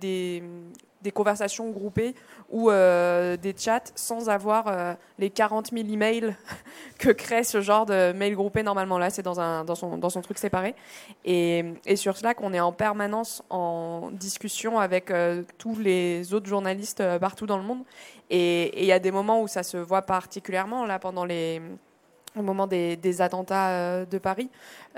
des 1.02 1.12
conversations 1.12 1.70
groupées 1.70 2.14
ou 2.50 2.70
euh, 2.70 3.38
des 3.38 3.56
chats 3.58 3.92
sans 3.96 4.30
avoir 4.30 4.68
euh, 4.68 4.94
les 5.18 5.30
40 5.30 5.72
000 5.72 5.88
emails 5.88 6.36
que 7.00 7.10
crée 7.10 7.44
ce 7.44 7.62
genre 7.62 7.86
de 7.86 8.12
mail 8.12 8.36
groupé 8.36 8.64
normalement. 8.64 8.98
Là, 8.98 9.10
c'est 9.10 9.22
dans, 9.22 9.64
dans, 9.64 9.76
son, 9.76 9.98
dans 9.98 10.10
son 10.10 10.22
truc 10.22 10.38
séparé. 10.38 10.76
Et, 11.26 11.64
et, 11.86 11.96
sur 11.96 12.18
Slack, 12.18 12.42
on 12.42 12.54
est 12.54 12.60
en 12.60 12.74
permanence 12.74 13.44
en 13.50 14.10
discussion 14.12 14.80
avec 14.80 15.12
euh, 15.12 15.44
tous 15.58 15.78
les 15.80 16.34
autres 16.34 16.48
journalistes 16.48 17.04
partout 17.20 17.46
dans 17.46 17.58
le 17.58 17.64
monde. 17.64 17.84
Et 18.30 18.82
il 18.82 18.86
y 18.86 18.92
a 18.92 19.00
des 19.00 19.12
moments 19.12 19.42
où 19.42 19.48
ça 19.48 19.64
se 19.64 19.78
voit 19.78 20.02
particulièrement, 20.02 20.86
là, 20.86 21.00
pendant 21.00 21.26
les 21.26 21.62
au 22.38 22.42
moment 22.42 22.68
des, 22.68 23.22
attentats 23.22 24.06
de 24.06 24.18
Paris 24.18 24.50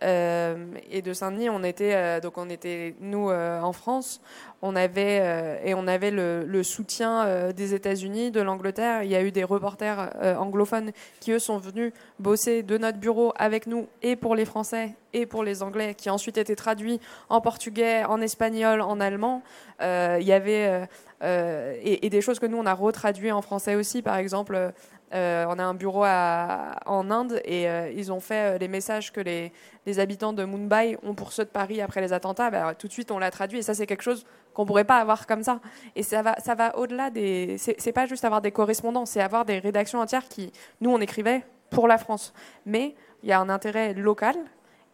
et 0.02 1.02
de 1.02 1.14
Saint-Denis, 1.14 1.50
on 1.50 1.64
était 1.64 2.20
donc 2.22 2.38
on 2.38 2.50
était 2.50 2.96
nous 3.00 3.30
en 3.30 3.74
France, 3.74 4.22
on 4.62 4.76
avait 4.76 5.20
euh, 5.22 5.58
et 5.64 5.74
on 5.74 5.88
avait 5.88 6.12
le, 6.12 6.64
soutien 6.64 7.26
euh, 7.26 7.52
des 7.52 7.74
États-Unis, 7.74 8.32
de 8.32 8.42
l'Angleterre. 8.42 9.04
Il 9.04 9.10
y 9.10 9.16
a 9.16 9.24
eu 9.24 9.32
des 9.32 9.44
reporters 9.44 10.12
euh, 10.22 10.36
anglophones 10.36 10.92
qui 11.20 11.32
eux 11.32 11.40
sont 11.40 11.58
venus 11.58 11.94
bosser 12.20 12.62
de 12.64 12.78
notre 12.78 13.00
bureau 13.00 13.34
avec 13.38 13.66
nous 13.66 13.88
et 14.02 14.16
pour 14.16 14.36
les 14.36 14.46
Français 14.46 14.96
et 15.14 15.26
pour 15.26 15.44
les 15.44 15.64
Anglais, 15.64 15.96
qui 15.96 16.10
ensuite 16.10 16.38
été 16.38 16.56
traduits 16.56 17.00
en 17.30 17.42
portugais, 17.42 18.06
en 18.06 18.22
espagnol, 18.22 18.82
en 18.82 19.00
allemand. 19.02 19.42
il 19.82 20.24
y 20.24 20.32
avait 20.32 20.88
et, 21.22 22.06
et, 22.06 22.10
des 22.10 22.22
choses 22.22 22.40
que 22.40 22.46
nous 22.46 22.58
on 22.58 22.66
a 22.66 22.74
retraduit 22.74 23.32
en 23.32 23.42
français 23.42 23.76
aussi, 23.76 24.02
par 24.02 24.16
exemple 24.16 24.72
euh, 25.14 25.46
on 25.50 25.60
a 25.60 25.64
un 25.64 25.74
bureau 25.74 26.06
en 26.06 27.12
Inde 27.12 27.42
et 27.44 27.70
euh, 27.70 27.92
ils 27.92 28.12
ont 28.12 28.22
fait 28.22 28.56
euh, 28.56 28.58
les 28.58 28.68
messages 28.68 29.12
que 29.12 29.20
les, 29.20 29.52
habitants 30.00 30.32
de 30.32 30.46
Mumbai 30.46 30.98
ont 31.04 31.14
pour 31.14 31.34
ceux 31.34 31.44
de 31.44 31.50
Paris 31.50 31.82
après 31.82 32.00
les 32.02 32.14
attentats. 32.14 32.50
Bah, 32.50 32.74
tout 32.76 32.88
de 32.88 32.94
suite, 32.94 33.12
on 33.12 33.20
l'a 33.20 33.30
traduit 33.30 33.60
et 33.60 33.62
ça, 33.62 33.74
c'est 33.74 33.88
quelque 33.88 34.04
chose 34.04 34.26
qu'on 34.54 34.66
pourrait 34.66 34.86
pas 34.86 35.00
avoir 35.00 35.28
comme 35.28 35.44
ça. 35.44 35.60
Et 35.96 36.04
ça 36.04 36.22
va, 36.22 36.36
ça 36.40 36.56
va 36.56 36.78
au-delà 36.78 37.10
des. 37.10 37.58
C'est 37.58 37.92
pas 37.92 38.06
juste 38.06 38.24
avoir 38.24 38.42
des 38.42 38.52
correspondants, 38.52 39.06
c'est 39.06 39.22
avoir 39.22 39.44
des 39.44 39.60
rédactions 39.60 40.00
entières 40.00 40.28
qui, 40.28 40.52
nous, 40.80 40.92
on 40.92 41.02
écrivait 41.02 41.44
pour 41.70 41.88
la 41.88 41.98
France. 41.98 42.34
Mais 42.66 42.96
il 43.24 43.30
y 43.30 43.34
a 43.34 43.40
un 43.40 43.50
intérêt 43.50 43.94
local 43.94 44.36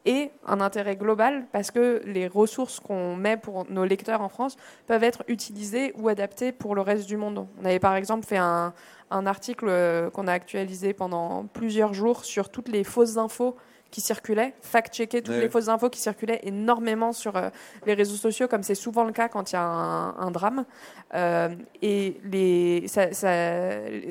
et 0.08 0.32
un 0.46 0.62
intérêt 0.62 0.96
global 0.96 1.46
parce 1.52 1.70
que 1.70 2.02
les 2.06 2.28
ressources 2.28 2.80
qu'on 2.80 3.16
met 3.16 3.36
pour 3.36 3.70
nos 3.70 3.84
lecteurs 3.84 4.22
en 4.22 4.30
France 4.30 4.56
peuvent 4.88 5.04
être 5.04 5.24
utilisées 5.28 5.94
ou 5.98 6.08
adaptées 6.08 6.54
pour 6.54 6.74
le 6.76 6.82
reste 6.82 7.08
du 7.08 7.18
monde. 7.18 7.46
On 7.62 7.66
avait 7.66 7.80
par 7.80 7.96
exemple 7.96 8.26
fait 8.26 8.38
un, 8.38 8.74
un 9.12 9.26
article 9.26 9.66
euh, 9.68 10.10
qu'on 10.10 10.28
a 10.28 10.32
actualisé 10.32 10.94
pendant 10.94 11.46
plusieurs 11.46 11.94
jours 11.94 12.24
sur 12.24 12.50
toutes 12.50 12.70
les 12.70 12.86
fausses 12.86 13.18
infos 13.18 13.58
qui 13.92 14.02
circulaient, 14.02 14.54
fact-checker 14.62 15.22
toutes 15.22 15.36
les 15.36 15.50
fausses 15.50 15.70
infos 15.70 15.90
qui 15.90 16.02
circulaient 16.02 16.42
énormément 16.44 17.14
sur 17.14 17.38
euh, 17.38 17.50
les 17.86 17.94
réseaux 17.94 18.18
sociaux, 18.18 18.48
comme 18.50 18.64
c'est 18.64 18.76
souvent 18.76 19.06
le 19.06 19.14
cas 19.14 19.30
quand 19.30 19.52
il 19.52 19.56
y 19.56 19.58
a 19.58 19.64
un, 19.64 20.32
drame. 20.32 20.66
Euh, 21.14 21.56
et 21.82 22.20
les, 22.26 22.86
ça, 22.88 23.14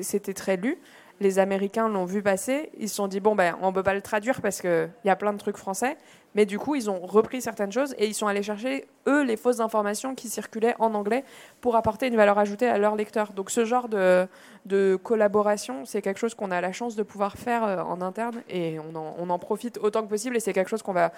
c'était 0.01 0.33
très 0.33 0.57
lu. 0.57 0.79
Les 1.19 1.39
Américains 1.39 1.89
l'ont 1.89 2.05
vu 2.05 2.21
passer. 2.21 2.69
Ils 2.77 2.89
se 2.89 2.95
sont 2.95 3.07
dit 3.07 3.19
bon 3.19 3.35
ben 3.35 3.57
on 3.61 3.73
peut 3.73 3.83
pas 3.83 3.93
le 3.93 4.01
traduire 4.01 4.41
parce 4.41 4.61
qu'il 4.61 4.89
y 5.05 5.09
a 5.09 5.15
plein 5.15 5.33
de 5.33 5.37
trucs 5.37 5.57
français. 5.57 5.97
Mais 6.35 6.45
du 6.45 6.59
coup, 6.59 6.75
ils 6.75 6.87
ont 6.87 6.99
repris 6.99 7.41
certaines 7.41 7.71
choses 7.71 7.95
et 7.97 8.05
ils 8.05 8.13
sont 8.13 8.27
allés 8.27 8.43
chercher, 8.43 8.85
eux, 9.07 9.23
les 9.23 9.37
fausses 9.37 9.59
informations 9.59 10.13
qui 10.13 10.29
circulaient 10.29 10.75
en 10.77 10.93
anglais 10.93 11.23
pour 11.61 11.75
apporter 11.75 12.05
une 12.07 12.15
valeur 12.15 12.37
ajoutée 12.37 12.67
à 12.67 12.77
leurs 12.77 12.95
lecteurs. 12.95 13.31
Donc 13.33 13.49
ce 13.49 13.65
genre 13.65 13.89
de, 13.89 14.27
de 14.65 14.99
collaboration, 15.01 15.85
c'est 15.85 16.03
quelque 16.03 16.19
chose 16.19 16.35
qu'on 16.35 16.51
a 16.51 16.61
la 16.61 16.71
chance 16.71 16.95
de 16.95 17.01
pouvoir 17.01 17.37
faire 17.37 17.63
euh, 17.63 17.81
en 17.81 18.01
interne 18.01 18.43
et 18.49 18.77
on 18.79 18.95
en, 18.95 19.15
on 19.17 19.31
en 19.31 19.39
profite 19.39 19.79
autant 19.79 20.03
que 20.03 20.09
possible 20.09 20.35
et 20.35 20.39
c'est 20.39 20.53
quelque 20.53 20.69
chose 20.69 20.83
qu'on 20.83 20.93
va 20.93 21.11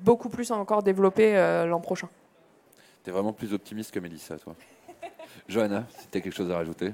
beaucoup 0.00 0.28
plus 0.28 0.50
encore 0.50 0.82
développer 0.82 1.36
euh, 1.36 1.66
l'an 1.66 1.80
prochain. 1.80 2.08
Tu 3.04 3.10
es 3.10 3.12
vraiment 3.12 3.32
plus 3.32 3.52
optimiste 3.52 3.92
que 3.92 4.00
Mélissa, 4.00 4.36
toi. 4.36 4.56
Johanna, 5.48 5.84
si 5.96 6.08
tu 6.08 6.18
as 6.18 6.20
quelque 6.20 6.34
chose 6.34 6.50
à 6.50 6.56
rajouter? 6.56 6.92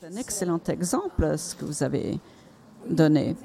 C'est 0.00 0.06
un 0.06 0.16
excellent 0.16 0.60
exemple, 0.68 1.38
ce 1.38 1.54
que 1.54 1.64
vous 1.64 1.82
avez 1.82 2.18
donné. 2.88 3.36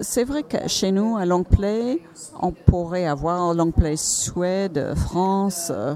C'est 0.00 0.24
vrai 0.24 0.42
que 0.42 0.68
chez 0.68 0.92
nous, 0.92 1.16
à 1.16 1.24
Longplay, 1.24 2.00
on 2.40 2.52
pourrait 2.52 3.06
avoir 3.06 3.54
Longplay 3.54 3.96
Suède, 3.96 4.94
France, 4.96 5.70
euh, 5.70 5.94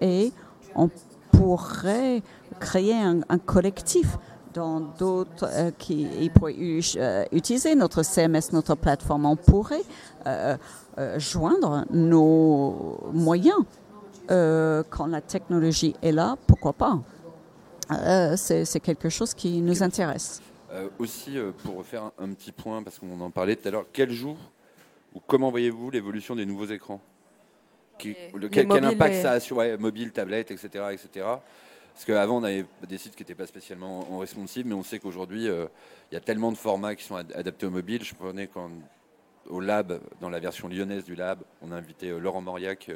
et 0.00 0.32
on 0.74 0.90
pourrait 1.32 2.22
créer 2.60 2.94
un, 2.94 3.38
collectif 3.38 4.18
dans 4.52 4.80
d'autres 4.80 5.48
euh, 5.50 5.70
qui 5.78 6.30
pourraient 6.34 6.54
euh, 6.96 7.24
utiliser 7.32 7.74
notre 7.74 8.02
CMS, 8.02 8.52
notre 8.52 8.74
plateforme. 8.74 9.26
On 9.26 9.36
pourrait 9.36 9.84
joindre 11.18 11.84
nos 11.90 12.98
moyens 13.12 13.64
quand 14.28 15.06
la 15.06 15.20
technologie 15.20 15.94
est 16.02 16.12
là, 16.12 16.36
pourquoi 16.46 16.72
pas? 16.72 17.00
C'est 18.36 18.80
quelque 18.80 19.08
chose 19.08 19.34
qui 19.34 19.60
nous 19.60 19.82
intéresse. 19.82 20.40
Euh, 20.72 20.88
aussi, 20.98 21.38
euh, 21.38 21.52
pour 21.52 21.76
refaire 21.76 22.10
un, 22.18 22.32
petit 22.32 22.52
point, 22.52 22.82
parce 22.82 22.98
qu'on 22.98 23.20
en 23.20 23.30
parlait 23.30 23.56
tout 23.56 23.68
à 23.68 23.70
l'heure, 23.70 23.86
quel 23.92 24.10
jour 24.10 24.36
ou 25.14 25.20
comment 25.26 25.50
voyez-vous 25.50 25.90
l'évolution 25.90 26.34
des 26.36 26.44
nouveaux 26.44 26.66
écrans? 26.66 27.00
Quel, 27.98 28.16
impact 28.84 29.14
ça 29.14 29.32
a 29.32 29.40
sur 29.40 29.62
mobile, 29.78 30.12
tablette, 30.12 30.50
etc. 30.50 30.68
etc. 30.92 31.26
Parce 31.94 32.04
qu'avant, 32.04 32.38
on 32.38 32.44
avait 32.44 32.66
des 32.86 32.98
sites 32.98 33.16
qui 33.16 33.22
n'étaient 33.22 33.34
pas 33.34 33.46
spécialement 33.46 34.12
en 34.12 34.18
responsive, 34.18 34.66
mais 34.66 34.74
on 34.74 34.82
sait 34.82 34.98
qu'aujourd'hui, 34.98 35.48
euh, 35.48 35.66
il 36.10 36.14
y 36.14 36.18
a 36.18 36.20
tellement 36.20 36.52
de 36.52 36.58
formats 36.58 36.94
qui 36.94 37.04
sont 37.04 37.16
adaptés 37.16 37.64
au 37.64 37.70
mobile. 37.70 38.04
Je 38.04 38.14
prenais 38.14 38.46
quand, 38.46 38.68
au 39.48 39.60
Lab, 39.60 39.98
dans 40.20 40.28
la 40.28 40.40
version 40.40 40.68
lyonnaise 40.68 41.04
du 41.04 41.14
Lab, 41.14 41.38
on 41.62 41.72
a 41.72 41.76
invité 41.76 42.10
Laurent 42.10 42.42
Mauriac 42.42 42.90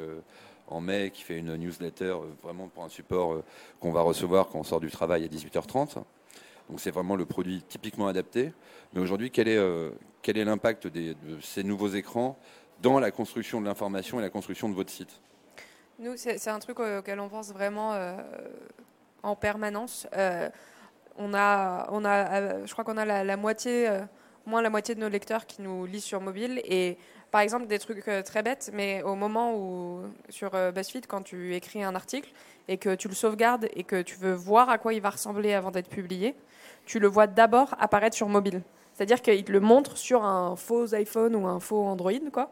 en 0.71 0.81
mai, 0.81 1.11
qui 1.11 1.23
fait 1.23 1.37
une 1.37 1.55
newsletter 1.55 2.15
vraiment 2.43 2.67
pour 2.67 2.83
un 2.83 2.89
support 2.89 3.43
qu'on 3.79 3.91
va 3.91 4.01
recevoir 4.01 4.47
quand 4.47 4.59
on 4.59 4.63
sort 4.63 4.79
du 4.79 4.89
travail 4.89 5.23
à 5.23 5.27
18h30. 5.27 6.03
Donc 6.71 6.79
c'est 6.79 6.91
vraiment 6.91 7.17
le 7.17 7.25
produit 7.25 7.61
typiquement 7.67 8.07
adapté. 8.07 8.53
Mais 8.93 9.01
aujourd'hui, 9.01 9.29
quel 9.29 9.49
est, 9.49 9.57
euh, 9.57 9.91
quel 10.21 10.37
est 10.37 10.45
l'impact 10.45 10.87
de 10.87 11.15
ces 11.41 11.63
nouveaux 11.63 11.89
écrans 11.89 12.37
dans 12.81 12.99
la 12.99 13.11
construction 13.11 13.59
de 13.59 13.65
l'information 13.65 14.19
et 14.19 14.21
la 14.21 14.29
construction 14.29 14.69
de 14.69 14.73
votre 14.73 14.89
site? 14.89 15.21
Nous, 15.99 16.13
c'est 16.15 16.47
un 16.47 16.59
truc 16.59 16.79
auquel 16.79 17.19
on 17.19 17.29
pense 17.29 17.51
vraiment 17.51 17.93
euh, 17.93 18.15
en 19.21 19.35
permanence. 19.35 20.07
Euh, 20.15 20.49
on 21.17 21.33
a, 21.33 21.87
on 21.91 22.05
a, 22.05 22.65
je 22.65 22.71
crois 22.71 22.85
qu'on 22.85 22.97
a 22.97 23.23
la, 23.23 23.37
moitié, 23.37 23.89
moins 24.45 24.61
la 24.61 24.69
moitié 24.69 24.95
de 24.95 25.01
nos 25.01 25.09
lecteurs 25.09 25.45
qui 25.45 25.61
nous 25.61 25.85
lisent 25.85 26.05
sur 26.05 26.21
mobile. 26.21 26.61
Et 26.63 26.97
par 27.31 27.41
exemple, 27.41 27.67
des 27.67 27.79
trucs 27.79 28.03
très 28.25 28.43
bêtes, 28.43 28.71
mais 28.73 29.01
au 29.03 29.15
moment 29.15 29.55
où, 29.55 30.01
sur 30.29 30.51
BuzzFeed, 30.51 31.07
quand 31.07 31.21
tu 31.21 31.55
écris 31.55 31.83
un 31.83 31.95
article 31.95 32.29
et 32.67 32.77
que 32.77 32.93
tu 32.93 33.07
le 33.07 33.15
sauvegardes 33.15 33.69
et 33.73 33.83
que 33.83 34.01
tu 34.01 34.15
veux 34.17 34.33
voir 34.33 34.69
à 34.69 34.77
quoi 34.77 34.93
il 34.93 35.01
va 35.01 35.11
ressembler 35.11 35.53
avant 35.53 35.71
d'être 35.71 35.89
publié, 35.89 36.35
tu 36.85 36.99
le 36.99 37.07
vois 37.07 37.27
d'abord 37.27 37.75
apparaître 37.79 38.15
sur 38.15 38.27
mobile. 38.27 38.61
C'est-à-dire 38.93 39.21
qu'il 39.21 39.43
te 39.43 39.51
le 39.51 39.59
montre 39.59 39.97
sur 39.97 40.23
un 40.23 40.55
faux 40.55 40.93
iPhone 40.93 41.35
ou 41.35 41.47
un 41.47 41.59
faux 41.59 41.83
Android, 41.85 42.11
quoi. 42.31 42.51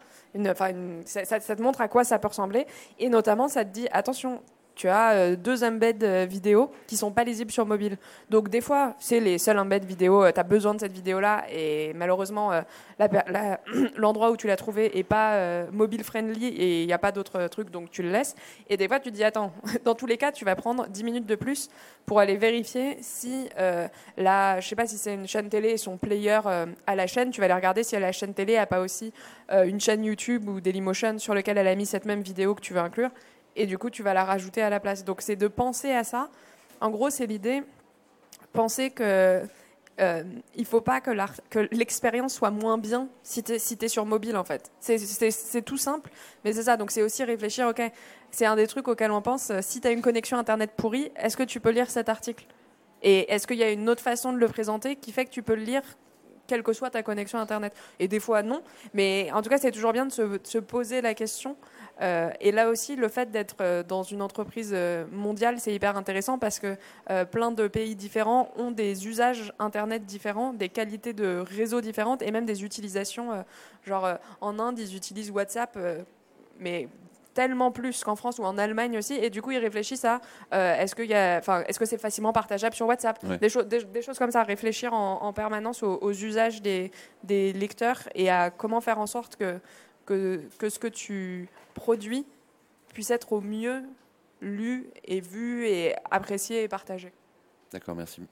Ça, 1.05 1.39
te 1.39 1.61
montre 1.61 1.81
à 1.81 1.87
quoi 1.87 2.03
ça 2.03 2.17
peut 2.17 2.27
ressembler. 2.27 2.65
Et 2.97 3.09
notamment, 3.09 3.47
ça 3.47 3.65
te 3.65 3.69
dit, 3.69 3.87
attention, 3.91 4.41
tu 4.79 4.87
as 4.87 5.11
euh, 5.11 5.35
deux 5.35 5.65
embeds 5.65 6.03
euh, 6.03 6.25
vidéo 6.25 6.71
qui 6.87 6.95
sont 6.95 7.11
pas 7.11 7.25
lisibles 7.25 7.51
sur 7.51 7.65
mobile. 7.65 7.97
Donc 8.29 8.47
des 8.47 8.61
fois, 8.61 8.95
c'est 8.97 9.19
les 9.19 9.37
seuls 9.37 9.59
embeds 9.59 9.85
vidéo, 9.85 10.23
euh, 10.23 10.31
tu 10.31 10.39
as 10.39 10.43
besoin 10.43 10.73
de 10.73 10.79
cette 10.79 10.93
vidéo-là 10.93 11.43
et 11.51 11.91
malheureusement, 11.95 12.51
l'endroit 13.97 14.31
où 14.31 14.37
tu 14.37 14.47
l'as 14.47 14.55
trouvé 14.55 14.97
est 14.97 15.03
pas 15.03 15.65
mobile 15.71 16.05
friendly 16.05 16.47
et 16.47 16.83
il 16.83 16.87
n'y 16.87 16.93
a 16.93 16.97
pas 16.97 17.11
d'autres 17.11 17.47
trucs, 17.47 17.71
donc 17.71 17.91
tu 17.91 18.03
le 18.03 18.09
laisses. 18.09 18.35
Et 18.69 18.77
des 18.77 18.87
fois, 18.87 19.01
tu 19.01 19.11
te 19.11 19.15
dis, 19.15 19.23
attends, 19.25 19.51
dans 19.83 19.95
tous 19.95 20.05
les 20.05 20.15
cas, 20.15 20.31
tu 20.31 20.45
vas 20.45 20.55
prendre 20.55 20.87
10 20.87 21.03
minutes 21.03 21.25
de 21.25 21.35
plus 21.35 21.69
pour 22.05 22.21
aller 22.21 22.37
vérifier 22.37 22.97
si 23.01 23.49
la, 24.17 24.61
je 24.61 24.67
sais 24.67 24.75
pas 24.75 24.87
si 24.87 24.97
c'est 24.97 25.13
une 25.13 25.27
chaîne 25.27 25.49
télé 25.49 25.71
et 25.71 25.77
son 25.77 25.97
player 25.97 26.39
à 26.87 26.95
la 26.95 27.05
chaîne, 27.05 27.31
tu 27.31 27.41
vas 27.41 27.45
aller 27.45 27.53
regarder 27.53 27.83
si 27.83 27.99
la 27.99 28.13
chaîne 28.13 28.33
télé 28.33 28.55
a 28.55 28.65
pas 28.65 28.79
aussi 28.79 29.11
une 29.51 29.81
chaîne 29.81 30.05
YouTube 30.05 30.47
ou 30.47 30.61
Dailymotion 30.61 31.19
sur 31.19 31.33
lequel 31.33 31.57
elle 31.57 31.67
a 31.67 31.75
mis 31.75 31.85
cette 31.85 32.05
même 32.05 32.21
vidéo 32.21 32.55
que 32.55 32.61
tu 32.61 32.73
veux 32.73 32.79
inclure 32.79 33.09
et 33.55 33.65
du 33.65 33.77
coup 33.77 33.89
tu 33.89 34.03
vas 34.03 34.13
la 34.13 34.23
rajouter 34.23 34.61
à 34.61 34.69
la 34.69 34.79
place. 34.79 35.03
Donc 35.03 35.21
c'est 35.21 35.35
de 35.35 35.47
penser 35.47 35.91
à 35.91 36.03
ça. 36.03 36.29
En 36.81 36.89
gros, 36.89 37.09
c'est 37.09 37.25
l'idée, 37.25 37.63
penser 38.53 38.89
que 38.89 39.43
euh, 39.99 40.23
faut 40.63 40.79
pas 40.79 41.01
que 41.01 41.11
l'expérience 41.71 42.33
soit 42.33 42.51
moins 42.51 42.77
bien 42.77 43.09
si 43.21 43.43
tu 43.43 43.53
es, 43.53 43.59
si 43.59 43.77
sur 43.89 44.05
mobile 44.05 44.37
en 44.37 44.45
fait. 44.45 44.71
C'est 44.79 45.61
tout 45.65 45.77
simple, 45.77 46.09
mais 46.43 46.53
c'est 46.53 46.63
ça. 46.63 46.77
Donc 46.77 46.91
c'est 46.91 47.03
aussi 47.03 47.23
réfléchir, 47.23 47.67
ok, 47.67 47.81
c'est 48.31 48.45
un 48.45 48.55
des 48.55 48.67
trucs 48.67 48.87
auxquels 48.87 49.11
on 49.11 49.21
pense. 49.21 49.49
euh, 49.49 49.59
Si 49.61 49.81
tu 49.81 49.87
as 49.87 49.91
une 49.91 50.01
connexion 50.01 50.37
Internet 50.37 50.71
pourrie, 50.77 51.11
est-ce 51.17 51.35
que 51.35 51.43
tu 51.43 51.59
peux 51.59 51.71
lire 51.71 51.89
cet 51.89 52.07
article? 52.07 52.45
Et 53.01 53.31
est-ce 53.31 53.45
qu'il 53.47 53.57
y 53.57 53.63
a 53.63 53.71
une 53.71 53.89
autre 53.89 54.01
façon 54.01 54.31
de 54.31 54.37
le 54.37 54.47
présenter 54.47 54.95
qui 54.95 55.11
fait 55.11 55.25
que 55.25 55.31
tu 55.31 55.41
peux 55.41 55.55
le 55.55 55.63
lire 55.63 55.83
quelle 56.49 56.63
que 56.63 56.73
soit 56.73 56.89
ta 56.89 57.03
connexion 57.03 57.39
Internet 57.39 57.73
Et 57.99 58.07
des 58.07 58.19
fois 58.19 58.43
non, 58.43 58.61
mais 58.93 59.29
en 59.33 59.41
tout 59.41 59.49
cas 59.49 59.59
c'est 59.59 59.71
toujours 59.71 59.93
bien 59.93 60.07
de 60.07 60.11
se, 60.11 60.57
poser 60.57 61.01
la 61.01 61.13
question. 61.13 61.55
Euh, 62.01 62.31
et 62.39 62.51
là 62.51 62.69
aussi, 62.69 62.95
le 62.95 63.07
fait 63.07 63.29
d'être 63.29 63.57
euh, 63.61 63.83
dans 63.83 64.03
une 64.03 64.21
entreprise 64.21 64.71
euh, 64.73 65.05
mondiale, 65.11 65.59
c'est 65.59 65.73
hyper 65.73 65.97
intéressant 65.97 66.39
parce 66.39 66.59
que 66.59 66.75
plein 67.31 67.51
de 67.51 67.67
pays 67.67 67.95
différents 67.95 68.51
ont 68.57 68.71
des 68.71 69.07
usages 69.07 69.53
Internet 69.59 70.05
différents, 70.05 70.53
des 70.53 70.69
qualités 70.69 71.13
de 71.13 71.37
réseau 71.37 71.81
différentes 71.81 72.21
et 72.21 72.31
même 72.31 72.45
des 72.45 72.63
utilisations. 72.63 73.43
genre 73.85 74.17
en 74.41 74.59
Inde, 74.59 74.79
ils 74.79 74.95
utilisent 74.95 75.31
WhatsApp, 75.31 75.77
mais 76.59 76.87
tellement 77.33 77.71
plus 77.71 78.03
qu'en 78.03 78.15
France 78.15 78.39
ou 78.39 78.43
en 78.43 78.57
Allemagne 78.57 78.97
aussi. 78.97 79.13
Et 79.13 79.29
du 79.29 79.41
coup, 79.41 79.51
ils 79.51 79.57
réfléchissent 79.59 80.05
à 80.05 80.19
euh, 80.53 80.75
est-ce 80.75 80.95
que, 80.95 81.03
est-ce 81.03 81.79
que 81.79 81.85
c'est 81.85 81.97
facilement 81.97 82.33
partageable 82.33 82.75
sur 82.75 82.87
WhatsApp? 82.87 83.19
Ouais. 83.23 83.37
des, 83.37 83.49
choses- 83.49 83.67
des, 83.67 83.83
des 83.83 84.01
choses 84.01 84.17
comme 84.19 84.31
ça, 84.31 84.43
réfléchir 84.43 84.93
en, 84.93 85.21
en 85.21 85.33
permanence 85.33 85.83
aux, 85.83 85.97
aux 86.01 86.11
usages 86.11 86.61
des, 86.61 86.91
des 87.23 87.53
lecteurs 87.53 88.01
et 88.15 88.29
à 88.29 88.49
comment 88.49 88.81
faire 88.81 88.99
en 88.99 89.07
sorte 89.07 89.35
que, 89.35 89.59
que, 90.05 90.41
que 90.57 90.69
ce 90.69 90.79
que 90.79 90.87
tu 90.87 91.47
produis 91.75 92.25
puisse 92.93 93.11
être 93.11 93.31
au 93.33 93.41
mieux 93.41 93.83
lu 94.41 94.89
et 95.05 95.21
vu 95.21 95.67
et 95.67 95.95
apprécié 96.11 96.63
et 96.63 96.67
partagé. 96.67 97.11
D'accord, 97.71 97.95
merci. 97.95 98.23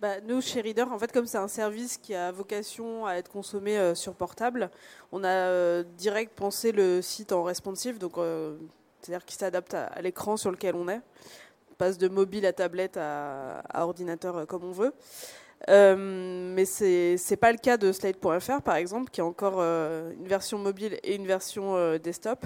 Bah, 0.00 0.20
nous, 0.26 0.42
chez 0.42 0.60
Reader, 0.60 0.82
en 0.92 0.98
fait, 0.98 1.10
comme 1.10 1.24
c'est 1.24 1.38
un 1.38 1.48
service 1.48 1.96
qui 1.96 2.14
a 2.14 2.30
vocation 2.30 3.06
à 3.06 3.14
être 3.14 3.30
consommé 3.30 3.78
euh, 3.78 3.94
sur 3.94 4.14
portable, 4.14 4.70
on 5.10 5.24
a 5.24 5.28
euh, 5.28 5.84
direct 5.96 6.32
pensé 6.36 6.70
le 6.70 7.00
site 7.00 7.32
en 7.32 7.42
responsive, 7.42 7.96
donc 7.98 8.18
euh, 8.18 8.58
c'est-à-dire 9.00 9.24
qui 9.24 9.36
s'adapte 9.36 9.72
à, 9.72 9.90
l'écran 10.02 10.36
sur 10.36 10.50
lequel 10.50 10.74
on 10.74 10.88
est. 10.88 11.00
On 11.70 11.74
passe 11.78 11.96
de 11.96 12.08
mobile 12.08 12.44
à 12.44 12.52
tablette 12.52 12.98
à, 12.98 13.62
ordinateur 13.74 14.46
comme 14.46 14.64
on 14.64 14.72
veut. 14.72 14.92
Mais 15.68 16.64
c'est 16.66 17.16
c'est 17.16 17.36
pas 17.36 17.52
le 17.52 17.58
cas 17.58 17.78
de 17.78 17.90
Slate.fr 17.90 18.60
par 18.62 18.76
exemple, 18.76 19.10
qui 19.10 19.22
a 19.22 19.24
encore 19.24 19.60
une 19.60 20.26
version 20.26 20.58
mobile 20.58 20.98
et 21.04 21.14
une 21.14 21.26
version 21.26 21.96
desktop. 21.98 22.44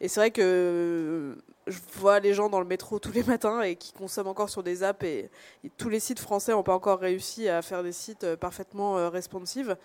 Et 0.00 0.08
c'est 0.08 0.20
vrai 0.20 0.30
que 0.30 1.36
je 1.66 1.78
vois 1.98 2.20
les 2.20 2.34
gens 2.34 2.48
dans 2.48 2.60
le 2.60 2.66
métro 2.66 2.98
tous 2.98 3.12
les 3.12 3.22
matins 3.22 3.62
et 3.62 3.76
qui 3.76 3.92
consomment 3.92 4.28
encore 4.28 4.50
sur 4.50 4.62
des 4.62 4.82
apps 4.82 5.04
et, 5.04 5.30
tous 5.76 5.88
les 5.88 6.00
sites 6.00 6.18
français 6.18 6.52
n'ont 6.52 6.62
pas 6.62 6.74
encore 6.74 7.00
réussi 7.00 7.48
à 7.48 7.62
faire 7.62 7.82
des 7.82 7.92
sites 7.92 8.24
euh, 8.24 8.36
parfaitement 8.36 8.98
euh, 8.98 9.08
responsive. 9.08 9.76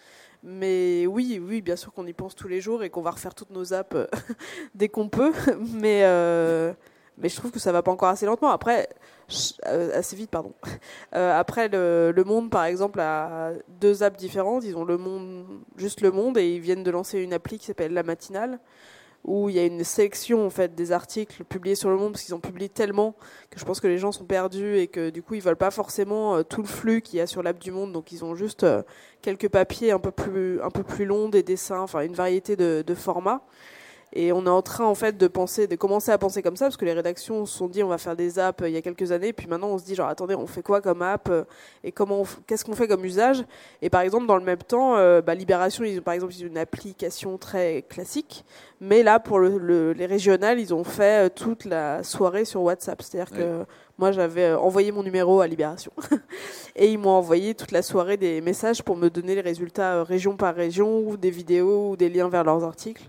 Mais 0.44 1.06
oui, 1.08 1.42
oui, 1.42 1.62
bien 1.62 1.76
sûr 1.76 1.94
qu'on 1.94 2.06
y 2.06 2.14
pense 2.14 2.36
tous 2.36 2.48
les 2.48 2.62
jours 2.62 2.84
et 2.84 2.90
qu'on 2.90 3.02
va 3.02 3.12
refaire 3.12 3.36
toutes 3.36 3.52
nos 3.52 3.74
apps 3.74 3.96
euh, 3.96 4.08
dès 4.76 4.90
qu'on 4.90 5.10
peut. 5.10 5.34
Mais, 5.74 6.02
je 6.02 7.36
trouve 7.36 7.52
que 7.52 7.60
ça 7.60 7.72
va 7.72 7.82
pas 7.82 7.92
encore 7.92 8.10
assez 8.10 8.26
lentement. 8.26 8.50
Après, 8.50 8.90
assez 9.94 10.16
vite, 10.16 10.30
pardon. 10.30 10.54
Après, 11.12 11.68
le, 11.68 12.14
le 12.16 12.24
Monde, 12.24 12.50
par 12.50 12.66
exemple, 12.66 13.00
a 13.02 13.52
deux 13.82 14.04
apps 14.04 14.18
différentes. 14.18 14.64
Ils 14.64 14.78
ont 14.78 14.86
le 14.86 14.98
Monde, 14.98 15.46
juste 15.76 16.02
le 16.02 16.12
Monde, 16.12 16.38
et 16.38 16.56
ils 16.56 16.62
viennent 16.62 16.84
de 16.84 16.92
lancer 16.92 17.20
une 17.20 17.34
appli 17.34 17.58
qui 17.58 17.66
s'appelle 17.66 17.94
La 17.94 18.04
Matinale 18.04 18.60
où 19.24 19.50
il 19.50 19.56
y 19.56 19.60
a 19.60 19.66
une 19.66 19.84
sélection 19.84 20.46
en 20.46 20.50
fait 20.50 20.76
des 20.76 20.92
articles 20.92 21.44
publiés 21.44 21.76
sur 21.76 21.90
le 21.90 21.98
monde 21.98 22.14
parce 22.14 22.24
qu'ils 22.24 22.36
ont 22.36 22.40
publié 22.40 22.70
tellement 22.70 23.16
que 23.50 23.60
je 23.60 23.66
pense 23.66 23.80
que 23.80 23.88
les 23.88 23.98
gens 23.98 24.12
sont 24.12 24.26
perdus 24.26 24.78
et 24.78 24.88
que 24.88 25.10
du 25.10 25.22
coup 25.22 25.36
ils 25.36 25.42
veulent 25.42 25.56
pas 25.56 25.72
forcément 25.72 26.38
euh, 26.38 26.44
tout 26.44 26.62
le 26.62 26.68
flux 26.68 27.02
qu'il 27.02 27.20
y 27.20 27.22
a 27.22 27.28
sur 27.28 27.44
l'app 27.44 27.60
du 27.60 27.72
monde. 27.72 27.92
Donc 27.92 28.12
ils 28.12 28.24
ont 28.24 28.36
juste 28.36 28.64
euh, 28.64 28.82
quelques 29.22 29.50
papiers 29.50 29.92
un 29.92 30.00
peu 30.00 30.12
plus 30.12 30.62
un 30.62 30.70
peu 30.70 30.84
plus 30.84 31.06
longs 31.06 31.30
des 31.30 31.44
dessins 31.44 31.82
enfin 31.82 32.02
une 32.02 32.14
variété 32.14 32.56
de 32.56 32.96
formats 32.96 33.44
et 34.14 34.32
on 34.32 34.45
est 34.45 34.49
en 34.49 34.62
train 34.62 34.86
en 34.86 34.95
fait 34.95 35.18
de 35.18 35.28
penser 35.28 35.68
de 35.68 35.76
commencer 35.76 36.12
à 36.12 36.18
penser 36.18 36.41
comme 36.41 36.55
ça 36.57 36.66
parce 36.66 36.78
que 36.78 36.86
les 36.86 36.93
rédactions 36.93 37.45
se 37.45 37.57
sont 37.57 37.68
dit 37.68 37.84
on 37.84 37.88
va 37.89 37.97
faire 37.97 38.16
des 38.16 38.39
apps 38.39 38.64
euh, 38.64 38.70
il 38.70 38.74
y 38.74 38.78
a 38.78 38.82
quelques 38.82 39.12
années 39.12 39.34
puis 39.34 39.45
maintenant 39.47 39.68
on 39.70 39.78
se 39.78 39.86
dit 39.86 39.93
genre 39.95 40.07
attendez 40.10 40.34
on 40.36 40.47
fait 40.47 40.64
quoi 40.64 40.82
comme 40.82 41.01
app 41.01 41.30
euh, 41.30 41.43
et 41.84 41.91
comment 41.91 42.24
qu'est-ce 42.47 42.66
qu'on 42.66 42.74
fait 42.74 42.88
comme 42.88 43.05
usage? 43.05 43.43
Et 43.82 43.89
par 43.89 44.01
exemple 44.01 44.26
dans 44.26 44.38
le 44.38 44.43
même 44.43 44.57
temps 44.57 44.95
euh, 44.97 45.22
bah, 45.22 45.36
Libération 45.36 45.84
ils 45.84 45.99
ont 45.99 46.01
par 46.01 46.14
exemple 46.16 46.34
ils 46.36 46.43
ont 46.45 46.47
une 46.47 46.57
application 46.57 47.38
très 47.38 47.84
classique 47.88 48.43
mais 48.82 49.03
là, 49.03 49.20
pour 49.20 49.39
le- 49.39 49.57
le- 49.57 49.91
les 49.91 50.05
régionales, 50.05 50.57
ils 50.57 50.74
ont 50.74 50.86
fait 50.86 51.30
toute 51.32 51.66
la 51.66 52.01
soirée 52.01 52.45
sur 52.45 52.62
WhatsApp. 52.62 53.01
C'est-à-dire 53.01 53.30
que 53.38 53.66
moi, 53.97 54.14
j'avais 54.14 54.53
envoyé 54.53 54.93
mon 54.93 55.03
numéro 55.03 55.41
à 55.41 55.47
Libération. 55.47 55.91
et 56.78 56.89
ils 56.89 56.97
m'ont 56.97 57.10
envoyé 57.10 57.55
toute 57.55 57.72
la 57.74 57.82
soirée 57.82 58.16
des 58.16 58.39
messages 58.39 58.82
pour 58.82 58.95
me 58.95 59.10
donner 59.10 59.36
les 59.36 59.41
résultats 59.41 60.01
région 60.05 60.38
par 60.38 60.55
région, 60.55 60.99
ou 61.01 61.18
des 61.18 61.30
vidéos, 61.30 61.89
ou 61.89 61.95
des 61.97 62.07
liens 62.07 62.30
vers 62.30 62.45
leurs 62.45 62.64
articles. 62.64 63.03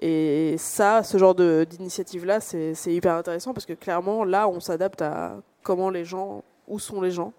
Et 0.00 0.54
ça, 0.58 1.02
ce 1.02 1.18
genre 1.18 1.34
de- 1.34 1.66
d'initiative-là, 1.68 2.40
c'est 2.40 2.74
c'est 2.74 2.94
hyper 2.94 3.14
intéressant 3.14 3.52
parce 3.52 3.66
que 3.66 3.72
clairement, 3.72 4.24
là, 4.24 4.48
on 4.48 4.60
s'adapte 4.60 5.02
à 5.02 5.40
comment 5.62 5.90
les 5.90 6.04
gens, 6.04 6.44
où 6.68 6.78
sont 6.78 7.00
les 7.00 7.10
gens 7.10 7.32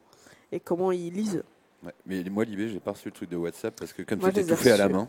et 0.52 0.60
comment 0.60 0.92
ils 0.92 1.14
lisent. 1.14 1.44
Ouais, 1.86 1.94
Mais 2.06 2.24
moi, 2.30 2.44
Libé, 2.44 2.68
j'ai 2.68 2.80
pas 2.82 2.92
reçu 2.92 3.08
le 3.08 3.14
truc 3.14 3.30
de 3.30 3.38
WhatsApp 3.38 3.74
parce 3.80 3.94
que 3.94 4.02
comme 4.02 4.22
c'était 4.22 4.44
tout 4.44 4.56
fait 4.58 4.72
à 4.74 4.78
la 4.78 4.90
main, 4.90 5.08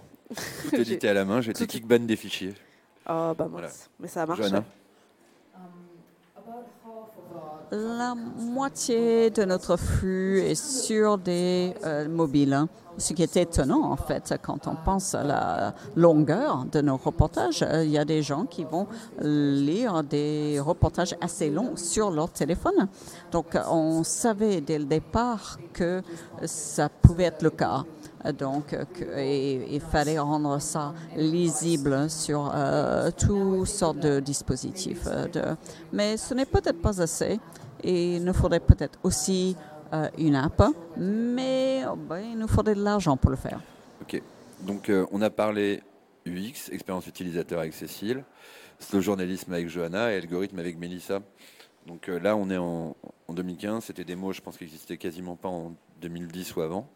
tout 0.68 0.76
édité 0.76 1.08
à 1.08 1.14
la 1.14 1.24
main, 1.24 1.40
j'étais 1.40 1.66
Tout- 1.66 1.72
kickban 1.72 1.98
des 2.06 2.14
fichiers. 2.16 2.54
Ah 3.04 3.34
bah 3.36 3.44
mince. 3.44 3.50
Voilà. 3.52 3.68
Mais 3.98 4.06
ça 4.08 4.22
a 4.22 4.26
marché. 4.26 4.44
La 7.72 8.14
moitié 8.16 9.30
de 9.30 9.44
notre 9.44 9.76
flux 9.76 10.40
est 10.40 10.54
sur 10.60 11.18
des 11.18 11.72
euh, 11.84 12.08
mobiles, 12.08 12.52
hein. 12.52 12.68
Ce 13.00 13.12
qui 13.14 13.22
est 13.22 13.36
étonnant 13.36 13.90
en 13.90 13.96
fait 13.96 14.34
quand 14.42 14.66
on 14.68 14.76
pense 14.76 15.14
à 15.14 15.24
la 15.24 15.74
longueur 15.96 16.64
de 16.70 16.80
nos 16.80 16.96
reportages. 16.96 17.62
Euh, 17.62 17.84
Il 17.84 17.90
y 17.90 17.98
a 17.98 18.04
des 18.04 18.22
gens 18.22 18.44
qui 18.44 18.64
vont 18.64 18.86
lire 19.20 20.04
des 20.04 20.60
reportages 20.60 21.16
assez 21.20 21.50
longs 21.50 21.76
sur 21.76 22.10
leur 22.10 22.30
téléphone. 22.30 22.88
Donc 23.32 23.56
on 23.70 24.04
savait 24.04 24.60
dès 24.60 24.78
le 24.78 24.84
départ 24.84 25.58
que 25.72 26.02
ça 26.44 26.88
pouvait 26.88 27.24
être 27.24 27.42
le 27.42 27.50
cas. 27.50 27.84
Donc, 28.38 28.76
il 29.16 29.80
fallait 29.80 30.18
rendre 30.18 30.60
ça 30.60 30.92
lisible 31.16 32.10
sur 32.10 32.52
euh, 32.54 33.10
toutes 33.16 33.66
sortes 33.66 33.98
de 33.98 34.20
dispositifs. 34.20 35.06
euh, 35.06 35.54
mais 35.92 36.18
ce 36.18 36.34
n'est 36.34 36.44
peut-être 36.44 36.82
pas 36.82 37.00
assez. 37.00 37.40
Et 37.82 38.16
il 38.16 38.24
nous 38.24 38.34
faudrait 38.34 38.60
peut-être 38.60 38.98
aussi 39.02 39.56
euh, 39.92 40.08
une 40.18 40.36
app, 40.36 40.62
mais 40.96 41.82
oh, 41.90 41.96
ben, 41.96 42.20
il 42.20 42.38
nous 42.38 42.48
faudrait 42.48 42.74
de 42.74 42.82
l'argent 42.82 43.16
pour 43.16 43.30
le 43.30 43.36
faire. 43.36 43.60
Ok. 44.02 44.22
Donc, 44.60 44.88
euh, 44.88 45.06
on 45.10 45.20
a 45.22 45.30
parlé 45.30 45.82
UX, 46.26 46.70
expérience 46.70 47.06
utilisateur 47.06 47.58
avec 47.58 47.74
Cécile, 47.74 48.24
le 48.92 49.00
journalisme 49.00 49.52
avec 49.52 49.68
Johanna 49.68 50.12
et 50.12 50.16
algorithme 50.16 50.58
avec 50.58 50.78
Mélissa. 50.78 51.20
Donc 51.86 52.08
euh, 52.08 52.20
là, 52.20 52.36
on 52.36 52.50
est 52.50 52.56
en, 52.56 52.94
en 53.26 53.34
2015. 53.34 53.84
C'était 53.84 54.04
des 54.04 54.14
mots, 54.14 54.32
je 54.32 54.40
pense, 54.40 54.56
qui 54.56 54.64
n'existaient 54.64 54.96
quasiment 54.96 55.36
pas 55.36 55.48
en 55.48 55.74
2010 56.00 56.56
ou 56.56 56.60
avant. 56.60 56.88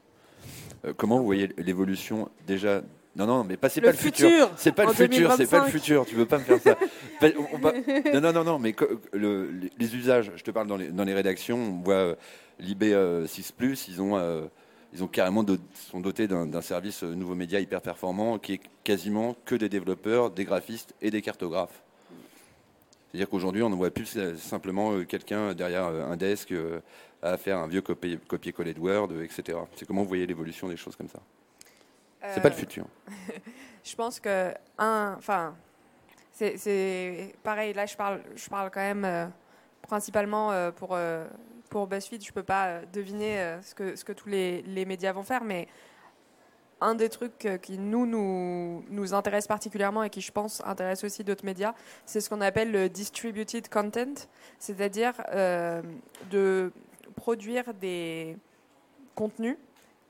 Comment 0.98 1.16
vous 1.18 1.24
voyez 1.24 1.48
l'évolution 1.56 2.28
déjà 2.46 2.82
Non, 3.16 3.26
non, 3.26 3.44
mais 3.44 3.56
pas, 3.56 3.68
c'est 3.68 3.80
Le 3.80 3.86
pas 3.86 3.92
le 3.92 3.96
futur. 3.98 4.28
futur, 4.28 4.50
C'est 4.56 4.72
pas 4.72 4.84
en 4.84 4.88
le 4.88 4.92
futur, 4.94 5.32
c'est 5.36 5.46
pas 5.46 5.58
le 5.58 5.70
2025. 5.70 5.70
futur. 5.70 6.06
Tu 6.06 6.14
veux 6.16 6.26
pas 6.26 6.38
me 6.38 6.44
faire 6.44 6.60
ça 6.60 6.76
on- 7.52 7.58
va- 7.58 7.72
Non, 8.12 8.20
non, 8.20 8.32
non, 8.32 8.44
non, 8.44 8.58
mais 8.58 8.74
le- 9.12 9.50
les, 9.78 9.94
usages, 9.96 10.32
je 10.34 10.42
te 10.42 10.50
parle 10.50 10.66
dans 10.66 10.76
les, 10.76 10.88
dans 10.88 11.04
les 11.04 11.14
rédactions, 11.14 11.56
on 11.56 11.82
voit 11.82 11.94
euh, 11.94 12.14
l'IB 12.58 12.82
euh, 12.84 13.26
6+, 13.26 13.86
ils 13.88 14.02
ont, 14.02 14.16
euh, 14.16 14.46
ils 14.92 15.04
ont 15.04 15.06
carrément 15.06 15.44
sont 15.90 16.00
dotés 16.00 16.26
d'un 16.26 16.46
d'un 16.46 16.60
service 16.60 17.04
nouveau 17.04 17.34
média 17.36 17.60
hyper 17.60 17.80
performant 17.82 18.38
qui 18.40 18.54
est 18.54 18.60
quasiment 18.82 19.36
que 19.44 19.54
des 19.54 19.68
développeurs, 19.68 20.30
des 20.30 20.44
graphistes 20.44 20.94
et 21.00 21.10
des 21.12 21.22
cartographes. 21.22 21.82
C'est-à-dire 23.10 23.28
qu'aujourd'hui, 23.28 23.62
on 23.62 23.70
ne 23.70 23.76
voit 23.76 23.90
plus 23.92 24.18
simplement 24.38 25.04
quelqu'un 25.04 25.54
derrière 25.54 25.84
un 25.84 26.16
desk 26.16 26.52
à 27.22 27.36
faire 27.36 27.58
un 27.58 27.68
vieux 27.68 27.80
copier- 27.80 28.18
copier-coller 28.26 28.74
de 28.74 28.80
Word, 28.80 29.10
etc. 29.22 29.56
C'est 29.76 29.86
comment 29.86 30.02
vous 30.02 30.08
voyez 30.08 30.26
l'évolution 30.26 30.68
des 30.68 30.76
choses 30.76 30.96
comme 30.96 31.08
ça? 31.08 31.20
C'est 32.32 32.40
pas 32.40 32.48
le 32.48 32.54
Euh, 32.54 32.58
futur. 32.58 32.86
Je 33.84 33.94
pense 33.96 34.18
que 34.20 34.54
un, 34.78 35.14
enfin, 35.18 35.54
c'est- 36.32 37.34
pareil. 37.42 37.74
Là, 37.74 37.84
je 37.86 37.94
parle, 37.96 38.22
je 38.34 38.48
parle 38.48 38.70
quand 38.70 38.80
même 38.80 39.04
euh, 39.04 39.26
principalement 39.82 40.52
euh, 40.52 40.70
pour 40.70 40.90
euh, 40.94 41.26
pour 41.68 41.86
BuzzFeed. 41.86 42.24
Je 42.24 42.32
peux 42.32 42.42
pas 42.42 42.80
deviner 42.92 43.58
ce 43.62 43.74
que 43.74 43.94
ce 43.96 44.04
que 44.04 44.12
tous 44.12 44.28
les, 44.28 44.62
les 44.62 44.84
médias 44.86 45.12
vont 45.12 45.22
faire, 45.22 45.44
mais 45.44 45.68
un 46.80 46.94
des 46.94 47.08
trucs 47.08 47.46
qui 47.62 47.78
nous, 47.78 48.06
nous 48.06 48.84
nous 48.90 49.14
intéresse 49.14 49.46
particulièrement 49.46 50.02
et 50.02 50.10
qui 50.10 50.20
je 50.20 50.32
pense 50.32 50.62
intéresse 50.66 51.04
aussi 51.04 51.24
d'autres 51.24 51.44
médias, 51.44 51.72
c'est 52.06 52.20
ce 52.20 52.28
qu'on 52.30 52.40
appelle 52.40 52.70
le 52.72 52.88
distributed 52.88 53.68
content, 53.68 54.14
c'est-à-dire 54.58 55.14
de 56.30 56.72
produire 57.16 57.72
des 57.74 58.36
contenus 59.14 59.56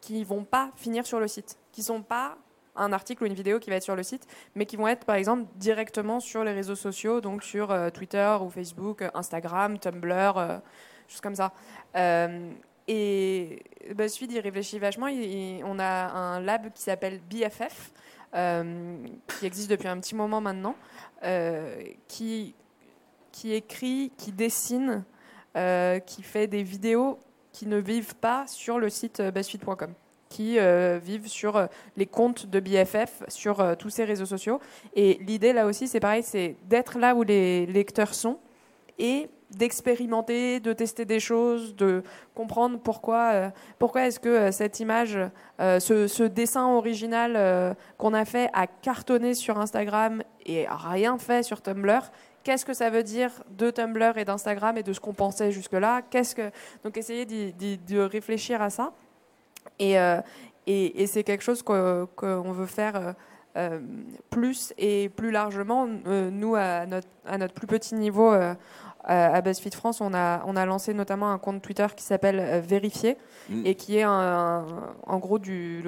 qui 0.00 0.24
vont 0.24 0.44
pas 0.44 0.70
finir 0.76 1.06
sur 1.06 1.20
le 1.20 1.28
site, 1.28 1.56
qui 1.74 1.82
sont 1.82 2.02
pas 2.02 2.38
un 2.76 2.92
article 2.92 3.24
ou 3.24 3.26
une 3.26 3.34
vidéo 3.34 3.58
qui 3.58 3.70
va 3.70 3.76
être 3.76 3.82
sur 3.82 3.96
le 3.96 4.02
site, 4.02 4.26
mais 4.54 4.64
qui 4.64 4.76
vont 4.76 4.88
être 4.88 5.04
par 5.04 5.16
exemple 5.16 5.46
directement 5.56 6.20
sur 6.20 6.44
les 6.44 6.52
réseaux 6.52 6.76
sociaux, 6.76 7.20
donc 7.20 7.42
sur 7.42 7.70
euh, 7.70 7.90
Twitter 7.90 8.36
ou 8.40 8.48
Facebook, 8.48 9.02
euh, 9.02 9.10
Instagram, 9.14 9.78
Tumblr, 9.78 10.36
euh, 10.36 10.58
choses 11.08 11.20
comme 11.20 11.34
ça. 11.34 11.52
Et 12.86 13.62
BuzzFeed 13.94 14.32
y 14.32 14.40
réfléchit 14.40 14.78
vachement. 14.78 15.06
on 15.06 15.78
a 15.78 16.12
un 16.12 16.40
lab 16.40 16.70
qui 16.72 16.82
s'appelle 16.82 17.20
BFF, 17.30 17.92
qui 18.32 19.46
existe 19.46 19.70
depuis 19.70 19.88
un 19.88 19.98
petit 20.00 20.14
moment 20.14 20.42
maintenant, 20.42 20.76
qui, 22.06 22.54
qui 23.32 23.54
écrit, 23.54 24.12
qui 24.18 24.32
dessine, 24.32 25.02
qui 25.54 26.22
fait 26.22 26.46
des 26.46 26.62
vidéos 26.62 27.18
qui 27.52 27.66
ne 27.66 27.78
vivent 27.78 28.16
pas 28.16 28.46
sur 28.46 28.78
le 28.78 28.90
site 28.90 29.22
BuzzFeed.com 29.22 29.94
qui 30.34 30.58
euh, 30.58 30.98
vivent 31.00 31.28
sur 31.28 31.56
euh, 31.56 31.66
les 31.96 32.06
comptes 32.06 32.46
de 32.46 32.58
BFF, 32.58 33.22
sur 33.28 33.60
euh, 33.60 33.76
tous 33.76 33.90
ces 33.90 34.02
réseaux 34.02 34.26
sociaux. 34.26 34.58
Et 34.96 35.20
l'idée 35.24 35.52
là 35.52 35.64
aussi, 35.64 35.86
c'est 35.86 36.00
pareil, 36.00 36.24
c'est 36.24 36.56
d'être 36.64 36.98
là 36.98 37.14
où 37.14 37.22
les 37.22 37.66
lecteurs 37.66 38.14
sont 38.14 38.40
et 38.98 39.28
d'expérimenter, 39.52 40.58
de 40.58 40.72
tester 40.72 41.04
des 41.04 41.20
choses, 41.20 41.76
de 41.76 42.02
comprendre 42.34 42.80
pourquoi, 42.80 43.52
pourquoi 43.78 44.08
est-ce 44.08 44.18
que 44.18 44.50
cette 44.50 44.80
image, 44.80 45.16
ce, 45.60 46.26
dessin 46.26 46.66
original 46.66 47.76
qu'on 47.96 48.14
a 48.14 48.24
fait 48.24 48.50
a 48.52 48.66
cartonné 48.66 49.34
sur 49.34 49.58
Instagram 49.58 50.24
et 50.44 50.66
rien 50.68 51.18
fait 51.18 51.44
sur 51.44 51.62
Tumblr. 51.62 52.10
Qu'est-ce 52.42 52.64
que 52.64 52.74
ça 52.74 52.90
veut 52.90 53.04
dire 53.04 53.30
de 53.50 53.70
Tumblr 53.70 54.18
et 54.18 54.24
d'Instagram 54.24 54.76
et 54.76 54.82
de 54.82 54.92
ce 54.92 54.98
qu'on 54.98 55.14
pensait 55.14 55.52
jusque-là? 55.52 56.02
Qu'est-ce 56.02 56.34
que 56.34 56.50
donc 56.82 56.96
essayer 56.96 57.24
de 57.24 58.00
réfléchir 58.00 58.60
à 58.60 58.70
ça. 58.70 58.92
Euh, 59.80 60.20
et, 60.66 61.06
c'est 61.06 61.24
quelque 61.24 61.42
chose 61.42 61.62
qu'on 61.62 62.52
veut 62.52 62.66
faire 62.66 62.96
euh, 62.96 63.12
euh, 63.56 63.80
plus 64.30 64.72
et 64.78 65.08
plus 65.10 65.30
largement. 65.30 65.86
nous, 65.86 66.54
à 66.54 66.86
notre, 66.86 67.08
à 67.26 67.38
notre, 67.38 67.54
plus 67.54 67.66
petit 67.66 67.94
niveau, 67.94 68.34
à 69.04 69.40
BuzzFeed 69.42 69.74
France, 69.74 70.00
on 70.00 70.14
a, 70.14 70.42
on 70.46 70.56
a 70.56 70.64
lancé 70.64 70.94
notamment 70.94 71.30
un 71.30 71.38
compte 71.38 71.60
Twitter 71.62 71.86
qui 71.94 72.04
s'appelle 72.04 72.60
Vérifier 72.60 73.18
mm. 73.48 73.66
et 73.66 73.74
qui 73.74 73.98
est 73.98 74.02
un, 74.02 74.64
en 75.06 75.18
gros 75.18 75.38
du, 75.38 75.84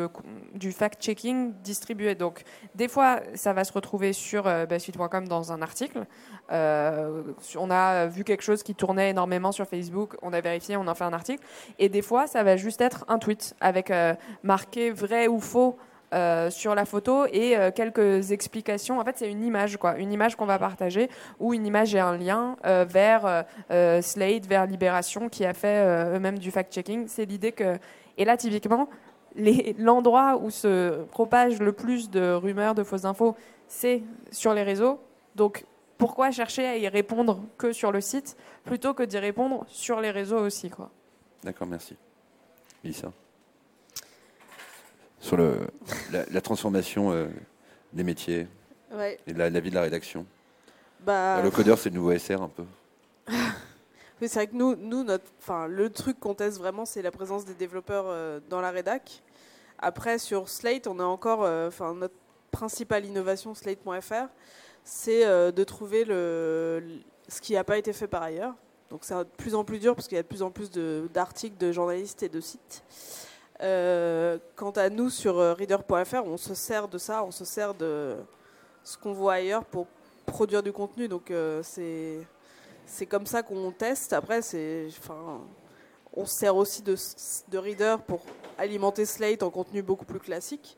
du 0.55 0.73
fact-checking 0.73 1.55
distribué. 1.63 2.15
Donc, 2.15 2.43
des 2.75 2.89
fois, 2.89 3.21
ça 3.35 3.53
va 3.53 3.65
se 3.65 3.73
retrouver 3.73 4.13
sur 4.13 4.45
BuzzFeed.com 4.69 5.29
dans 5.29 5.53
un 5.53 5.63
article. 5.63 6.07
Euh, 6.53 7.23
on 7.57 7.71
a 7.71 8.07
vu 8.07 8.25
quelque 8.25 8.43
chose 8.43 8.63
qui 8.63 8.75
tournait 8.75 9.11
énormément 9.11 9.53
sur 9.53 9.67
Facebook, 9.67 10.17
on 10.23 10.33
a 10.33 10.41
vérifié, 10.41 10.77
on 10.77 10.87
en 10.87 10.95
fait 10.95 11.05
un 11.05 11.13
article. 11.13 11.43
Et 11.79 11.89
des 11.89 12.03
fois, 12.03 12.27
ça 12.27 12.43
va 12.43 12.57
juste 12.57 12.81
être 12.81 13.05
un 13.09 13.19
tweet 13.19 13.55
avec 13.61 13.91
euh, 13.91 14.15
marqué 14.43 14.91
vrai 14.91 15.29
ou 15.29 15.41
faux. 15.41 15.77
Euh, 16.15 16.51
sur 16.51 16.77
la 16.77 16.85
photo 16.85 17.27
et 17.27 17.57
quelques 17.75 18.31
explications. 18.31 19.01
En 19.01 19.05
fait, 19.05 19.19
c'est 19.19 19.31
une 19.31 19.45
image, 19.45 19.77
quoi, 19.77 19.99
une 19.99 20.13
image 20.13 20.37
qu'on 20.37 20.47
va 20.47 20.59
partager 20.59 21.11
ou 21.41 21.53
une 21.53 21.67
image 21.67 21.95
et 21.97 21.99
un 21.99 22.17
lien 22.17 22.57
vers 22.63 23.45
Slate, 24.03 24.47
vers 24.47 24.67
Libération, 24.67 25.29
qui 25.29 25.45
a 25.45 25.53
fait 25.53 25.85
eux-mêmes 26.15 26.39
du 26.39 26.53
fact-checking. 26.53 27.09
C'est 27.09 27.25
l'idée 27.25 27.51
que, 27.51 27.77
et 28.17 28.25
là, 28.25 28.37
typiquement, 28.37 28.89
l'endroit 29.79 30.39
où 30.41 30.51
se 30.51 31.03
propage 31.07 31.59
le 31.59 31.73
plus 31.73 32.09
de 32.09 32.33
rumeurs, 32.33 32.77
de 32.77 32.85
fausses 32.85 33.05
infos, 33.05 33.35
c'est 33.67 34.03
sur 34.31 34.55
les 34.55 34.63
réseaux. 34.63 35.01
Donc, 35.35 35.67
pourquoi 35.99 36.31
chercher 36.31 36.67
à 36.67 36.77
y 36.77 36.89
répondre 36.89 37.43
que 37.59 37.73
sur 37.73 37.93
le 37.93 38.01
site 38.01 38.37
plutôt 38.65 38.95
que 38.95 39.03
d'y 39.03 39.19
répondre 39.19 39.65
sur 39.69 40.01
les 40.01 40.11
réseaux 40.11 40.39
aussi 40.39 40.71
quoi. 40.71 40.91
D'accord, 41.43 41.67
merci. 41.67 41.97
Lisa 42.85 43.13
Sur 45.21 45.37
le, 45.37 45.67
la, 46.11 46.41
transformation 46.41 47.11
euh, 47.11 47.27
des 47.93 48.05
métiers 48.05 48.47
et 49.27 49.33
la, 49.33 49.49
vie 49.61 49.71
de 49.71 49.75
la 49.75 49.83
rédaction. 49.83 50.27
Bah... 51.01 51.41
Le 51.43 51.51
codeur, 51.51 51.79
c'est 51.79 51.91
le 51.91 51.97
nouveau 51.97 52.17
SR 52.17 52.43
un 52.43 52.49
peu. 52.49 52.65
c'est 54.21 54.35
vrai 54.35 54.47
que 54.47 54.55
nous, 54.55 54.77
nous 54.77 55.05
notre, 55.05 55.25
le 55.69 55.91
truc 55.91 56.21
qu'on 56.21 56.35
teste 56.35 56.59
vraiment, 56.59 56.85
c'est 56.85 57.03
la 57.03 57.11
présence 57.11 57.45
des 57.45 57.55
développeurs 57.55 58.05
euh, 58.09 58.41
dans 58.49 58.61
la 58.61 58.71
rédac. 58.71 59.23
Après, 59.79 60.19
sur 60.19 60.49
Slate, 60.49 60.87
on 60.87 60.99
a 60.99 61.05
encore, 61.05 61.45
euh, 61.45 61.71
notre 61.95 62.15
principale 62.51 63.05
innovation, 63.05 63.55
slate.fr, 63.55 64.29
c'est 64.85 65.25
de 65.53 65.65
trouver 65.65 66.05
le, 66.05 66.83
ce 67.29 67.41
qui 67.41 67.55
n'a 67.55 67.65
pas 67.65 67.79
été 67.79 67.93
fait 67.93 68.07
par 68.07 68.23
ailleurs. 68.23 68.55
Donc 68.91 69.01
c'est 69.03 69.15
de 69.15 69.25
plus 69.25 69.55
en 69.55 69.65
plus 69.65 69.79
dur 69.79 69.95
parce 69.95 70.07
qu'il 70.07 70.17
y 70.17 70.19
a 70.19 70.23
de 70.23 70.29
plus 70.29 70.43
en 70.43 70.51
plus 70.51 70.71
d'articles 71.13 71.57
de, 71.59 71.73
journalistes 71.73 72.23
et 72.23 72.29
de 72.29 72.41
sites. 72.41 72.83
Euh, 73.63 74.39
quant 74.55 74.71
à 74.73 74.91
nous 74.91 75.09
sur 75.09 75.39
euh, 75.39 75.55
reader.fr, 75.55 76.25
on 76.25 76.37
se 76.37 76.55
sert 76.55 76.89
de 76.89 76.99
ça, 76.99 77.25
on 77.25 77.31
se 77.31 77.45
sert 77.45 77.75
de 77.75 78.17
ce 78.85 78.99
qu'on 78.99 79.13
voit 79.13 79.35
ailleurs 79.35 79.65
pour 79.65 79.87
produire 80.27 80.63
du 80.63 80.73
contenu. 80.73 81.09
Donc 81.09 81.33
c'est 81.63 82.19
c'est 82.85 83.07
comme 83.07 83.27
ça 83.27 83.43
qu'on 83.43 83.73
teste. 83.73 84.13
Après, 84.13 84.39
enfin, 84.39 85.41
on 86.13 86.25
se 86.25 86.35
sert 86.35 86.55
aussi 86.55 86.83
de, 86.83 86.95
de 87.49 87.59
Reader 87.59 87.97
pour 88.07 88.21
alimenter 88.59 89.05
Slate 89.07 89.43
en 89.43 89.51
contenu 89.51 89.83
beaucoup 89.83 90.05
plus 90.05 90.21
classique 90.21 90.77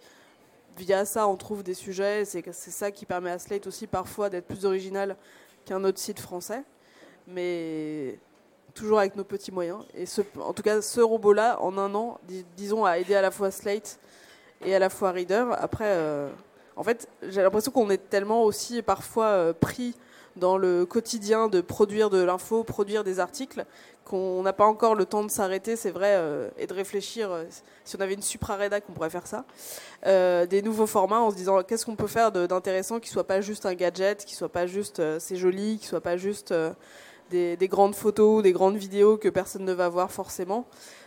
via 0.78 1.04
ça, 1.04 1.26
on 1.28 1.36
trouve 1.36 1.62
des 1.62 1.74
sujets. 1.74 2.24
C'est 2.24 2.52
ça 2.52 2.90
qui 2.90 3.04
permet 3.04 3.30
à 3.30 3.38
Slate 3.38 3.66
aussi 3.66 3.86
parfois 3.86 4.30
d'être 4.30 4.46
plus 4.46 4.64
original 4.64 5.16
qu'un 5.64 5.82
autre 5.84 5.98
site 5.98 6.20
français. 6.20 6.62
Mais 7.26 8.18
toujours 8.78 8.98
avec 9.00 9.16
nos 9.16 9.24
petits 9.24 9.52
moyens. 9.52 9.80
Et 9.94 10.04
en 10.40 10.52
tout 10.52 10.62
cas, 10.62 10.80
ce 10.80 11.00
robot-là, 11.00 11.60
en 11.60 11.76
un 11.78 11.94
an, 11.94 12.18
disons, 12.56 12.84
a 12.84 12.98
aidé 12.98 13.14
à 13.14 13.22
la 13.22 13.30
fois 13.30 13.50
Slate 13.50 13.98
et 14.64 14.74
à 14.74 14.78
la 14.78 14.88
fois 14.88 15.10
Reader. 15.10 15.46
Après, 15.58 15.88
euh, 15.88 16.28
en 16.76 16.84
fait, 16.84 17.08
j'ai 17.28 17.42
l'impression 17.42 17.72
qu'on 17.72 17.90
est 17.90 18.08
tellement 18.08 18.44
aussi 18.44 18.82
parfois 18.82 19.26
euh, 19.26 19.52
pris 19.52 19.94
dans 20.36 20.56
le 20.56 20.86
quotidien 20.86 21.48
de 21.48 21.60
produire 21.60 22.10
de 22.10 22.22
l'info, 22.22 22.62
produire 22.62 23.02
des 23.02 23.18
articles, 23.18 23.64
qu'on 24.04 24.42
n'a 24.42 24.52
pas 24.52 24.66
encore 24.66 24.94
le 24.94 25.04
temps 25.04 25.24
de 25.24 25.30
s'arrêter, 25.30 25.74
c'est 25.74 25.90
vrai, 25.90 26.14
euh, 26.14 26.48
et 26.56 26.68
de 26.68 26.72
réfléchir. 26.72 27.30
Si 27.84 27.96
on 27.96 28.00
avait 28.00 28.14
une 28.14 28.22
supra-rédac, 28.22 28.84
on 28.88 28.92
pourrait 28.92 29.10
faire 29.10 29.26
ça. 29.26 29.44
Des 30.04 30.62
nouveaux 30.62 30.86
formats 30.86 31.20
en 31.20 31.32
se 31.32 31.36
disant 31.36 31.64
qu'est-ce 31.64 31.84
qu'on 31.84 31.96
peut 31.96 32.06
faire 32.06 32.30
d'intéressant 32.30 33.00
qui 33.00 33.08
soit 33.08 33.26
pas 33.26 33.40
juste 33.40 33.66
un 33.66 33.74
gadget, 33.74 34.24
qui 34.24 34.36
soit 34.36 34.48
pas 34.48 34.66
juste 34.66 35.02
c'est 35.18 35.36
joli, 35.36 35.78
qui 35.78 35.86
soit 35.86 36.00
pas 36.00 36.16
juste 36.16 36.54
des, 37.30 37.68
grandes 37.68 37.94
photos, 37.94 38.42
des 38.42 38.52
grandes 38.52 38.76
vidéos 38.76 39.16
que 39.16 39.28
personne 39.28 39.64
ne 39.64 39.72
va 39.72 39.88
voir 39.88 40.10
forcément. 40.10 40.66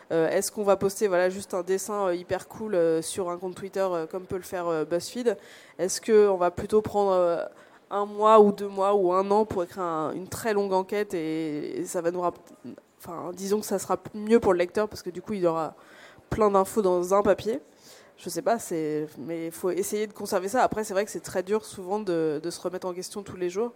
Est-ce 0.09 0.51
qu'on 0.51 0.63
va 0.63 0.75
poster 0.75 1.07
voilà 1.07 1.29
juste 1.29 1.53
un 1.53 1.63
dessin 1.63 2.11
hyper 2.11 2.49
cool 2.49 2.77
sur 3.01 3.29
un 3.29 3.37
compte 3.37 3.55
Twitter 3.55 3.87
comme 4.11 4.25
peut 4.25 4.35
le 4.35 4.41
faire 4.41 4.85
BuzzFeed? 4.85 5.37
Est-ce 5.79 6.01
qu'on 6.01 6.35
va 6.35 6.51
plutôt 6.51 6.81
prendre 6.81 7.49
un 7.91 8.05
mois 8.05 8.39
ou 8.39 8.51
deux 8.51 8.67
mois 8.67 8.95
ou 8.95 9.11
un 9.13 9.29
an 9.31 9.45
pour 9.45 9.63
écrire 9.63 10.11
une 10.15 10.27
très 10.27 10.53
longue 10.53 10.73
enquête 10.73 11.13
et, 11.13 11.83
ça 11.85 12.01
va 12.01 12.11
nous 12.11 12.23
enfin 12.97 13.31
disons 13.33 13.59
que 13.59 13.65
ça 13.65 13.79
sera 13.79 13.97
mieux 14.13 14.39
pour 14.39 14.53
le 14.53 14.59
lecteur 14.59 14.87
parce 14.87 15.01
que 15.01 15.09
du 15.09 15.21
coup 15.21 15.33
il 15.33 15.45
aura 15.45 15.75
plein 16.29 16.49
d'infos 16.49 16.81
dans 16.81 17.13
un 17.13 17.21
papier. 17.21 17.59
Je 18.17 18.29
sais 18.29 18.41
pas 18.41 18.57
mais 19.17 19.47
il 19.47 19.51
faut 19.51 19.71
essayer 19.71 20.07
de 20.07 20.13
conserver 20.13 20.47
ça. 20.47 20.63
Après 20.63 20.83
c'est 20.83 20.93
vrai 20.93 21.03
que 21.05 21.11
c'est 21.11 21.19
très 21.19 21.43
dur 21.43 21.65
souvent 21.65 21.99
de, 21.99 22.41
se 22.49 22.61
remettre 22.61 22.87
en 22.87 22.93
question 22.93 23.23
tous 23.23 23.37
les 23.37 23.49
jours 23.49 23.73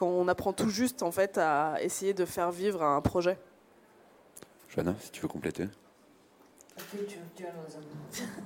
quand 0.00 0.08
on 0.08 0.28
apprend 0.28 0.54
tout 0.54 0.70
juste 0.70 1.02
en 1.02 1.10
fait 1.10 1.36
à 1.36 1.74
essayer 1.82 2.14
de 2.14 2.24
faire 2.24 2.50
vivre 2.50 2.82
un 2.82 3.02
projet. 3.02 3.38
Joanna 4.70 4.94
si 4.98 5.10
tu 5.10 5.20
veux 5.20 5.28
compléter. 5.28 5.68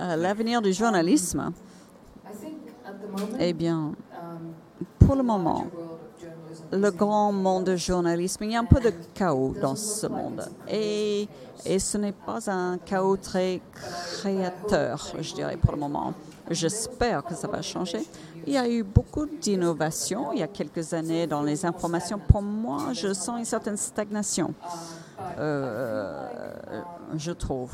Euh, 0.00 0.16
l'avenir 0.16 0.60
du 0.60 0.72
journalisme. 0.72 1.52
Eh 3.38 3.52
bien, 3.52 3.92
pour 4.98 5.14
le 5.14 5.22
moment, 5.22 5.66
le 6.72 6.90
grand 6.90 7.30
monde 7.30 7.70
du 7.70 7.78
journalisme, 7.78 8.42
il 8.42 8.50
y 8.50 8.56
a 8.56 8.58
un 8.58 8.64
peu 8.64 8.80
de 8.80 8.92
chaos 9.14 9.54
dans 9.60 9.76
ce 9.76 10.08
monde. 10.08 10.48
Et, 10.68 11.28
et 11.64 11.78
ce 11.78 11.98
n'est 11.98 12.12
pas 12.12 12.50
un 12.50 12.78
chaos 12.78 13.16
très 13.16 13.60
créateur, 13.74 15.12
je 15.20 15.34
dirais, 15.34 15.56
pour 15.56 15.70
le 15.70 15.78
moment. 15.78 16.14
J'espère 16.50 17.24
que 17.24 17.34
ça 17.34 17.48
va 17.48 17.62
changer. 17.62 18.06
Il 18.46 18.52
y 18.52 18.58
a 18.58 18.68
eu 18.68 18.82
beaucoup 18.82 19.26
d'innovations 19.26 20.32
il 20.32 20.40
y 20.40 20.42
a 20.42 20.48
quelques 20.48 20.92
années 20.92 21.26
dans 21.26 21.42
les 21.42 21.64
informations. 21.64 22.18
Pour 22.18 22.42
moi, 22.42 22.92
je 22.92 23.12
sens 23.14 23.38
une 23.38 23.44
certaine 23.44 23.78
stagnation, 23.78 24.52
euh, 25.38 26.28
je 27.16 27.32
trouve. 27.32 27.72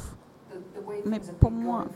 Mais 1.04 1.20
pour 1.40 1.50
moi, 1.50 1.86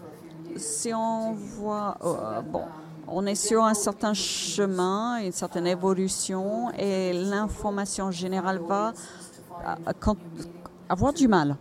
si 0.56 0.92
on 0.92 1.32
voit, 1.32 1.96
euh, 2.04 2.40
bon, 2.40 2.62
on 3.06 3.26
est 3.26 3.34
sur 3.34 3.62
un 3.64 3.74
certain 3.74 4.14
chemin, 4.14 5.18
une 5.18 5.32
certaine 5.32 5.66
évolution, 5.66 6.70
et 6.76 7.12
l'information 7.12 8.10
générale 8.10 8.58
va 8.58 8.92
avoir 10.88 11.12
du 11.12 11.28
mal 11.28 11.56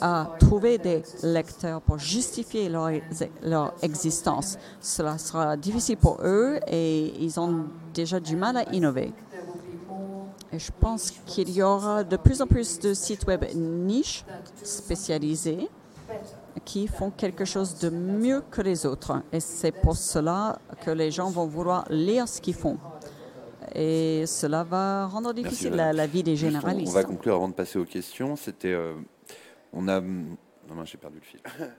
à, 0.00 0.30
trouver 0.38 0.78
des 0.78 1.02
lecteurs 1.22 1.80
pour 1.80 1.98
justifier 1.98 2.68
leur, 2.68 2.90
leur, 3.42 3.74
existence. 3.82 4.58
Cela 4.80 5.18
sera 5.18 5.56
difficile 5.56 5.96
pour 5.96 6.18
eux 6.22 6.58
et 6.66 7.12
ils 7.22 7.38
ont 7.38 7.66
déjà 7.94 8.20
du 8.20 8.36
mal 8.36 8.56
à 8.56 8.72
innover. 8.72 9.12
Et 10.52 10.58
je 10.58 10.70
pense 10.80 11.12
qu'il 11.26 11.50
y 11.50 11.62
aura 11.62 12.04
de 12.04 12.16
plus 12.16 12.42
en 12.42 12.46
plus 12.46 12.78
de 12.78 12.92
sites 12.92 13.26
web 13.26 13.44
niches 13.54 14.24
spécialisés 14.62 15.70
qui 16.64 16.86
font 16.86 17.10
quelque 17.10 17.44
chose 17.44 17.78
de 17.78 17.88
mieux 17.88 18.42
que 18.50 18.60
les 18.60 18.84
autres. 18.84 19.22
Et 19.32 19.40
c'est 19.40 19.72
pour 19.72 19.96
cela 19.96 20.58
que 20.84 20.90
les 20.90 21.10
gens 21.10 21.30
vont 21.30 21.46
vouloir 21.46 21.86
lire 21.90 22.28
ce 22.28 22.40
qu'ils 22.40 22.54
font. 22.54 22.76
Et 23.74 24.24
cela 24.26 24.64
va 24.64 25.06
rendre 25.06 25.32
difficile 25.32 25.72
la, 25.72 26.06
vie 26.06 26.22
des 26.22 26.36
généralistes. 26.36 26.90
On 26.90 26.94
va 26.94 27.04
conclure 27.04 27.34
avant 27.34 27.48
de 27.48 27.54
passer 27.54 27.78
aux 27.78 27.84
questions. 27.84 28.36
C'était 28.36 28.72
euh, 28.72 28.94
on 29.72 29.88
a. 29.88 30.00
Non, 30.00 30.74
non, 30.76 30.84
j'ai 30.84 30.98
perdu 30.98 31.18
le 31.18 31.24
fil. 31.24 31.40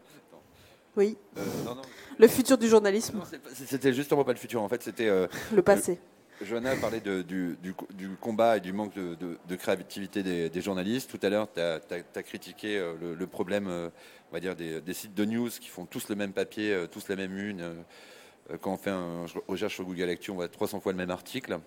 Oui. 0.95 1.17
Euh, 1.39 1.41
non, 1.65 1.73
non, 1.73 1.81
Le 2.19 2.27
futur 2.27 2.55
du 2.55 2.67
journalisme, 2.67 3.19
c'était 3.55 3.93
justement 3.93 4.23
pas 4.23 4.33
le 4.33 4.37
futur. 4.37 4.61
En 4.61 4.69
fait, 4.69 4.83
c'était. 4.83 5.07
euh, 5.09 5.25
le 5.51 5.63
passé. 5.63 5.99
Johanna 6.43 6.71
a 6.71 6.75
parlé 6.75 6.99
de- 6.99 7.23
du, 7.23 7.57
du- 7.63 7.73
du 7.95 8.09
combat 8.21 8.57
et 8.57 8.59
du 8.59 8.73
manque 8.73 8.93
de, 8.93 9.15
de- 9.15 9.37
de 9.47 9.55
créativité 9.55 10.21
des, 10.21 10.49
des 10.51 10.61
journalistes. 10.61 11.09
Tout 11.09 11.19
à 11.25 11.29
l'heure, 11.29 11.47
tu 11.51 11.59
as, 11.61 12.23
critiqué 12.23 12.77
le, 13.01 13.15
le 13.15 13.27
problème 13.27 13.67
on 13.67 14.33
va 14.33 14.39
dire 14.39 14.55
des, 14.55 14.81
des 14.81 14.93
sites 14.93 15.15
de 15.15 15.25
news 15.25 15.49
qui 15.49 15.69
font 15.69 15.85
tous 15.87 16.09
le 16.09 16.15
même 16.15 16.31
papier, 16.33 16.85
tous 16.91 17.07
la 17.07 17.15
même 17.15 17.35
une. 17.37 17.63
quand 18.61 18.73
on 18.73 18.77
fait 18.77 18.89
un 18.91 19.25
recherche 19.47 19.75
sur 19.75 19.85
Google 19.85 20.09
Actu, 20.09 20.29
on 20.31 20.35
voit 20.35 20.47
300 20.47 20.79
fois 20.79 20.91
le 20.91 20.97
même 20.99 21.11
article. 21.11 21.59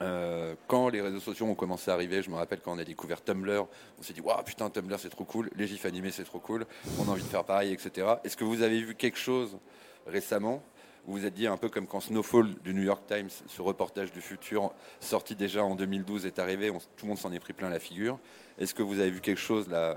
Euh, 0.00 0.54
quand 0.68 0.88
les 0.88 1.00
réseaux 1.00 1.20
sociaux 1.20 1.46
ont 1.46 1.54
commencé 1.54 1.90
à 1.90 1.94
arriver, 1.94 2.22
je 2.22 2.30
me 2.30 2.36
rappelle 2.36 2.60
quand 2.60 2.72
on 2.72 2.78
a 2.78 2.84
découvert 2.84 3.22
Tumblr, 3.22 3.66
on 3.98 4.02
s'est 4.02 4.12
dit 4.12 4.20
waouh 4.20 4.42
putain 4.44 4.70
Tumblr 4.70 4.98
c'est 4.98 5.08
trop 5.08 5.24
cool, 5.24 5.50
les 5.56 5.66
gifs 5.66 5.86
animés 5.86 6.12
c'est 6.12 6.24
trop 6.24 6.38
cool, 6.38 6.66
on 7.00 7.08
a 7.08 7.10
envie 7.10 7.22
de 7.22 7.28
faire 7.28 7.44
pareil, 7.44 7.72
etc. 7.72 8.06
Est-ce 8.22 8.36
que 8.36 8.44
vous 8.44 8.62
avez 8.62 8.80
vu 8.80 8.94
quelque 8.94 9.18
chose 9.18 9.58
récemment 10.06 10.62
où 11.06 11.12
vous 11.12 11.24
êtes 11.24 11.34
dit 11.34 11.46
un 11.46 11.56
peu 11.56 11.68
comme 11.68 11.86
quand 11.86 12.00
Snowfall 12.00 12.54
du 12.62 12.74
New 12.74 12.82
York 12.82 13.02
Times, 13.08 13.30
ce 13.46 13.62
reportage 13.62 14.12
du 14.12 14.20
futur 14.20 14.72
sorti 15.00 15.34
déjà 15.34 15.64
en 15.64 15.74
2012 15.74 16.26
est 16.26 16.38
arrivé, 16.38 16.68
tout 16.68 17.06
le 17.06 17.08
monde 17.08 17.18
s'en 17.18 17.32
est 17.32 17.40
pris 17.40 17.54
plein 17.54 17.70
la 17.70 17.80
figure. 17.80 18.18
Est-ce 18.58 18.74
que 18.74 18.82
vous 18.82 19.00
avez 19.00 19.10
vu 19.10 19.20
quelque 19.20 19.40
chose 19.40 19.68
là 19.68 19.96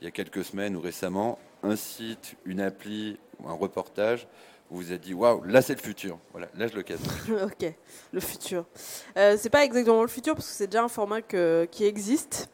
il 0.00 0.04
y 0.06 0.08
a 0.08 0.10
quelques 0.10 0.44
semaines 0.44 0.74
ou 0.74 0.80
récemment, 0.80 1.38
un 1.62 1.76
site, 1.76 2.34
une 2.44 2.60
appli 2.60 3.18
un 3.46 3.52
reportage 3.52 4.26
vous 4.72 4.78
vous 4.78 4.92
êtes 4.92 5.02
dit 5.02 5.12
waouh 5.12 5.44
là 5.44 5.60
c'est 5.60 5.74
le 5.74 5.80
futur, 5.80 6.18
voilà 6.32 6.48
là 6.56 6.66
je 6.66 6.74
le 6.74 6.82
casse. 6.82 7.00
ok, 7.30 7.74
le 8.10 8.20
futur. 8.20 8.64
Euh, 9.18 9.36
c'est 9.38 9.50
pas 9.50 9.64
exactement 9.64 10.00
le 10.00 10.08
futur 10.08 10.34
parce 10.34 10.48
que 10.48 10.54
c'est 10.54 10.66
déjà 10.66 10.82
un 10.82 10.88
format 10.88 11.20
qui 11.20 11.84
existe, 11.84 12.48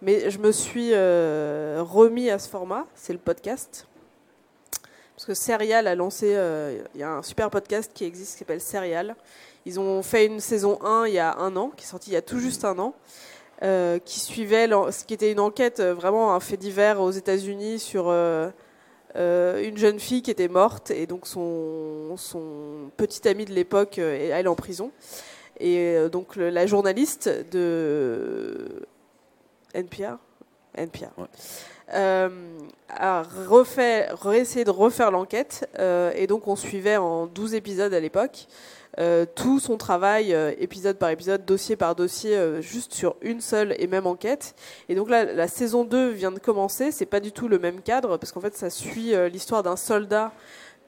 mais 0.00 0.30
je 0.30 0.38
me 0.38 0.52
suis 0.52 0.90
euh, 0.92 1.82
remis 1.82 2.30
à 2.30 2.38
ce 2.38 2.48
format, 2.48 2.86
c'est 2.94 3.12
le 3.12 3.18
podcast. 3.18 3.88
Parce 5.16 5.26
que 5.26 5.34
Serial 5.34 5.88
a 5.88 5.94
lancé, 5.96 6.34
euh, 6.36 6.80
il 6.94 7.00
y 7.00 7.02
a 7.02 7.10
un 7.10 7.22
super 7.22 7.50
podcast 7.50 7.90
qui 7.92 8.04
existe 8.04 8.34
qui 8.34 8.38
s'appelle 8.38 8.60
Serial. 8.60 9.16
Ils 9.66 9.80
ont 9.80 10.02
fait 10.02 10.26
une 10.26 10.40
saison 10.40 10.78
1 10.80 11.06
il 11.06 11.14
y 11.14 11.18
a 11.18 11.36
un 11.38 11.56
an, 11.56 11.72
qui 11.76 11.84
est 11.84 11.88
sortie 11.88 12.10
il 12.10 12.14
y 12.14 12.16
a 12.16 12.22
tout 12.22 12.38
juste 12.38 12.64
un 12.64 12.78
an, 12.78 12.94
euh, 13.62 13.98
qui 13.98 14.20
suivait, 14.20 14.68
ce 14.68 15.04
qui 15.04 15.14
était 15.14 15.32
une 15.32 15.40
enquête, 15.40 15.80
vraiment 15.80 16.34
un 16.34 16.40
fait 16.40 16.56
divers 16.56 17.00
aux 17.00 17.10
États-Unis 17.10 17.80
sur 17.80 18.12
euh, 19.16 19.62
une 19.62 19.76
jeune 19.78 19.98
fille 20.00 20.22
qui 20.22 20.30
était 20.30 20.48
morte 20.48 20.90
et 20.90 21.06
donc 21.06 21.26
son, 21.26 22.16
son 22.16 22.90
petit 22.96 23.26
ami 23.28 23.44
de 23.44 23.52
l'époque 23.52 23.98
euh, 23.98 24.14
est 24.16 24.28
elle 24.28 24.48
en 24.48 24.54
prison. 24.56 24.90
Et 25.60 25.78
euh, 25.96 26.08
donc 26.08 26.34
le- 26.36 26.50
la 26.50 26.66
journaliste 26.66 27.28
de 27.52 28.86
NPR, 29.74 30.16
NPR 30.76 31.10
Ouais. 31.18 31.26
euh, 31.94 32.28
a 32.88 33.22
refait, 33.46 34.08
réessayé 34.12 34.64
de 34.64 34.70
refaire 34.70 35.10
l'enquête. 35.10 35.68
euh, 35.78 36.12
et 36.16 36.26
donc 36.26 36.48
on 36.48 36.56
suivait 36.56 36.96
en 36.96 37.26
12 37.26 37.54
épisodes 37.54 37.94
à 37.94 38.00
l'époque 38.00 38.46
euh, 38.98 39.26
tout 39.34 39.58
son 39.58 39.76
travail, 39.76 40.32
euh, 40.32 40.52
épisode 40.58 40.98
par 40.98 41.10
épisode, 41.10 41.44
dossier 41.44 41.74
par 41.74 41.96
dossier, 41.96 42.36
euh, 42.36 42.60
juste 42.60 42.94
sur 42.94 43.16
une 43.22 43.40
seule 43.40 43.74
et 43.78 43.86
même 43.86 44.06
enquête. 44.06 44.54
Et 44.88 44.94
donc 44.94 45.10
là, 45.10 45.24
la 45.24 45.48
saison 45.48 45.84
2 45.84 46.10
vient 46.10 46.30
de 46.30 46.38
commencer. 46.38 46.92
C'est 46.92 47.06
pas 47.06 47.20
du 47.20 47.32
tout 47.32 47.48
le 47.48 47.58
même 47.58 47.80
cadre 47.80 48.16
parce 48.18 48.30
qu'en 48.30 48.40
fait, 48.40 48.56
ça 48.56 48.70
suit 48.70 49.14
l'histoire 49.32 49.62
d'un 49.62 49.76
soldat 49.76 50.32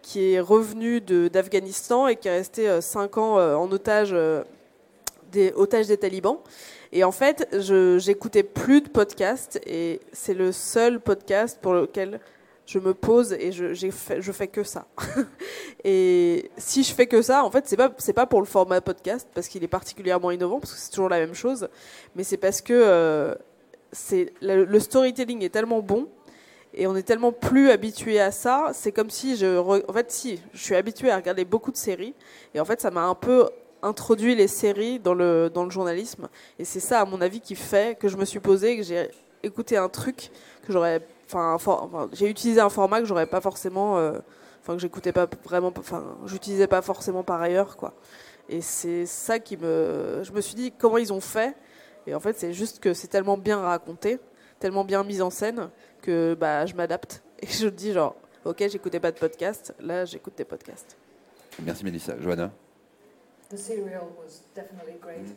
qui 0.03 0.35
est 0.35 0.41
revenu 0.41 1.01
d'Afghanistan 1.01 2.07
et 2.07 2.15
qui 2.15 2.29
est 2.29 2.37
resté 2.37 2.81
5 2.81 3.19
ans 3.19 3.39
en 3.57 3.71
otage, 3.73 4.15
des 5.33 5.53
otages 5.57 5.89
des 5.89 5.97
talibans. 5.97 6.39
Et 6.93 7.03
en 7.03 7.11
fait, 7.11 7.49
j'écoutais 7.99 8.45
plus 8.45 8.83
de 8.83 8.89
podcasts 8.89 9.61
et 9.67 10.01
c'est 10.13 10.35
le 10.35 10.53
seul 10.53 11.01
podcast 11.01 11.59
pour 11.61 11.75
lequel 11.75 12.21
je 12.67 12.81
me 12.81 12.95
pose 12.95 13.33
et 13.33 13.53
je, 13.53 13.75
je 13.75 14.33
fais 14.33 14.49
que 14.49 14.65
ça. 14.65 14.87
et 15.85 16.51
si 16.57 16.83
je 16.83 16.93
fais 16.93 17.07
que 17.07 17.23
ça, 17.23 17.45
en 17.45 17.51
fait, 17.51 17.67
c'est 17.69 17.77
pas 17.77 17.93
c'est 17.97 18.13
pas 18.13 18.27
pour 18.27 18.41
le 18.41 18.47
format 18.47 18.81
podcast 18.81 19.29
parce 19.35 19.47
qu'il 19.49 19.63
est 19.63 19.69
particulièrement 19.69 20.33
innovant 20.33 20.59
parce 20.59 20.75
que 20.75 20.79
c'est 20.79 20.91
toujours 20.91 21.09
la 21.09 21.21
même 21.21 21.35
chose, 21.35 21.69
mais 22.17 22.25
c'est 22.25 22.37
parce 22.37 22.61
que 22.61 22.73
euh, 22.75 23.35
c'est 23.93 24.33
le, 24.43 24.79
storytelling 24.81 25.45
est 25.45 25.51
tellement 25.51 25.81
bon 25.81 26.09
et 26.75 26.89
on 26.89 26.97
est 26.97 27.05
tellement 27.05 27.33
plus 27.33 27.71
habitué 27.71 28.21
à 28.21 28.33
ça. 28.33 28.71
C'est 28.75 28.93
comme 28.93 29.11
si 29.11 29.37
je, 29.37 29.59
en 29.59 29.93
fait, 29.93 30.11
si 30.11 30.41
je 30.53 30.63
suis 30.63 30.75
habitué 30.75 31.11
à 31.11 31.17
regarder 31.17 31.45
beaucoup 31.45 31.71
de 31.71 31.77
séries 31.77 32.15
et 32.53 32.61
en 32.61 32.65
fait, 32.65 32.81
ça 32.81 32.91
m'a 32.91 33.05
un 33.05 33.15
peu 33.15 33.49
introduit 33.83 34.35
les 34.35 34.49
séries 34.49 34.99
dans 34.99 35.15
le 35.15 35.51
dans 35.53 35.63
le 35.63 35.71
journalisme 35.71 36.29
et 36.59 36.65
c'est 36.65 36.81
ça, 36.81 37.01
à 37.01 37.05
mon 37.05 37.21
avis, 37.21 37.41
qui 37.41 37.55
fait 37.55 37.97
que 37.97 38.09
je 38.09 38.17
me 38.17 38.25
suis 38.25 38.41
posé, 38.41 38.77
que 38.77 38.83
j'ai 38.83 39.09
écouté 39.45 39.77
un 39.77 39.89
truc 39.89 40.31
que 40.67 40.73
j'aurais, 40.73 41.01
enfin, 41.27 41.55
un 41.55 41.59
for- 41.59 41.83
enfin, 41.85 42.09
j'ai 42.13 42.29
utilisé 42.29 42.61
un 42.61 42.69
format 42.71 43.01
que 43.01 43.07
j'aurais 43.07 43.27
pas 43.27 43.41
forcément, 43.41 43.99
euh, 43.99 44.19
enfin, 44.63 44.75
que 44.75 44.81
j'écoutais 44.81 45.13
pas 45.13 45.27
vraiment, 45.45 45.73
enfin, 45.79 46.17
j'utilisais 46.27 46.67
pas 46.67 46.83
forcément 46.83 47.23
par 47.23 47.41
ailleurs, 47.41 47.77
quoi. 47.77 47.95
Et 48.49 48.61
c'est 48.61 49.07
ça 49.07 49.39
qui 49.39 49.57
me, 49.57 50.21
je 50.23 50.33
me 50.33 50.41
suis 50.41 50.55
dit 50.55 50.73
comment 50.79 50.99
ils 50.99 51.13
ont 51.13 51.21
fait. 51.21 51.57
Et 52.07 52.15
en 52.15 52.21
fait, 52.21 52.39
c'est 52.39 52.53
juste 52.53 52.79
que 52.79 52.95
c'est 52.95 53.09
tellement 53.09 53.37
bien 53.37 53.59
raconté, 53.61 54.19
tellement 54.61 54.85
bien 54.85 55.03
mis 55.03 55.21
en 55.21 55.31
scène 55.31 55.71
que 56.03 56.35
bah 56.35 56.65
je 56.67 56.75
m'adapte 56.75 57.23
et 57.41 57.47
je 57.49 57.67
dis 57.69 57.93
genre, 57.93 58.15
ok, 58.45 58.65
j'écoutais 58.69 59.01
pas 59.01 59.11
de 59.11 59.19
podcast, 59.19 59.75
là 59.81 60.05
j'écoute 60.05 60.35
des 60.37 60.45
podcasts. 60.45 60.97
Merci 61.65 61.85
Mélissa. 61.85 62.15
Johanna? 62.21 62.53
The 63.51 63.57
serial 63.57 64.05
was 64.19 64.43
definitely 64.55 64.99
great. 65.01 65.35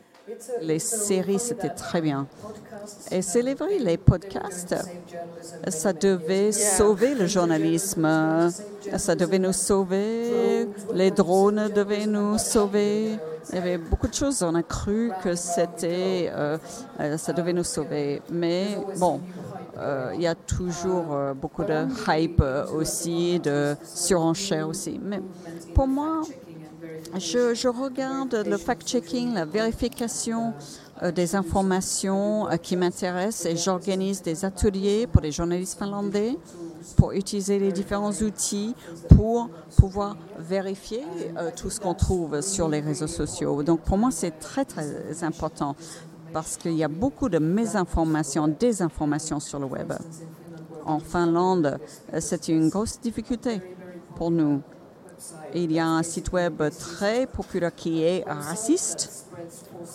Les 0.61 0.79
séries, 0.79 1.39
c'était 1.39 1.69
très 1.69 2.01
bien. 2.01 2.27
podcasts, 2.41 3.11
Et 3.11 3.21
c'est 3.21 3.53
vrai, 3.53 3.79
les 3.79 3.97
podcasts, 3.97 4.75
going 4.75 4.83
to 4.83 4.83
save 4.85 5.67
journalism 5.67 5.67
many, 5.67 5.71
ça 5.71 5.93
devait 5.93 6.51
sauver 6.51 7.15
le 7.15 7.25
journalisme, 7.27 8.51
ça 8.97 9.15
devait 9.15 9.39
nous 9.39 9.53
sauver, 9.53 10.67
les 10.93 11.11
drones 11.11 11.69
devaient 11.69 12.05
nous 12.05 12.37
sauver. 12.37 13.17
Il 13.51 13.55
y 13.55 13.57
avait 13.57 13.77
beaucoup 13.77 14.07
de 14.07 14.13
choses, 14.13 14.43
on 14.43 14.53
a 14.53 14.61
cru 14.61 15.11
que 15.23 15.33
c'était, 15.33 16.29
euh, 16.31 16.57
euh, 16.99 17.17
ça 17.17 17.33
devait 17.33 17.53
nous 17.53 17.63
sauver. 17.63 18.21
Mais 18.29 18.77
bon, 18.97 19.21
euh, 19.77 20.11
il 20.13 20.21
y 20.21 20.27
a 20.27 20.35
toujours 20.35 21.13
euh, 21.13 21.33
beaucoup 21.33 21.63
de 21.63 21.87
hype 22.07 22.43
aussi, 22.73 23.39
de 23.39 23.75
surenchère 23.83 24.67
aussi. 24.67 24.99
Mais 25.01 25.21
pour 25.73 25.87
moi, 25.87 26.21
je, 27.17 27.53
je 27.53 27.67
regarde 27.67 28.43
le 28.45 28.57
fact-checking, 28.57 29.33
la 29.33 29.45
vérification 29.45 30.53
euh, 31.01 31.11
des 31.11 31.35
informations 31.35 32.49
euh, 32.49 32.57
qui 32.57 32.75
m'intéressent 32.75 33.45
et 33.45 33.55
j'organise 33.55 34.21
des 34.21 34.43
ateliers 34.43 35.07
pour 35.07 35.21
les 35.21 35.31
journalistes 35.31 35.77
finlandais 35.77 36.37
pour 36.97 37.13
utiliser 37.13 37.57
les 37.57 37.71
différents 37.71 38.11
outils 38.11 38.75
pour 39.15 39.49
pouvoir 39.77 40.17
vérifier 40.37 41.03
euh, 41.37 41.51
tout 41.55 41.69
ce 41.69 41.79
qu'on 41.79 41.93
trouve 41.93 42.41
sur 42.41 42.67
les 42.67 42.81
réseaux 42.81 43.07
sociaux. 43.07 43.63
Donc 43.63 43.81
pour 43.81 43.97
moi, 43.97 44.11
c'est 44.11 44.39
très 44.39 44.65
très 44.65 45.23
important 45.23 45.75
parce 46.33 46.57
qu'il 46.57 46.73
y 46.73 46.83
a 46.83 46.89
beaucoup 46.89 47.29
de 47.29 47.39
mésinformations, 47.39 48.47
désinformations 48.47 49.39
sur 49.39 49.59
le 49.59 49.65
web. 49.65 49.93
En 50.85 50.99
Finlande, 50.99 51.79
c'est 52.19 52.49
une 52.49 52.69
grosse 52.69 52.99
difficulté 52.99 53.61
pour 54.15 54.31
nous. 54.31 54.61
Il 55.53 55.71
y 55.71 55.79
a 55.79 55.87
un 55.87 56.03
site 56.03 56.31
web 56.31 56.61
très 56.77 57.25
populaire 57.27 57.73
qui 57.75 58.03
est 58.03 58.23
raciste 58.27 59.25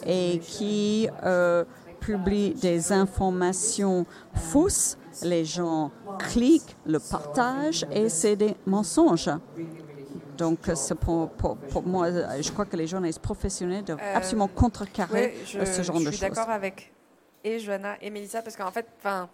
et 0.06 0.38
qui 0.40 1.08
euh, 1.24 1.64
publie 2.00 2.54
des 2.54 2.92
informations 2.92 4.06
fausses. 4.34 4.96
Les 5.22 5.44
gens 5.44 5.90
cliquent, 6.18 6.76
le 6.86 6.98
partagent 6.98 7.86
et 7.90 8.08
c'est 8.08 8.36
des 8.36 8.56
mensonges. 8.66 9.30
Donc, 10.36 10.58
pour, 11.00 11.30
pour, 11.30 11.56
pour 11.56 11.86
moi, 11.86 12.08
je 12.40 12.50
crois 12.50 12.64
que 12.64 12.76
les 12.76 12.88
journalistes 12.88 13.20
professionnels 13.22 13.84
doivent 13.84 14.00
Euh, 14.02 14.16
absolument 14.16 14.48
contrecarrer 14.48 15.34
je, 15.46 15.64
ce 15.64 15.82
genre 15.82 16.00
je 16.00 16.06
de 16.06 16.10
suis 16.10 16.18
choses. 16.20 16.28
d'accord 16.36 16.50
avec 16.50 16.92
et 17.44 17.60
Johanna 17.60 17.94
et 18.02 18.10
Mélissa 18.10 18.42
parce 18.42 18.56
qu'en 18.56 18.70
fait, 18.72 18.86
enfin, 18.98 19.28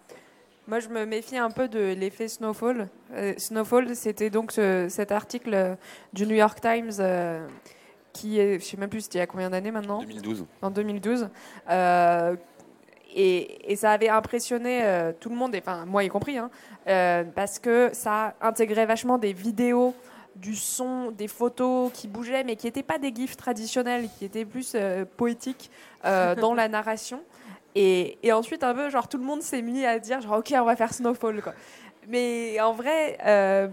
moi 0.67 0.79
je 0.79 0.89
me 0.89 1.05
méfie 1.05 1.37
un 1.37 1.51
peu 1.51 1.67
de 1.67 1.93
l'effet 1.93 2.27
Snowfall. 2.27 2.87
Euh, 3.13 3.33
Snowfall, 3.37 3.95
c'était 3.95 4.29
donc 4.29 4.51
ce- 4.51 4.87
cet 4.89 5.11
article 5.11 5.53
euh, 5.53 5.75
du 6.13 6.25
New 6.25 6.35
York 6.35 6.59
Times 6.61 6.91
euh, 6.99 7.47
qui 8.13 8.39
est, 8.39 8.59
je 8.59 8.65
sais 8.65 8.77
même 8.77 8.89
plus, 8.89 9.01
c'était 9.01 9.17
il 9.17 9.21
y 9.21 9.23
a 9.23 9.27
combien 9.27 9.49
d'années 9.49 9.71
maintenant? 9.71 9.99
2012. 10.01 10.45
en 10.61 10.69
2012. 10.69 11.29
Euh, 11.69 12.35
et, 13.13 13.71
et 13.71 13.75
ça 13.75 13.91
avait 13.91 14.09
impressionné 14.09 14.81
euh, 14.83 15.11
tout 15.19 15.29
le 15.29 15.35
monde, 15.35 15.53
enfin 15.57 15.85
moi 15.85 16.03
y 16.03 16.07
compris, 16.09 16.37
hein, 16.37 16.49
euh, 16.87 17.23
parce 17.35 17.59
que 17.59 17.89
ça 17.93 18.35
intégrait 18.41 18.85
vachement 18.85 19.17
des 19.17 19.33
vidéos, 19.33 19.93
du 20.37 20.55
son, 20.55 21.11
des 21.11 21.27
photos 21.27 21.91
qui 21.93 22.07
bougeaient, 22.07 22.45
mais 22.45 22.55
qui 22.55 22.65
n'étaient 22.67 22.83
pas 22.83 22.97
des 22.97 23.13
gifs 23.13 23.35
traditionnels, 23.35 24.07
qui 24.17 24.23
étaient 24.23 24.45
plus 24.45 24.73
euh, 24.75 25.03
poétiques 25.17 25.69
euh, 26.05 26.35
dans 26.35 26.53
la 26.53 26.67
narration. 26.69 27.21
Et, 27.75 28.17
ensuite, 28.31 28.63
un 28.63 28.73
peu, 28.73 28.89
genre, 28.89 29.07
tout 29.07 29.17
le 29.17 29.23
monde 29.23 29.41
s'est 29.41 29.61
mis 29.61 29.85
à 29.85 29.99
dire, 29.99 30.21
genre, 30.21 30.39
ok, 30.39 30.53
on 30.55 30.65
va 30.65 30.75
faire 30.75 30.93
Snowfall, 30.93 31.41
quoi. 31.41 31.53
Mais 32.07 32.59
en 32.59 32.73
vrai, 32.73 33.17
euh, 33.25 33.67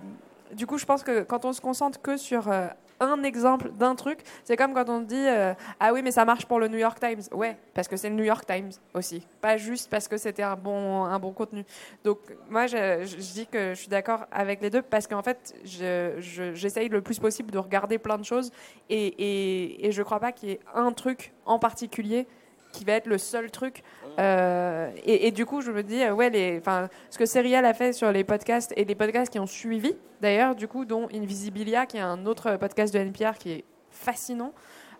du 0.52 0.66
coup, 0.66 0.78
je 0.78 0.84
pense 0.84 1.02
que 1.02 1.22
quand 1.22 1.44
on 1.44 1.52
se 1.52 1.60
concentre 1.60 2.00
que 2.00 2.16
sur 2.16 2.48
euh, 2.50 2.68
un 3.00 3.22
exemple 3.22 3.70
d'un 3.72 3.94
truc. 3.94 4.20
C'est 4.44 4.56
comme 4.56 4.74
quand 4.74 4.88
on 4.88 5.00
dit 5.00 5.14
euh, 5.16 5.54
ah 5.80 5.92
oui 5.92 6.02
mais 6.02 6.10
ça 6.10 6.24
marche 6.24 6.46
pour 6.46 6.58
le 6.58 6.68
New 6.68 6.78
York 6.78 6.98
Times. 6.98 7.22
Ouais, 7.32 7.56
parce 7.74 7.88
que 7.88 7.96
c'est 7.96 8.08
le 8.08 8.14
New 8.14 8.24
York 8.24 8.46
Times 8.46 8.70
aussi, 8.94 9.22
pas 9.40 9.56
juste 9.56 9.90
parce 9.90 10.08
que 10.08 10.16
c'était 10.16 10.42
un 10.42 10.56
bon 10.56 11.04
un 11.04 11.18
bon 11.18 11.32
contenu. 11.32 11.64
Donc 12.04 12.18
moi 12.50 12.66
je, 12.66 13.04
je 13.04 13.16
dis 13.16 13.46
que 13.46 13.70
je 13.74 13.80
suis 13.80 13.88
d'accord 13.88 14.26
avec 14.30 14.60
les 14.60 14.70
deux 14.70 14.82
parce 14.82 15.06
qu'en 15.06 15.22
fait 15.22 15.54
j'essaye 15.64 16.86
je, 16.88 16.92
le 16.92 17.00
plus 17.00 17.18
possible 17.18 17.50
de 17.50 17.58
regarder 17.58 17.98
plein 17.98 18.18
de 18.18 18.24
choses 18.24 18.50
et, 18.88 19.06
et, 19.06 19.86
et 19.86 19.92
je 19.92 20.02
crois 20.02 20.20
pas 20.20 20.32
qu'il 20.32 20.50
y 20.50 20.52
ait 20.52 20.60
un 20.74 20.92
truc 20.92 21.32
en 21.46 21.58
particulier 21.58 22.26
qui 22.72 22.84
va 22.84 22.94
être 22.94 23.06
le 23.06 23.18
seul 23.18 23.50
truc. 23.50 23.82
Euh, 24.18 24.90
et, 25.04 25.30
du 25.30 25.46
coup, 25.46 25.60
je 25.60 25.70
me 25.70 25.82
dis, 25.82 26.04
ouais, 26.10 26.30
les, 26.30 26.62
ce 27.10 27.18
que 27.18 27.26
Serial 27.26 27.64
a 27.64 27.74
fait 27.74 27.92
sur 27.92 28.10
les 28.12 28.24
podcasts 28.24 28.72
et 28.76 28.84
les 28.84 28.94
podcasts 28.94 29.32
qui 29.32 29.38
ont 29.38 29.46
suivi, 29.46 29.94
d'ailleurs, 30.20 30.54
du 30.54 30.68
coup, 30.68 30.84
dont 30.84 31.08
Invisibilia, 31.12 31.86
qui 31.86 31.98
est 31.98 32.00
un 32.00 32.26
autre 32.26 32.56
podcast 32.56 32.92
de 32.92 32.98
NPR 32.98 33.38
qui 33.38 33.52
est 33.52 33.64
fascinant, 33.90 34.52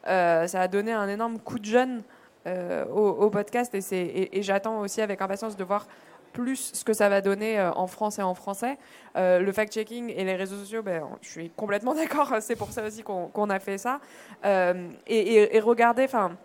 euh, 0.06 0.46
ça 0.46 0.62
a 0.62 0.68
donné 0.68 0.92
un 0.92 1.08
énorme 1.08 1.38
coup 1.38 1.58
de 1.58 1.64
jeune 1.64 2.02
euh, 2.46 2.84
au, 2.86 3.28
podcast 3.30 3.74
et, 3.74 4.38
et 4.38 4.42
j'attends 4.42 4.80
aussi 4.80 5.02
avec 5.02 5.20
impatience 5.20 5.56
de 5.56 5.64
voir 5.64 5.86
plus 6.32 6.70
ce 6.72 6.84
que 6.84 6.92
ça 6.92 7.08
va 7.08 7.20
donner 7.20 7.60
en 7.60 7.86
France 7.88 8.18
et 8.18 8.22
en 8.22 8.34
français. 8.34 8.78
le 9.16 9.50
fact-checking 9.50 10.12
et 10.14 10.24
les 10.24 10.36
réseaux 10.36 10.56
sociaux, 10.56 10.82
ben, 10.82 11.02
je 11.20 11.28
suis 11.28 11.50
complètement 11.50 11.94
d'accord, 11.96 12.34
c'est 12.40 12.54
pour 12.54 12.70
ça 12.70 12.84
aussi 12.86 13.02
qu'on 13.02 13.50
a 13.50 13.58
fait 13.58 13.78
ça. 13.78 14.00
et, 14.44 15.56
et, 15.56 15.60
regardez, 15.60 16.04
enfin 16.04 16.36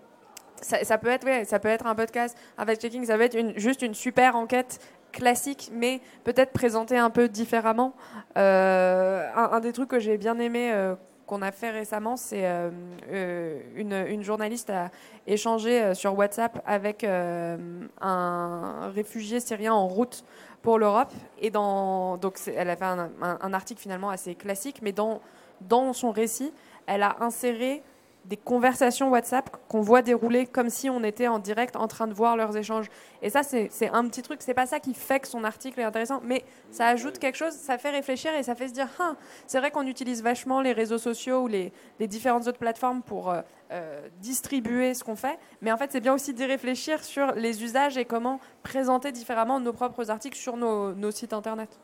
ça, 0.62 0.98
peut 0.98 1.10
être, 1.10 1.48
ça 1.48 1.60
peut 1.60 1.68
être 1.68 1.86
un 1.86 1.96
podcast, 1.96 2.38
un 2.58 2.66
fact-checking, 2.66 3.06
ça 3.06 3.18
peut 3.18 3.24
être 3.24 3.58
juste 3.58 3.82
une 3.82 3.94
super 3.94 4.36
enquête 4.36 4.80
classique, 5.14 5.70
mais 5.72 6.02
peut-être 6.26 6.52
présentée 6.52 6.98
un 6.98 7.10
peu 7.10 7.30
différemment. 7.30 7.94
Euh, 8.38 9.30
un, 9.36 9.60
des 9.62 9.72
trucs 9.72 9.90
que 9.90 10.00
j'ai 10.00 10.18
bien 10.18 10.38
aimé 10.40 10.72
euh, 10.74 10.96
qu'on 11.28 11.42
a 11.42 11.52
fait 11.52 11.70
récemment, 11.70 12.18
c'est 12.18 12.42
euh, 12.44 13.60
une, 13.76 13.94
une, 13.94 14.24
journaliste 14.24 14.70
a 14.70 14.92
échangé 15.28 15.94
sur 15.94 16.18
WhatsApp 16.18 16.62
avec 16.66 17.06
un 17.06 18.92
réfugié 18.94 19.40
syrien 19.40 19.74
en 19.74 19.88
route 19.88 20.26
pour 20.62 20.80
l'Europe. 20.80 21.14
Et 21.40 21.50
donc 21.50 22.40
elle 22.48 22.70
a 22.70 22.76
fait 22.76 22.84
un, 22.84 23.10
un, 23.22 23.54
article 23.54 23.82
finalement 23.82 24.10
assez 24.10 24.36
classique, 24.36 24.80
mais 24.82 24.92
dans, 24.92 25.22
dans 25.62 25.94
son 25.94 26.12
récit, 26.12 26.52
elle 26.88 27.04
a 27.04 27.18
inséré 27.22 27.84
des 28.26 28.38
conversations 28.38 29.10
WhatsApp 29.10 29.50
qu'on 29.68 29.82
voit 29.82 30.02
dérouler 30.02 30.48
comme 30.48 30.70
si 30.70 30.90
on 30.90 31.04
était 31.04 31.28
en 31.28 31.40
direct 31.40 31.76
en 31.76 31.88
train 31.88 32.08
de 32.08 32.14
voir 32.14 32.38
leurs 32.38 32.56
échanges. 32.56 32.88
Et 33.22 33.30
ça, 33.30 33.44
c'est 33.44 33.90
un 33.90 34.08
petit 34.08 34.22
truc. 34.22 34.42
C'est 34.42 34.54
pas 34.54 34.66
ça 34.66 34.80
qui 34.80 34.94
fait 34.94 35.20
que 35.20 35.28
son 35.28 35.44
article 35.44 35.80
est 35.80 35.84
intéressant, 35.84 36.22
mais 36.24 36.44
ça 36.72 36.88
ajoute 36.88 37.20
quelque 37.20 37.38
chose, 37.38 37.54
ça 37.54 37.78
fait 37.78 37.90
réfléchir 37.90 38.34
et 38.34 38.44
ça 38.44 38.56
fait 38.56 38.70
se 38.70 38.74
dire 38.74 38.88
ah, 39.00 39.16
c'est 39.48 39.60
vrai 39.60 39.72
qu'on 39.72 39.88
utilise 39.88 40.24
vachement 40.24 40.62
les 40.62 40.72
réseaux 40.72 40.98
sociaux 40.98 41.44
ou 41.44 41.48
les, 41.48 41.72
différentes 42.00 42.48
autres 42.48 42.60
plateformes 42.60 43.02
pour 43.02 43.32
euh, 43.32 43.42
euh, 43.72 44.08
distribuer 44.20 44.94
ce 44.94 45.04
qu'on 45.04 45.16
fait, 45.16 45.40
mais 45.62 45.72
en 45.72 45.78
fait, 45.78 45.92
c'est 45.92 46.02
bien 46.02 46.14
aussi 46.14 46.34
d'y 46.34 46.46
réfléchir 46.46 47.04
sur 47.04 47.32
les 47.32 47.64
usages 47.64 47.98
et 47.98 48.06
comment 48.06 48.40
présenter 48.62 49.12
différemment 49.12 49.60
nos 49.60 49.74
propres 49.74 50.12
articles 50.12 50.38
sur 50.38 50.58
nos, 50.58 51.12
sites 51.12 51.34
internet. 51.34 51.80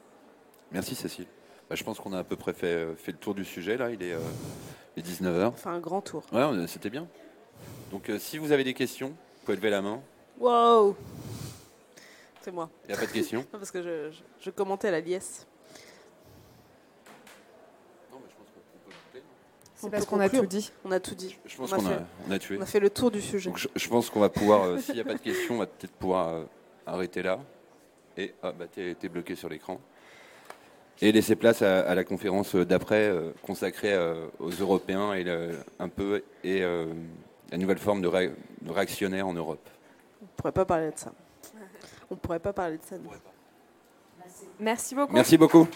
Merci 0.72 0.94
Cécile. 0.94 1.26
Bah, 1.70 1.76
je 1.76 1.84
pense 1.84 2.00
qu'on 2.00 2.14
a 2.14 2.20
à 2.20 2.24
peu 2.24 2.36
près 2.36 2.54
fait, 2.54 2.96
fait, 2.96 3.12
le 3.12 3.18
tour 3.18 3.34
du 3.34 3.44
sujet 3.44 3.78
là. 3.78 3.90
Il 3.90 4.04
est. 4.04 4.14
Euh, 4.14 4.20
19h. 4.98 5.46
Enfin, 5.48 5.72
un 5.72 5.80
grand 5.80 6.02
tour. 6.02 6.24
Ouais, 6.32 6.68
c'était 6.68 6.90
bien. 6.90 7.08
Donc, 7.92 8.10
euh, 8.10 8.20
si 8.20 8.38
vous 8.38 8.52
avez 8.52 8.64
des 8.64 8.74
questions, 8.74 9.10
vous 9.10 9.46
pouvez 9.46 9.58
lever 9.58 9.70
la 9.70 9.82
main. 9.82 10.02
Wow 10.40 10.96
C'est 12.42 12.52
moi. 12.52 12.70
Il 12.86 12.90
n'y 12.90 12.94
a 12.96 12.98
pas 12.98 13.06
de 13.06 13.12
questions 13.12 13.46
Parce 13.52 13.72
que 13.72 13.82
je, 13.82 14.18
je, 14.40 14.50
commentais 14.50 14.92
la 14.92 15.00
liesse. 15.00 15.48
Non, 18.12 18.20
mais 18.22 18.30
je 18.30 18.36
pense 18.36 18.48
qu'on. 18.54 19.22
C'est 19.76 19.90
parce 19.90 20.06
qu'on 20.06 20.20
a 20.20 20.30
tout 20.30 20.46
dit. 20.46 20.72
On 20.86 20.92
a 20.92 21.00
tout 21.00 21.16
dit. 21.16 21.38
Je, 21.46 21.58
pense 21.58 21.72
qu'on 21.72 21.86
a, 21.86 22.00
on 22.28 22.32
a, 22.32 22.40
tué. 22.40 22.58
On 22.58 22.62
a 22.62 22.66
fait 22.66 22.80
le 22.80 22.90
tour 22.90 23.12
du 23.12 23.22
sujet. 23.22 23.50
Donc, 23.50 23.68
je, 23.76 23.90
pense 23.90 24.10
qu'on 24.10 24.20
va 24.20 24.30
pouvoir, 24.30 24.64
euh, 24.64 24.78
s'il 24.82 24.96
n'y 24.96 25.02
a 25.02 25.06
pas 25.06 25.16
de 25.16 25.20
questions, 25.20 25.56
on 25.56 25.60
va 25.60 25.68
peut-être 25.68 25.94
pouvoir 25.94 26.28
euh, 26.30 26.44
arrêter 26.86 27.22
là. 27.22 27.40
Et 28.18 28.34
ah, 28.44 28.52
bah, 28.52 28.66
t'es 28.68 29.10
bloqué 29.10 29.36
sur 29.36 29.50
l'écran 29.50 29.80
et 31.02 31.12
laisser 31.12 31.36
place 31.36 31.62
à, 31.62 31.96
la 31.96 32.04
conférence 32.04 32.56
d'après 32.56 33.08
euh, 33.08 33.32
consacrée 33.42 33.94
euh, 33.94 34.28
aux 34.40 34.50
Européens 34.50 35.14
et 35.14 35.26
un 35.80 35.90
peu 35.90 36.24
et 36.44 36.62
euh, 36.64 36.88
la 37.52 37.58
nouvelle 37.58 37.78
forme 37.78 38.02
de, 38.02 38.10
réactionnaire 38.68 39.28
en 39.28 39.34
Europe. 39.34 39.68
On 40.22 40.26
ne 40.26 40.30
pourrait 40.36 40.52
pas 40.52 40.66
parler 40.66 40.92
de 40.92 40.98
ça. 40.98 41.12
On 42.12 42.16
ne 42.16 42.20
pourrait 42.20 42.40
pas 42.40 42.54
parler 42.54 42.78
de 42.78 42.84
ça. 42.84 42.96
Merci 44.60 44.96
beaucoup. 44.96 45.14
Merci 45.14 45.38
beaucoup. 45.38 45.68